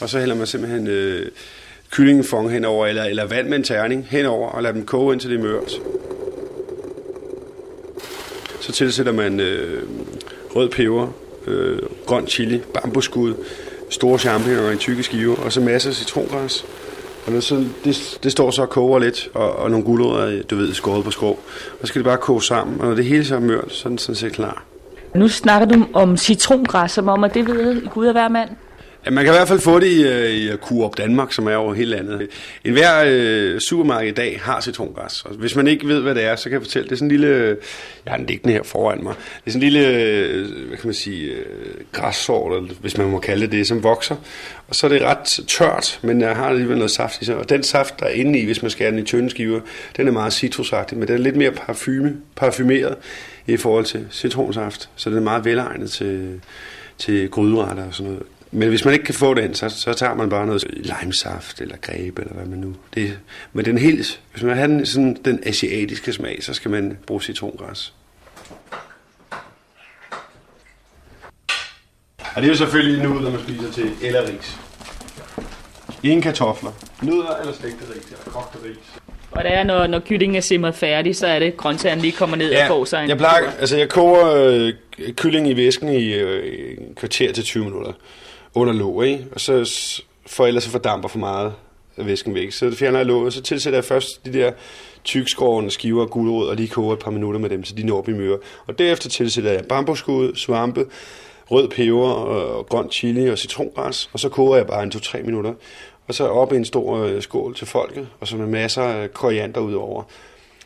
og 0.00 0.08
så 0.08 0.20
hælder 0.20 0.34
man 0.34 0.46
simpelthen 0.46 0.86
øh, 0.86 1.30
kyllingefong 1.90 2.50
henover, 2.50 2.86
eller, 2.86 3.04
eller 3.04 3.24
vand 3.24 3.48
med 3.48 3.56
en 3.56 3.64
terning 3.64 4.06
henover, 4.10 4.48
og 4.48 4.62
lader 4.62 4.74
dem 4.74 4.86
koge 4.86 5.12
indtil 5.12 5.30
det 5.30 5.38
er 5.38 5.42
mørt. 5.42 5.72
Så 8.60 8.72
tilsætter 8.72 9.12
man 9.12 9.40
øh, 9.40 9.82
rød 10.54 10.68
peber, 10.68 11.12
øh, 11.46 11.78
grøn 12.06 12.26
chili, 12.26 12.58
bambusskud, 12.74 13.34
store 13.92 14.18
champignoner 14.18 14.70
i 14.70 14.76
tykke 14.76 15.02
skiver, 15.02 15.36
og 15.36 15.52
så 15.52 15.60
masser 15.60 15.90
af 15.90 15.96
citrongræs. 15.96 16.64
Og 17.26 17.32
det, 17.32 17.44
så, 17.44 17.64
det, 17.84 18.18
det 18.22 18.32
står 18.32 18.50
så 18.50 18.62
og 18.62 18.70
koger 18.70 18.98
lidt, 18.98 19.28
og, 19.34 19.56
og 19.56 19.70
nogle 19.70 19.86
gulerødder, 19.86 20.42
du 20.42 20.56
ved, 20.56 20.74
skåret 20.74 21.04
på 21.04 21.10
skrå. 21.10 21.30
Og 21.30 21.80
så 21.80 21.86
skal 21.86 21.98
det 21.98 22.04
bare 22.04 22.18
koge 22.18 22.42
sammen, 22.42 22.80
og 22.80 22.86
når 22.86 22.94
det 22.94 23.04
hele 23.04 23.24
så 23.24 23.34
er 23.34 23.40
mørt, 23.40 23.72
så 23.72 23.88
er 23.88 23.88
den 23.88 23.98
sådan 23.98 24.14
set 24.14 24.32
klar. 24.32 24.64
Nu 25.14 25.28
snakker 25.28 25.68
du 25.68 25.86
om 25.92 26.16
citrongræs, 26.16 26.92
som 26.92 27.08
om, 27.08 27.24
at 27.24 27.34
det 27.34 27.46
ved 27.46 27.88
Gud 27.88 28.06
at 28.06 28.14
være 28.14 28.30
mand. 28.30 28.48
Ja, 29.06 29.10
man 29.10 29.24
kan 29.24 29.34
i 29.34 29.36
hvert 29.36 29.48
fald 29.48 29.60
få 29.60 29.80
det 29.80 29.86
i, 29.86 30.06
øh, 30.06 30.30
i 30.30 30.56
Coop 30.56 30.96
Danmark, 30.96 31.32
som 31.32 31.46
er 31.46 31.56
over 31.56 31.74
hele 31.74 31.90
landet. 31.90 32.28
En 32.64 32.72
hver 32.72 33.04
øh, 33.06 33.60
supermarked 33.60 34.08
i 34.08 34.14
dag 34.14 34.40
har 34.42 34.60
citrongræs. 34.60 35.22
Og 35.24 35.34
hvis 35.34 35.56
man 35.56 35.66
ikke 35.66 35.88
ved, 35.88 36.00
hvad 36.00 36.14
det 36.14 36.24
er, 36.24 36.36
så 36.36 36.44
kan 36.44 36.52
jeg 36.52 36.62
fortælle, 36.62 36.84
det 36.84 36.92
er 36.92 36.96
sådan 36.96 37.10
en 37.10 37.10
lille, 37.10 37.56
jeg 38.04 38.12
har 38.12 38.16
den 38.16 38.26
liggende 38.26 38.54
her 38.54 38.62
foran 38.62 39.02
mig, 39.02 39.14
det 39.14 39.46
er 39.46 39.50
sådan 39.50 39.66
en 39.66 39.72
lille, 39.72 39.88
øh, 39.88 40.68
hvad 40.68 40.76
kan 40.76 40.86
man 40.86 40.94
sige, 40.94 41.32
øh, 41.32 41.44
græssort, 41.92 42.56
eller, 42.56 42.74
hvis 42.80 42.98
man 42.98 43.10
må 43.10 43.18
kalde 43.18 43.42
det 43.42 43.52
det, 43.52 43.66
som 43.66 43.82
vokser. 43.82 44.16
Og 44.68 44.74
så 44.74 44.86
er 44.86 44.90
det 44.90 45.02
ret 45.02 45.40
tørt, 45.48 46.00
men 46.02 46.20
jeg 46.20 46.36
har 46.36 46.46
alligevel 46.46 46.76
noget 46.76 46.90
saft 46.90 47.22
i 47.22 47.24
sig. 47.24 47.36
Og 47.36 47.48
den 47.48 47.62
saft, 47.62 48.00
der 48.00 48.06
er 48.06 48.10
inde 48.10 48.38
i, 48.38 48.44
hvis 48.44 48.62
man 48.62 48.70
skærer 48.70 48.90
den 48.90 48.98
i 48.98 49.04
tynde 49.04 49.30
skiver, 49.30 49.60
den 49.96 50.08
er 50.08 50.12
meget 50.12 50.32
citrusagtig, 50.32 50.98
men 50.98 51.08
den 51.08 51.14
er 51.14 51.20
lidt 51.20 51.36
mere 51.36 51.50
parfume, 51.50 52.16
parfumeret 52.36 52.96
i 53.46 53.56
forhold 53.56 53.84
til 53.84 54.06
citronsaft. 54.10 54.88
Så 54.96 55.10
den 55.10 55.18
er 55.18 55.22
meget 55.22 55.44
velegnet 55.44 55.90
til, 55.90 56.40
til 56.98 57.30
gryderetter 57.30 57.86
og 57.86 57.94
sådan 57.94 58.12
noget. 58.12 58.26
Men 58.54 58.68
hvis 58.68 58.84
man 58.84 58.94
ikke 58.94 59.04
kan 59.04 59.14
få 59.14 59.34
den, 59.34 59.54
så, 59.54 59.68
så 59.68 59.92
tager 59.92 60.14
man 60.14 60.28
bare 60.28 60.46
noget 60.46 60.64
limesaft 60.70 61.60
eller 61.60 61.76
grebe, 61.76 62.22
eller 62.22 62.34
hvad 62.34 62.46
man 62.46 62.58
nu... 62.58 62.74
Det, 62.94 63.18
men 63.52 63.64
den 63.64 63.78
helt, 63.78 64.20
hvis 64.32 64.42
man 64.42 64.56
har 64.56 64.66
den, 64.66 64.86
sådan, 64.86 65.16
den 65.24 65.40
asiatiske 65.46 66.12
smag, 66.12 66.42
så 66.42 66.54
skal 66.54 66.70
man 66.70 66.98
bruge 67.06 67.22
citrongræs. 67.22 67.92
Og 72.18 72.36
det 72.36 72.44
er 72.44 72.48
jo 72.48 72.54
selvfølgelig 72.54 73.02
nudler, 73.02 73.30
man 73.30 73.40
spiser 73.40 73.72
til, 73.72 73.90
eller 74.02 74.22
ris. 74.22 74.58
Ingen 76.02 76.22
kartofler. 76.22 76.70
Nudler 77.02 77.36
eller 77.36 77.52
stegte 77.52 77.84
ris, 77.94 78.04
eller 78.04 78.24
kogte 78.24 78.58
ris. 78.64 79.00
Og 79.30 79.44
det 79.44 79.52
er, 79.52 79.62
når, 79.62 79.86
når 79.86 79.98
kyllingen 79.98 80.36
er 80.36 80.40
simret 80.40 80.74
færdig, 80.74 81.16
så 81.16 81.26
er 81.26 81.38
det, 81.38 81.56
grøntsagerne 81.56 82.00
lige 82.00 82.12
kommer 82.12 82.36
ned 82.36 82.50
ja, 82.50 82.62
og 82.62 82.68
får 82.68 82.84
sig 82.84 83.02
en 83.02 83.08
jeg 83.08 83.16
plejer, 83.16 83.50
altså 83.60 83.76
jeg 83.76 83.88
koger 83.88 84.34
øh, 84.36 84.72
kylling 85.12 85.48
i 85.48 85.56
væsken 85.56 85.88
i 85.88 86.12
øh, 86.12 86.76
en 86.78 86.94
kvarter 86.94 87.32
til 87.32 87.44
20 87.44 87.64
minutter 87.64 87.92
under 88.54 88.72
låg, 88.72 89.06
ikke? 89.06 89.26
Og 89.32 89.40
så, 89.40 89.72
for 90.26 90.46
ellers 90.46 90.64
så 90.64 90.70
fordamper 90.70 91.08
for 91.08 91.18
meget 91.18 91.52
væsken 91.96 92.34
væk. 92.34 92.52
Så 92.52 92.70
fjerner 92.70 92.98
jeg 92.98 93.06
låget, 93.06 93.26
og 93.26 93.32
så 93.32 93.42
tilsætter 93.42 93.76
jeg 93.76 93.84
først 93.84 94.24
de 94.24 94.32
der 94.32 94.52
tykskårende 95.04 95.70
skiver 95.70 96.02
og 96.02 96.10
gulerod, 96.10 96.48
og 96.48 96.56
lige 96.56 96.68
koger 96.68 96.92
et 96.92 96.98
par 96.98 97.10
minutter 97.10 97.40
med 97.40 97.50
dem, 97.50 97.64
så 97.64 97.74
de 97.74 97.86
når 97.86 97.98
op 97.98 98.08
i 98.08 98.12
møre. 98.12 98.38
Og 98.66 98.78
derefter 98.78 99.08
tilsætter 99.08 99.52
jeg 99.52 99.64
bambusskud, 99.64 100.34
svampe, 100.34 100.86
rød 101.50 101.68
peber 101.68 102.10
og 102.10 102.66
grøn 102.66 102.90
chili 102.90 103.30
og 103.30 103.38
citrongræs, 103.38 104.10
og 104.12 104.20
så 104.20 104.28
koger 104.28 104.56
jeg 104.56 104.66
bare 104.66 104.82
en 104.82 104.92
2-3 104.94 105.22
minutter. 105.22 105.54
Og 106.08 106.14
så 106.14 106.28
op 106.28 106.52
i 106.52 106.56
en 106.56 106.64
stor 106.64 106.96
øh, 106.96 107.22
skål 107.22 107.54
til 107.54 107.66
folket, 107.66 108.08
og 108.20 108.28
så 108.28 108.36
med 108.36 108.46
masser 108.46 108.82
af 108.82 109.14
koriander 109.14 109.60
udover. 109.60 110.02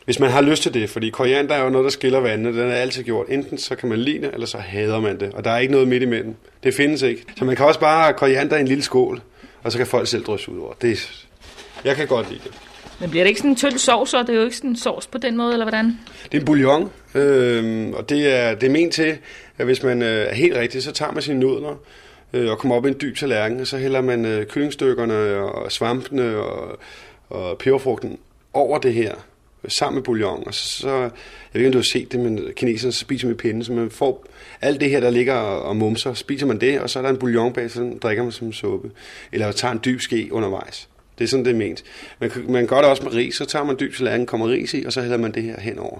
Hvis 0.07 0.19
man 0.19 0.31
har 0.31 0.41
lyst 0.41 0.63
til 0.63 0.73
det, 0.73 0.89
fordi 0.89 1.09
koriander 1.09 1.55
er 1.55 1.63
jo 1.63 1.69
noget, 1.69 1.83
der 1.83 1.89
skiller 1.89 2.19
vandene. 2.19 2.61
Den 2.61 2.69
er 2.71 2.75
altid 2.75 3.03
gjort. 3.03 3.25
Enten 3.29 3.57
så 3.57 3.75
kan 3.75 3.89
man 3.89 3.99
lide 3.99 4.21
det, 4.21 4.33
eller 4.33 4.47
så 4.47 4.57
hader 4.57 4.99
man 4.99 5.19
det. 5.19 5.33
Og 5.33 5.43
der 5.43 5.51
er 5.51 5.57
ikke 5.57 5.71
noget 5.71 5.87
midt 5.87 6.03
imellem. 6.03 6.35
Det 6.63 6.73
findes 6.73 7.01
ikke. 7.01 7.23
Så 7.37 7.45
man 7.45 7.55
kan 7.55 7.65
også 7.65 7.79
bare 7.79 8.13
koriander 8.13 8.57
i 8.57 8.59
en 8.59 8.67
lille 8.67 8.83
skål, 8.83 9.21
og 9.63 9.71
så 9.71 9.77
kan 9.77 9.87
folk 9.87 10.07
selv 10.07 10.23
drysse 10.23 10.51
ud 10.51 10.59
over. 10.59 10.73
Det, 10.81 11.25
jeg 11.83 11.95
kan 11.95 12.07
godt 12.07 12.29
lide 12.29 12.41
det. 12.43 12.51
Men 12.99 13.09
bliver 13.09 13.23
det 13.23 13.29
ikke 13.29 13.39
sådan 13.39 13.51
en 13.51 13.55
tynd 13.55 13.77
sovs, 13.77 14.13
og 14.13 14.27
det 14.27 14.33
er 14.33 14.37
jo 14.37 14.43
ikke 14.43 14.57
sådan 14.57 14.69
en 14.69 14.77
sovs 14.77 15.07
på 15.07 15.17
den 15.17 15.37
måde, 15.37 15.51
eller 15.51 15.65
hvordan? 15.65 15.99
Det 16.31 16.37
er 16.37 16.39
en 16.39 16.45
bouillon, 16.45 16.91
øh, 17.15 17.89
og 17.93 18.09
det 18.09 18.35
er, 18.35 18.55
det 18.55 18.67
er 18.67 18.71
ment 18.71 18.93
til, 18.93 19.17
at 19.57 19.65
hvis 19.65 19.83
man 19.83 20.01
øh, 20.01 20.27
er 20.29 20.33
helt 20.33 20.55
rigtig, 20.55 20.83
så 20.83 20.91
tager 20.91 21.11
man 21.11 21.21
sine 21.21 21.39
nudler 21.39 21.75
øh, 22.33 22.51
og 22.51 22.57
kommer 22.57 22.75
op 22.75 22.85
i 22.85 22.89
en 22.89 22.95
dyb 23.01 23.17
tallerken, 23.17 23.59
og 23.59 23.67
så 23.67 23.77
hælder 23.77 24.01
man 24.01 24.25
øh, 24.25 24.45
kyllingstykkerne 24.45 25.37
og 25.37 25.71
svampene 25.71 26.37
og, 26.37 26.79
og 27.29 27.57
peberfrugten 27.57 28.17
over 28.53 28.77
det 28.77 28.93
her 28.93 29.13
sammen 29.67 29.95
med 29.95 30.03
bouillon, 30.03 30.43
og 30.47 30.53
så, 30.53 30.63
så 30.63 30.89
jeg 30.89 31.11
ved 31.53 31.61
ikke, 31.61 31.67
om 31.67 31.71
du 31.71 31.77
har 31.77 31.83
set 31.93 32.11
det, 32.11 32.19
men 32.19 32.49
kineserne 32.55 32.91
så 32.91 32.99
spiser 32.99 33.27
med 33.27 33.35
pinde, 33.35 33.65
så 33.65 33.73
man 33.73 33.89
får 33.89 34.25
alt 34.61 34.81
det 34.81 34.89
her, 34.89 34.99
der 34.99 35.09
ligger 35.09 35.33
og 35.33 35.75
mumser, 35.75 36.13
spiser 36.13 36.45
man 36.45 36.61
det, 36.61 36.79
og 36.79 36.89
så 36.89 36.99
er 36.99 37.03
der 37.03 37.09
en 37.09 37.17
bouillon 37.17 37.53
bag, 37.53 37.71
så 37.71 37.93
drikker 38.01 38.23
man 38.23 38.31
som 38.31 38.53
suppe. 38.53 38.91
Eller 39.31 39.51
tager 39.51 39.71
en 39.71 39.79
dyb 39.85 40.01
ske 40.01 40.29
undervejs. 40.31 40.89
Det 41.17 41.23
er 41.23 41.27
sådan, 41.27 41.45
det 41.45 41.51
er 41.51 41.57
ment. 41.57 41.83
Man, 42.19 42.31
man 42.49 42.67
gør 42.67 42.77
det 42.77 42.85
også 42.85 43.03
med 43.03 43.13
ris, 43.13 43.35
så 43.35 43.45
tager 43.45 43.65
man 43.65 43.75
dyb 43.79 43.95
salaten, 43.95 44.25
kommer 44.25 44.47
ris 44.47 44.73
i, 44.73 44.83
og 44.85 44.93
så 44.93 45.01
hælder 45.01 45.17
man 45.17 45.33
det 45.33 45.43
her 45.43 45.59
henover. 45.59 45.99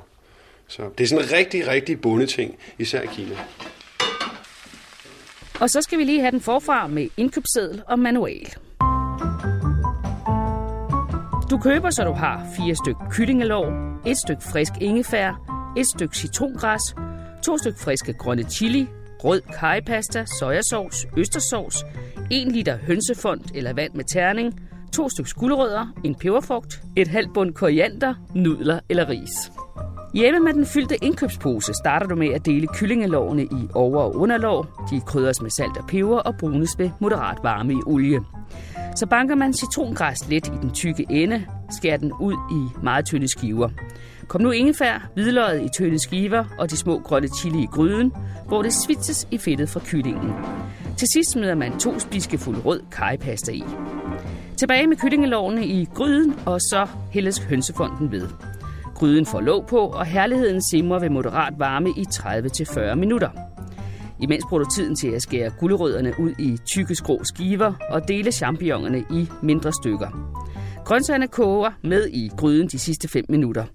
Så 0.68 0.82
det 0.97 1.03
er 1.03 1.07
sådan 1.07 1.26
en 1.26 1.32
rigtig, 1.32 1.68
rigtig 1.68 2.01
bundeting, 2.01 2.55
især 2.80 3.01
i 3.01 3.07
Kina. 3.13 3.36
Og 5.59 5.70
så 5.70 5.82
skal 5.82 5.97
vi 5.97 6.03
lige 6.03 6.20
have 6.20 6.32
den 6.32 6.41
forfra 6.41 6.88
med 6.88 7.07
indkøbsseddel 7.18 7.82
og 7.88 7.99
manual. 7.99 8.47
Du 11.51 11.57
køber, 11.57 11.89
så 11.89 12.03
du 12.03 12.11
har 12.11 12.45
fire 12.55 12.75
styk 12.75 12.95
kyllingelov, 13.09 13.65
et 14.05 14.17
styk 14.17 14.41
frisk 14.41 14.71
ingefær, 14.81 15.31
et 15.77 15.87
styk 15.87 16.13
citrongræs, 16.13 16.81
to 17.45 17.57
styk 17.57 17.77
friske 17.77 18.13
grønne 18.13 18.43
chili, 18.43 18.87
rød 19.23 19.41
kajpasta, 19.41 20.25
sojasauce, 20.39 21.07
østersauce, 21.17 21.85
1 22.31 22.51
liter 22.51 22.77
hønsefond 22.77 23.41
eller 23.55 23.73
vand 23.73 23.93
med 23.93 24.05
terning, 24.05 24.61
to 24.93 25.09
stykker 25.09 25.31
gulerødder, 25.39 25.93
en 26.03 26.15
peberfrugt, 26.15 26.81
et 26.95 27.07
halvt 27.07 27.33
bund 27.33 27.53
koriander, 27.53 28.13
nudler 28.35 28.79
eller 28.89 29.09
ris. 29.09 29.51
Hjemme 30.13 30.39
med 30.39 30.53
den 30.53 30.65
fyldte 30.65 31.03
indkøbspose 31.03 31.73
starter 31.73 32.07
du 32.07 32.15
med 32.15 32.33
at 32.33 32.45
dele 32.45 32.67
kyllingelovene 32.67 33.43
i 33.43 33.69
over- 33.73 34.01
og 34.01 34.15
underlov. 34.15 34.65
De 34.91 35.01
krydres 35.01 35.41
med 35.41 35.49
salt 35.49 35.77
og 35.77 35.87
peber 35.87 36.17
og 36.17 36.35
brunes 36.39 36.79
ved 36.79 36.89
moderat 36.99 37.37
varme 37.43 37.73
i 37.73 37.81
olie. 37.85 38.19
Så 38.95 39.05
banker 39.05 39.35
man 39.35 39.53
citrongræs 39.53 40.29
let 40.29 40.47
i 40.47 40.51
den 40.61 40.71
tykke 40.71 41.05
ende, 41.09 41.45
skærer 41.71 41.97
den 41.97 42.11
ud 42.19 42.33
i 42.33 42.83
meget 42.83 43.05
tynde 43.05 43.27
skiver. 43.27 43.69
Kom 44.27 44.41
nu 44.41 44.51
ingefær, 44.51 45.09
hvidløget 45.13 45.63
i 45.63 45.69
tynde 45.77 45.99
skiver 45.99 46.43
og 46.59 46.71
de 46.71 46.77
små 46.77 46.99
grønne 46.99 47.27
chili 47.27 47.63
i 47.63 47.67
gryden, 47.71 48.13
hvor 48.47 48.61
det 48.61 48.73
svitses 48.73 49.27
i 49.31 49.37
fedtet 49.37 49.69
fra 49.69 49.79
kyllingen. 49.85 50.31
Til 50.97 51.07
sidst 51.13 51.31
smider 51.31 51.55
man 51.55 51.79
to 51.79 51.99
spiskefulde 51.99 52.59
rød 52.59 52.81
kajpasta 52.91 53.51
i. 53.51 53.63
Tilbage 54.57 54.87
med 54.87 54.97
kyllingelovene 54.97 55.65
i 55.65 55.87
gryden, 55.93 56.35
og 56.45 56.61
så 56.61 56.87
hældes 57.11 57.39
hønsefonden 57.39 58.11
ved. 58.11 58.27
Gryden 58.97 59.25
får 59.25 59.41
låg 59.41 59.67
på, 59.67 59.77
og 59.77 60.05
herligheden 60.05 60.61
simrer 60.71 60.99
ved 60.99 61.09
moderat 61.09 61.53
varme 61.57 61.89
i 61.89 62.05
30-40 62.13 62.95
minutter. 62.95 63.29
Imens 64.21 64.43
bruger 64.49 64.63
du 64.63 64.69
tiden 64.75 64.95
til 64.95 65.07
at 65.07 65.21
skære 65.21 65.49
gulerødderne 65.59 66.13
ud 66.19 66.31
i 66.39 66.57
tykke 66.73 66.95
skrå 66.95 67.23
skiver 67.23 67.73
og 67.89 68.07
dele 68.07 68.31
champignonerne 68.31 68.99
i 68.99 69.29
mindre 69.41 69.71
stykker. 69.73 70.37
Grøntsagerne 70.85 71.27
koger 71.27 71.71
med 71.83 72.07
i 72.07 72.29
gryden 72.37 72.67
de 72.67 72.79
sidste 72.79 73.07
5 73.07 73.25
minutter. 73.29 73.65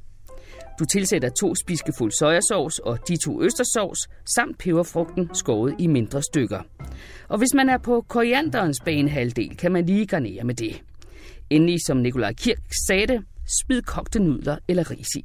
Du 0.78 0.84
tilsætter 0.84 1.28
to 1.28 1.54
spiskefulde 1.54 2.16
sojasauce 2.18 2.86
og 2.86 3.08
de 3.08 3.16
to 3.16 3.42
østersovs 3.42 3.98
samt 4.34 4.58
peberfrugten 4.58 5.30
skåret 5.34 5.74
i 5.78 5.86
mindre 5.86 6.22
stykker. 6.22 6.60
Og 7.28 7.38
hvis 7.38 7.54
man 7.54 7.68
er 7.68 7.78
på 7.78 8.04
korianderens 8.08 8.80
banehalvdel, 8.84 9.56
kan 9.56 9.72
man 9.72 9.86
lige 9.86 10.06
garnere 10.06 10.44
med 10.44 10.54
det. 10.54 10.82
Endelig, 11.50 11.78
som 11.86 11.96
Nikolaj 11.96 12.32
Kirk 12.32 12.58
sagde 12.86 13.06
det, 13.06 13.22
smid 13.46 13.82
kogte 13.82 14.18
nudler 14.18 14.58
eller 14.68 14.90
ris 14.90 15.16
i. 15.16 15.24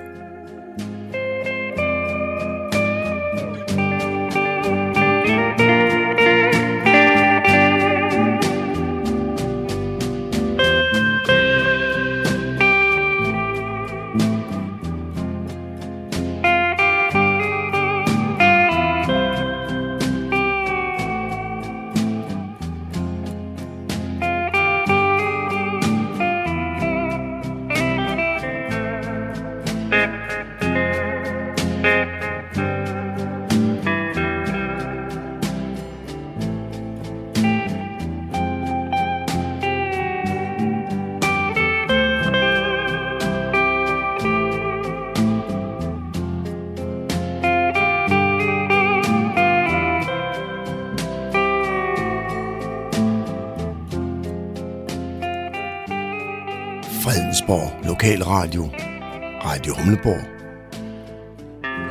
Humleborg, 59.81 60.23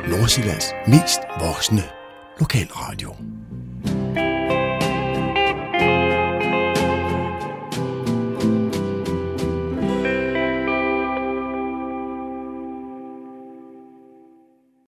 Nordsjællands 0.09 0.65
mest 0.87 1.19
voksne 1.39 1.83
lokalradio. 2.39 3.15